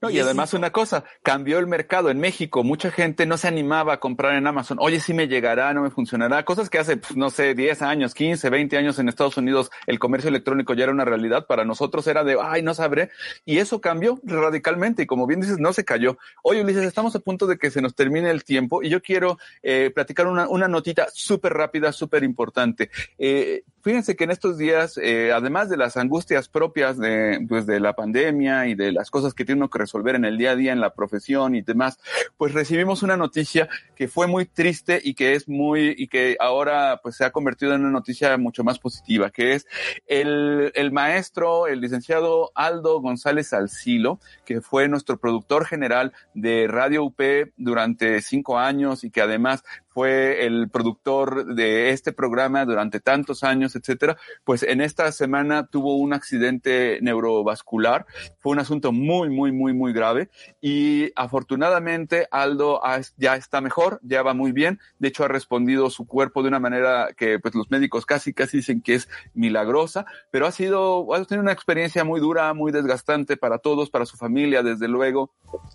No, 0.00 0.10
y, 0.10 0.20
además 0.20 0.54
una 0.54 0.70
cosa, 0.70 1.02
cambió 1.24 1.58
el 1.58 1.66
mercado 1.66 2.10
en 2.10 2.20
México. 2.20 2.62
Mucha 2.62 2.92
gente 2.92 3.26
no 3.26 3.36
se 3.36 3.48
animaba 3.48 3.94
a 3.94 4.00
comprar 4.00 4.36
en 4.36 4.46
Amazon. 4.46 4.78
Oye, 4.80 5.00
si 5.00 5.12
me 5.12 5.26
llegará, 5.26 5.74
no 5.74 5.82
me 5.82 5.90
funcionará. 5.90 6.44
Cosas 6.44 6.70
que 6.70 6.78
hace, 6.78 6.98
pues, 6.98 7.16
no 7.16 7.30
sé, 7.30 7.54
10 7.54 7.82
años, 7.82 8.14
15, 8.14 8.48
20 8.48 8.76
años 8.76 8.98
en 9.00 9.08
Estados 9.08 9.36
Unidos 9.36 9.70
el 9.86 9.98
comercio 9.98 10.28
electrónico 10.28 10.74
ya 10.74 10.84
era 10.84 10.92
una 10.92 11.04
realidad. 11.04 11.46
Para 11.46 11.64
nosotros 11.64 12.06
era 12.06 12.22
de, 12.22 12.36
ay, 12.40 12.62
no 12.62 12.74
sabré. 12.74 13.10
Y 13.44 13.58
eso 13.58 13.80
cambió 13.80 14.20
radicalmente. 14.22 15.02
Y 15.02 15.06
como 15.06 15.26
bien 15.26 15.40
dices, 15.40 15.58
no 15.58 15.72
se 15.72 15.84
cayó. 15.84 16.16
Oye, 16.44 16.62
Ulises, 16.62 16.84
estamos 16.84 17.16
a 17.16 17.18
punto 17.18 17.48
de 17.48 17.58
que 17.58 17.72
se 17.72 17.82
nos 17.82 17.96
termine 17.96 18.30
el 18.30 18.44
tiempo 18.44 18.82
y 18.82 18.90
yo 18.90 19.02
quiero 19.02 19.38
eh, 19.62 19.90
platicar 19.92 20.28
una, 20.28 20.48
una 20.48 20.68
notita 20.68 21.08
súper 21.12 21.54
rápida, 21.54 21.92
súper 21.92 22.22
importante. 22.22 22.90
Eh, 23.18 23.64
fíjense 23.88 24.16
que 24.16 24.24
en 24.24 24.30
estos 24.30 24.58
días, 24.58 25.00
eh, 25.02 25.32
además 25.32 25.70
de 25.70 25.78
las 25.78 25.96
angustias 25.96 26.50
propias 26.50 26.98
de, 26.98 27.42
pues, 27.48 27.64
de 27.64 27.80
la 27.80 27.94
pandemia 27.94 28.66
y 28.66 28.74
de 28.74 28.92
las 28.92 29.10
cosas 29.10 29.32
que 29.32 29.46
tiene 29.46 29.62
uno 29.62 29.70
que 29.70 29.78
resolver 29.78 30.14
en 30.14 30.26
el 30.26 30.36
día 30.36 30.50
a 30.50 30.56
día 30.56 30.72
en 30.74 30.80
la 30.82 30.92
profesión 30.92 31.54
y 31.54 31.62
demás, 31.62 31.98
pues 32.36 32.52
recibimos 32.52 33.02
una 33.02 33.16
noticia 33.16 33.66
que 33.96 34.06
fue 34.06 34.26
muy 34.26 34.44
triste 34.44 35.00
y 35.02 35.14
que 35.14 35.32
es 35.32 35.48
muy, 35.48 35.94
y 35.96 36.08
que 36.08 36.36
ahora 36.38 37.00
pues 37.02 37.16
se 37.16 37.24
ha 37.24 37.30
convertido 37.30 37.72
en 37.72 37.80
una 37.80 37.90
noticia 37.90 38.36
mucho 38.36 38.62
más 38.62 38.78
positiva, 38.78 39.30
que 39.30 39.54
es 39.54 39.66
el, 40.06 40.70
el 40.74 40.92
maestro, 40.92 41.66
el 41.66 41.80
licenciado 41.80 42.52
Aldo 42.54 43.00
González 43.00 43.54
Alcilo, 43.54 44.20
que 44.44 44.60
fue 44.60 44.86
nuestro 44.88 45.16
productor 45.16 45.64
general 45.64 46.12
de 46.34 46.66
Radio 46.68 47.04
UP 47.04 47.22
durante 47.56 48.20
cinco 48.20 48.58
años 48.58 49.02
y 49.02 49.10
que 49.10 49.22
además 49.22 49.64
fue 49.98 50.46
el 50.46 50.70
productor 50.70 51.56
de 51.56 51.90
este 51.90 52.12
programa 52.12 52.64
durante 52.64 53.00
tantos 53.00 53.42
años, 53.42 53.74
etcétera, 53.74 54.16
pues 54.44 54.62
en 54.62 54.80
esta 54.80 55.10
semana 55.10 55.66
tuvo 55.66 55.96
un 55.96 56.12
accidente 56.12 57.00
neurovascular. 57.02 58.06
Fue 58.38 58.52
un 58.52 58.60
asunto 58.60 58.92
muy, 58.92 59.28
muy, 59.28 59.50
muy, 59.50 59.72
muy 59.72 59.92
grave. 59.92 60.30
Y 60.60 61.10
afortunadamente 61.16 62.28
Aldo 62.30 62.80
ya 63.16 63.34
está 63.34 63.60
mejor, 63.60 63.98
ya 64.04 64.22
va 64.22 64.34
muy 64.34 64.52
bien. 64.52 64.78
De 65.00 65.08
hecho, 65.08 65.24
ha 65.24 65.28
respondido 65.28 65.90
su 65.90 66.06
cuerpo 66.06 66.42
de 66.42 66.48
una 66.48 66.60
manera 66.60 67.08
que 67.16 67.40
pues 67.40 67.56
los 67.56 67.68
médicos 67.68 68.06
casi, 68.06 68.32
casi 68.32 68.58
dicen 68.58 68.80
que 68.80 68.94
es 68.94 69.08
milagrosa, 69.34 70.06
pero 70.30 70.46
ha 70.46 70.52
sido, 70.52 71.12
ha 71.12 71.24
tenido 71.24 71.42
una 71.42 71.50
experiencia 71.50 72.04
muy 72.04 72.20
dura, 72.20 72.54
muy 72.54 72.70
desgastante 72.70 73.36
para 73.36 73.58
todos, 73.58 73.90
para 73.90 74.06
su 74.06 74.16
familia, 74.16 74.62
desde 74.62 74.86
luego. 74.86 75.32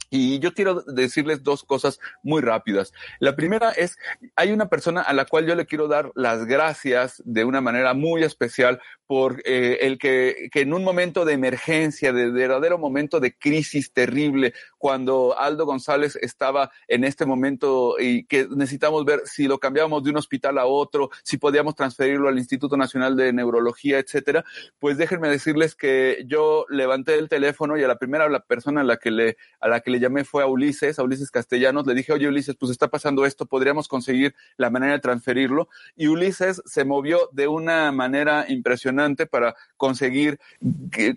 Y 0.10 0.40
yo 0.40 0.54
quiero 0.54 0.76
decirles 0.82 1.44
dos 1.44 1.66
cosas 1.66 2.00
muy 2.24 2.42
rápidas. 2.42 2.94
La 3.20 3.36
primera 3.36 3.72
es 3.72 3.98
hay 4.36 4.52
una 4.52 4.70
persona 4.70 5.02
a 5.02 5.14
la 5.14 5.26
cual 5.26 5.46
yo 5.46 5.56
le 5.56 5.66
quiero 5.66 5.88
dar 5.88 6.12
las 6.16 6.46
gracias 6.46 7.22
de 7.26 7.46
una 7.46 7.62
manera 7.62 7.94
muy 7.94 8.24
especial 8.24 8.82
por 9.06 9.42
eh, 9.46 9.80
el 9.82 9.98
que, 9.98 10.50
que, 10.52 10.62
en 10.62 10.74
un 10.74 10.84
momento 10.84 11.26
de 11.26 11.34
emergencia, 11.34 12.14
de 12.14 12.32
verdadero 12.32 12.78
momento 12.78 13.20
de 13.20 13.36
crisis 13.38 13.92
terrible, 13.92 14.54
cuando 14.78 15.38
Aldo 15.38 15.66
González 15.66 16.18
estaba 16.22 16.72
en 16.88 17.04
este 17.04 17.26
momento 17.26 17.96
y 18.00 18.26
que 18.26 18.48
necesitamos 18.50 19.06
ver 19.06 19.22
si 19.26 19.48
lo 19.48 19.60
cambiábamos 19.60 20.04
de 20.04 20.10
un 20.10 20.18
hospital 20.18 20.58
a 20.58 20.66
otro, 20.66 21.10
si 21.24 21.38
podíamos 21.38 21.76
transferirlo 21.76 22.30
al 22.30 22.38
Instituto 22.38 22.78
Nacional 22.78 23.16
de 23.16 23.34
Neurología, 23.34 24.00
etcétera, 24.00 24.44
pues 24.80 24.98
déjenme 24.98 25.30
decirles 25.30 25.76
que 25.76 26.24
yo 26.28 26.66
levanté 26.70 27.16
el 27.16 27.30
teléfono 27.30 27.78
y 27.78 27.84
a 27.84 27.88
la 27.88 27.98
primera 27.98 28.30
la 28.30 28.42
persona 28.42 28.82
a 28.82 28.84
la 28.84 28.98
que 28.98 29.12
le, 29.12 29.38
a 29.60 29.68
la 29.68 29.82
que 29.82 29.92
le 29.92 30.00
llamé 30.00 30.24
fue 30.24 30.44
a 30.44 30.48
Ulises, 30.48 31.00
a 31.00 31.04
Ulises 31.04 31.32
Castellanos, 31.32 31.86
le 31.86 31.94
dije, 31.94 32.14
oye 32.14 32.28
Ulises, 32.28 32.56
pues 32.60 32.72
está 32.72 32.88
pasando 32.90 33.26
esto, 33.26 33.46
podríamos 33.46 33.88
conseguir 33.88 34.03
la 34.58 34.70
manera 34.70 34.94
de 34.94 35.00
transferirlo. 35.00 35.70
Y 35.96 36.08
Ulises 36.08 36.62
se 36.66 36.86
movió 36.86 37.30
de 37.32 37.48
una 37.48 37.92
manera 37.92 38.46
impresionante 38.48 39.26
para 39.26 39.56
conseguir 39.78 40.40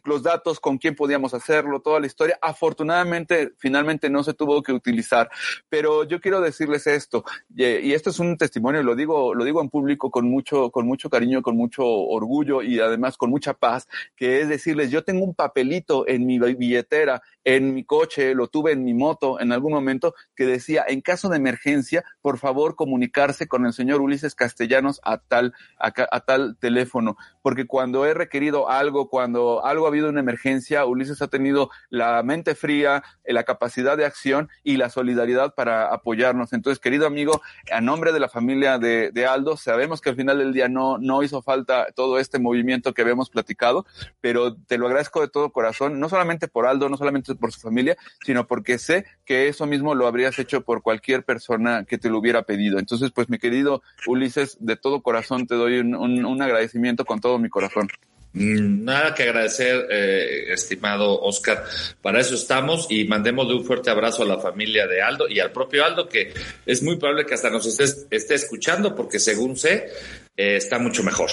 los 0.05 0.23
datos, 0.23 0.61
con 0.61 0.79
quién 0.79 0.95
podíamos 0.95 1.35
hacerlo, 1.35 1.81
toda 1.81 2.01
la 2.01 2.07
historia. 2.07 2.39
Afortunadamente, 2.41 3.53
finalmente 3.59 4.11
no 4.11 4.23
se 4.23 4.35
tuvo 4.35 4.63
que 4.63 4.73
utilizar. 4.73 5.31
Pero 5.69 6.05
yo 6.05 6.21
quiero 6.21 6.41
decirles 6.41 6.87
esto, 6.87 7.25
y 7.55 7.93
esto 7.93 8.11
es 8.11 8.19
un 8.19 8.37
testimonio, 8.37 8.83
lo 8.83 8.95
digo, 8.95 9.35
lo 9.35 9.45
digo 9.45 9.61
en 9.61 9.71
público 9.71 10.11
con 10.11 10.29
mucho, 10.29 10.71
con 10.71 10.87
mucho 10.87 11.11
cariño, 11.11 11.43
con 11.43 11.57
mucho 11.57 11.85
orgullo 11.85 12.63
y 12.63 12.81
además 12.81 13.17
con 13.17 13.31
mucha 13.31 13.55
paz, 13.55 13.87
que 14.17 14.41
es 14.41 14.49
decirles, 14.49 14.91
yo 14.91 15.05
tengo 15.05 15.25
un 15.25 15.35
papelito 15.35 16.07
en 16.09 16.27
mi 16.27 16.39
billetera, 16.39 17.23
en 17.45 17.75
mi 17.75 17.85
coche, 17.85 18.35
lo 18.35 18.49
tuve 18.49 18.73
en 18.73 18.83
mi 18.85 18.95
moto 18.95 19.41
en 19.41 19.53
algún 19.53 19.73
momento, 19.73 20.15
que 20.35 20.47
decía, 20.47 20.85
en 20.89 21.01
caso 21.01 21.29
de 21.29 21.37
emergencia, 21.37 22.05
por 22.21 22.39
favor 22.39 22.66
comunicarse 22.75 23.47
con 23.47 23.67
el 23.67 23.73
señor 23.73 24.01
Ulises 24.01 24.35
Castellanos 24.35 25.01
a 25.05 25.19
tal, 25.19 25.55
a, 25.79 25.93
a 26.11 26.21
tal 26.21 26.57
teléfono, 26.59 27.17
porque 27.43 27.67
cuando 27.67 28.07
he 28.07 28.15
requerido 28.15 28.69
algo, 28.69 29.09
cuando 29.09 29.65
algo 29.65 29.87
ha 29.87 29.89
habido 29.89 30.09
una 30.09 30.21
emergencia, 30.21 30.85
Ulises 30.85 31.23
ha 31.23 31.29
tenido 31.29 31.71
la 31.91 32.23
mente 32.23 32.55
fría, 32.55 33.05
la 33.25 33.45
capacidad 33.45 33.97
de 33.97 34.05
acción 34.05 34.49
y 34.65 34.77
la 34.77 34.91
solidaridad 34.91 35.55
para 35.55 35.93
apoyarnos. 35.93 36.53
Entonces, 36.53 36.81
querido 36.81 37.07
amigo, 37.07 37.43
a 37.71 37.81
nombre 37.81 38.13
de 38.13 38.21
la 38.21 38.29
familia 38.29 38.79
de, 38.79 39.11
de 39.13 39.27
Aldo, 39.27 39.57
sabemos 39.57 40.01
que 40.01 40.11
al 40.11 40.17
final 40.17 40.39
del 40.39 40.53
día 40.53 40.69
no, 40.69 40.99
no 40.99 41.23
hizo 41.23 41.43
falta 41.43 41.87
todo 41.95 42.19
este 42.19 42.39
movimiento 42.39 42.95
que 42.95 43.03
habíamos 43.03 43.31
platicado, 43.31 43.87
pero 44.21 44.57
te 44.57 44.79
lo 44.79 44.87
agradezco 44.87 45.21
de 45.21 45.29
todo 45.29 45.53
corazón, 45.53 46.01
no 46.01 46.09
solamente 46.09 46.49
por 46.49 46.67
Aldo, 46.67 46.89
no 46.89 46.97
solamente 46.97 47.35
por 47.35 47.53
su 47.53 47.61
familia, 47.61 47.97
sino 48.25 48.47
porque 48.47 48.79
sé 48.79 49.05
que 49.25 49.49
eso 49.49 49.67
mismo 49.67 49.95
lo 49.95 50.07
habrías 50.07 50.39
hecho 50.39 50.63
por 50.63 50.83
cualquier 50.83 51.25
persona 51.25 51.85
que 51.85 51.99
te 51.99 52.09
lo 52.09 52.19
hubiera 52.19 52.43
pedido. 52.43 52.56
Entonces, 52.57 53.11
pues 53.13 53.29
mi 53.29 53.39
querido 53.39 53.83
Ulises, 54.07 54.57
de 54.61 54.77
todo 54.77 55.03
corazón 55.03 55.47
te 55.47 55.55
doy 55.55 55.79
un, 55.79 55.95
un, 55.95 56.25
un 56.25 56.43
agradecimiento 56.43 57.05
con 57.05 57.21
todo 57.21 57.39
mi 57.39 57.49
corazón. 57.49 57.89
Mm, 58.37 58.85
nada 58.85 59.15
que 59.15 59.23
agradecer, 59.23 59.87
eh, 59.91 60.53
estimado 60.53 61.19
Oscar. 61.23 61.65
Para 62.03 62.21
eso 62.21 62.35
estamos 62.35 62.87
y 62.91 63.07
mandemos 63.07 63.49
de 63.49 63.55
un 63.55 63.65
fuerte 63.65 63.89
abrazo 63.89 64.25
a 64.25 64.27
la 64.27 64.39
familia 64.39 64.87
de 64.87 65.01
Aldo 65.01 65.27
y 65.27 65.41
al 65.41 65.53
propio 65.53 65.87
Aldo, 65.87 66.07
que 66.07 66.35
es 66.67 66.83
muy 66.83 66.97
probable 66.97 67.25
que 67.25 67.33
hasta 67.33 67.49
nos 67.49 67.67
esté, 67.67 68.07
esté 68.15 68.35
escuchando, 68.35 68.95
porque 68.95 69.19
según 69.19 69.57
sé, 69.57 69.89
eh, 70.37 70.57
está 70.57 70.79
mucho 70.79 71.03
mejor. 71.03 71.31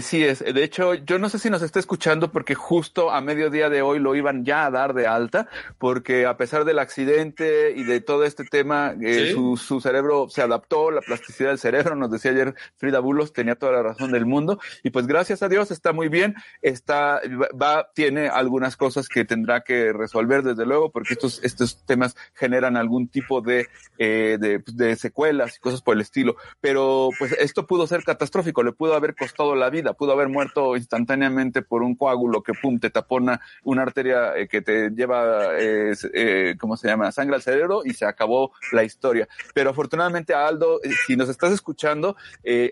Sí 0.00 0.24
es. 0.24 0.38
De 0.38 0.64
hecho, 0.64 0.94
yo 0.94 1.18
no 1.18 1.28
sé 1.28 1.38
si 1.38 1.50
nos 1.50 1.60
está 1.60 1.78
escuchando 1.78 2.32
porque 2.32 2.54
justo 2.54 3.10
a 3.10 3.20
mediodía 3.20 3.68
de 3.68 3.82
hoy 3.82 3.98
lo 3.98 4.14
iban 4.14 4.42
ya 4.42 4.64
a 4.64 4.70
dar 4.70 4.94
de 4.94 5.06
alta, 5.06 5.48
porque 5.76 6.24
a 6.24 6.38
pesar 6.38 6.64
del 6.64 6.78
accidente 6.78 7.74
y 7.76 7.82
de 7.82 8.00
todo 8.00 8.24
este 8.24 8.44
tema, 8.44 8.94
eh, 9.02 9.26
¿Sí? 9.26 9.32
su, 9.34 9.58
su, 9.58 9.82
cerebro 9.82 10.30
se 10.30 10.40
adaptó, 10.40 10.90
la 10.90 11.02
plasticidad 11.02 11.50
del 11.50 11.58
cerebro, 11.58 11.94
nos 11.94 12.10
decía 12.10 12.30
ayer 12.30 12.54
Frida 12.78 13.00
Bulos, 13.00 13.34
tenía 13.34 13.54
toda 13.54 13.72
la 13.72 13.82
razón 13.82 14.12
del 14.12 14.24
mundo. 14.24 14.58
Y 14.82 14.88
pues 14.88 15.06
gracias 15.06 15.42
a 15.42 15.50
Dios 15.50 15.70
está 15.70 15.92
muy 15.92 16.08
bien, 16.08 16.36
está, 16.62 17.20
va, 17.60 17.90
tiene 17.94 18.28
algunas 18.28 18.78
cosas 18.78 19.10
que 19.10 19.26
tendrá 19.26 19.60
que 19.60 19.92
resolver 19.92 20.42
desde 20.42 20.64
luego, 20.64 20.90
porque 20.90 21.12
estos, 21.12 21.44
estos 21.44 21.84
temas 21.84 22.16
generan 22.32 22.78
algún 22.78 23.08
tipo 23.08 23.42
de, 23.42 23.68
eh, 23.98 24.38
de, 24.40 24.62
de 24.72 24.96
secuelas 24.96 25.58
y 25.58 25.60
cosas 25.60 25.82
por 25.82 25.96
el 25.96 26.00
estilo. 26.00 26.36
Pero 26.62 27.10
pues 27.18 27.32
esto 27.32 27.66
pudo 27.66 27.86
ser 27.86 28.04
catastrófico, 28.04 28.62
le 28.62 28.72
pudo 28.72 28.94
haber 28.94 29.14
costado 29.14 29.54
la 29.54 29.68
vida 29.68 29.81
pudo 29.92 30.12
haber 30.12 30.28
muerto 30.28 30.76
instantáneamente 30.76 31.62
por 31.62 31.82
un 31.82 31.94
coágulo 31.94 32.42
que 32.42 32.52
pum 32.54 32.78
te 32.78 32.90
tapona 32.90 33.40
una 33.64 33.82
arteria 33.82 34.36
eh, 34.36 34.48
que 34.48 34.62
te 34.62 34.90
lleva, 34.90 35.58
eh, 35.58 35.94
eh, 36.14 36.56
¿cómo 36.58 36.76
se 36.76 36.88
llama? 36.88 37.12
Sangre 37.12 37.36
al 37.36 37.42
cerebro 37.42 37.82
y 37.84 37.94
se 37.94 38.04
acabó 38.04 38.52
la 38.72 38.84
historia. 38.84 39.28
Pero 39.54 39.70
afortunadamente 39.70 40.34
Aldo, 40.34 40.80
si 41.06 41.16
nos 41.16 41.28
estás 41.28 41.52
escuchando 41.52 42.16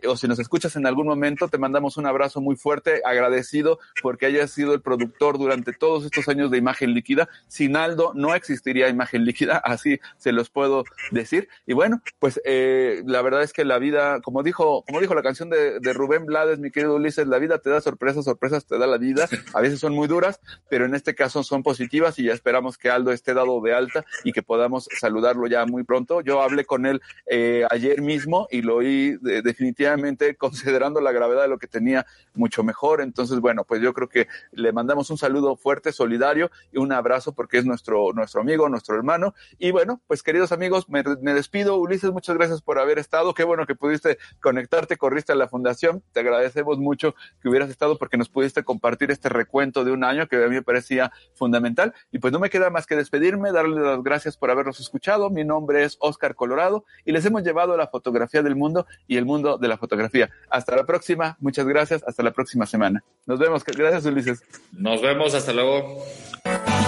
o 0.09 0.17
si 0.17 0.29
nos 0.29 0.39
escuchas 0.39 0.77
en 0.77 0.87
algún 0.87 1.07
momento, 1.07 1.49
te 1.49 1.59
mandamos 1.59 1.97
un 1.97 2.07
abrazo 2.07 2.41
muy 2.41 2.57
fuerte, 2.57 3.03
agradecido 3.05 3.79
porque 4.03 4.27
hayas 4.27 4.51
sido 4.51 4.75
el 4.75 4.81
productor 4.81 5.39
durante 5.39 5.73
todos 5.73 6.05
estos 6.05 6.29
años 6.29 6.51
de 6.51 6.59
imagen 6.59 6.95
líquida. 6.95 7.29
Sin 7.49 7.77
Aldo 7.77 8.13
no 8.15 8.35
existiría 8.35 8.89
imagen 8.89 9.25
líquida, 9.25 9.59
así 9.65 10.01
se 10.17 10.33
los 10.33 10.51
puedo 10.51 10.85
decir. 11.11 11.49
Y 11.67 11.73
bueno, 11.73 12.03
pues 12.19 12.41
la 12.45 13.23
verdad 13.23 13.43
es 13.43 13.53
que 13.53 13.65
la 13.65 13.79
vida, 13.79 14.21
como 14.21 14.43
dijo, 14.43 14.85
como 14.87 15.01
dijo 15.01 15.15
la 15.15 15.23
canción 15.23 15.51
de, 15.51 15.81
de 15.81 15.93
Rubén 15.93 16.27
Blades, 16.27 16.59
mi 16.59 16.71
querido 16.71 16.99
Ulises, 17.01 17.27
la 17.27 17.39
vida 17.39 17.59
te 17.59 17.71
da 17.71 17.81
sorpresas, 17.81 18.25
sorpresas 18.25 18.67
te 18.67 18.79
da 18.79 18.87
la 18.87 18.99
vida. 18.99 19.29
A 19.55 19.61
veces 19.61 19.81
son 19.81 19.95
muy 19.95 20.09
duras, 20.09 20.41
pero 20.69 20.85
en 20.85 20.95
este 20.95 21.15
caso 21.15 21.43
son 21.43 21.63
positivas 21.63 22.19
y 22.19 22.25
ya 22.25 22.33
esperamos 22.33 22.79
que 22.79 22.91
Aldo 22.91 23.13
esté 23.13 23.35
dado 23.35 23.61
de 23.61 23.75
alta 23.75 24.05
y 24.25 24.33
que 24.33 24.43
podamos 24.43 24.89
saludarlo 24.99 25.47
ya 25.47 25.67
muy 25.67 25.85
pronto. 25.85 26.21
Yo 26.21 26.43
hablé 26.43 26.65
con 26.65 26.87
él 26.87 27.01
eh, 27.27 27.65
ayer 27.71 28.01
mismo 28.01 28.47
y 28.51 28.63
lo 28.63 28.77
oí 28.77 29.17
de, 29.21 29.43
definitivamente 29.43 30.37
considerando 30.37 31.01
la 31.01 31.13
gravedad 31.13 31.43
de 31.43 31.49
lo 31.49 31.59
que 31.59 31.67
tenía 31.67 32.07
mucho 32.35 32.63
mejor. 32.63 33.01
Entonces, 33.01 33.41
bueno, 33.41 33.65
pues 33.65 33.81
yo 33.81 33.93
creo 33.93 34.09
que 34.09 34.29
le 34.53 34.73
mandamos 34.73 35.11
un 35.11 35.19
saludo 35.19 35.57
fuerte, 35.57 35.93
solidario 35.93 36.51
y 36.73 36.79
un 36.79 36.93
abrazo 36.93 37.33
porque 37.33 37.59
es 37.59 37.65
nuestro, 37.65 38.13
nuestro 38.13 38.41
amigo, 38.41 38.69
nuestro 38.69 38.95
hermano. 38.95 39.35
Y 39.59 39.71
bueno, 39.71 40.01
pues 40.07 40.23
queridos 40.23 40.53
amigos, 40.53 40.89
me 40.89 41.35
despido. 41.35 41.77
Ulises, 41.77 42.13
muchas 42.13 42.37
gracias 42.37 42.63
por 42.63 42.79
haber 42.79 42.99
estado. 42.99 43.35
Qué 43.35 43.45
bueno 43.45 43.67
que 43.67 43.75
pudiste 43.75 44.19
conectarte, 44.41 44.97
corriste 44.97 45.33
a 45.33 45.37
la 45.37 45.49
fundación. 45.49 46.03
Te 46.13 46.21
agradecemos 46.21 46.79
mucho 46.79 46.90
que 46.97 47.49
hubieras 47.49 47.71
estado 47.71 47.99
porque 47.99 48.17
nos 48.17 48.29
pudiste 48.29 48.65
compartir 48.65 49.11
este 49.11 49.29
recuento 49.29 49.85
de 49.85 49.93
un 49.93 50.05
año 50.05 50.27
que 50.29 50.37
a 50.37 50.49
mí 50.49 50.57
me 50.57 50.63
parecía 50.63 51.13
fundamental. 51.35 51.95
Y 52.13 52.19
pues 52.19 52.33
no 52.33 52.39
me 52.39 52.51
queda 52.51 52.71
más 52.71 52.87
que 52.87 52.97
despedirme, 52.97 53.53
darle 53.53 53.81
las 53.81 54.03
gracias 54.03 54.37
por 54.37 54.51
habernos 54.51 54.81
escuchado. 54.81 55.31
Mi 55.31 55.45
nombre 55.45 55.85
es 55.85 55.97
Oscar 56.01 56.35
Colorado 56.35 56.85
y 57.05 57.13
les 57.13 57.25
hemos 57.25 57.43
llevado 57.43 57.77
la 57.77 57.89
fotografía 57.89 58.43
del 58.43 58.57
mundo 58.57 58.87
y 59.07 59.17
el 59.17 59.25
mundo 59.25 59.59
de 59.59 59.69
la 59.69 59.79
fotografía. 59.79 60.31
Hasta 60.49 60.77
la 60.77 60.85
próxima, 60.85 61.37
muchas 61.41 61.67
gracias, 61.67 62.03
hasta 62.07 62.23
la 62.23 62.33
próxima 62.33 62.67
semana. 62.67 63.03
Nos 63.27 63.39
vemos, 63.39 63.65
gracias 63.65 64.05
Ulises. 64.07 64.43
Nos 64.73 65.01
vemos, 65.03 65.35
hasta 65.35 65.53
luego. 65.53 66.03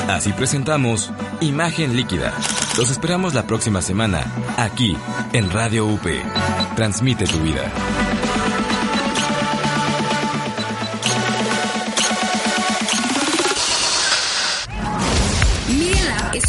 Así 0.08 0.32
presentamos 0.32 1.10
Imagen 1.40 1.96
Líquida. 1.96 2.32
Los 2.76 2.90
esperamos 2.90 3.34
la 3.34 3.46
próxima 3.46 3.82
semana, 3.82 4.24
aquí, 4.56 4.96
en 5.32 5.50
Radio 5.50 5.86
UP. 5.86 6.06
Transmite 6.76 7.24
tu 7.26 7.38
vida. 7.38 7.70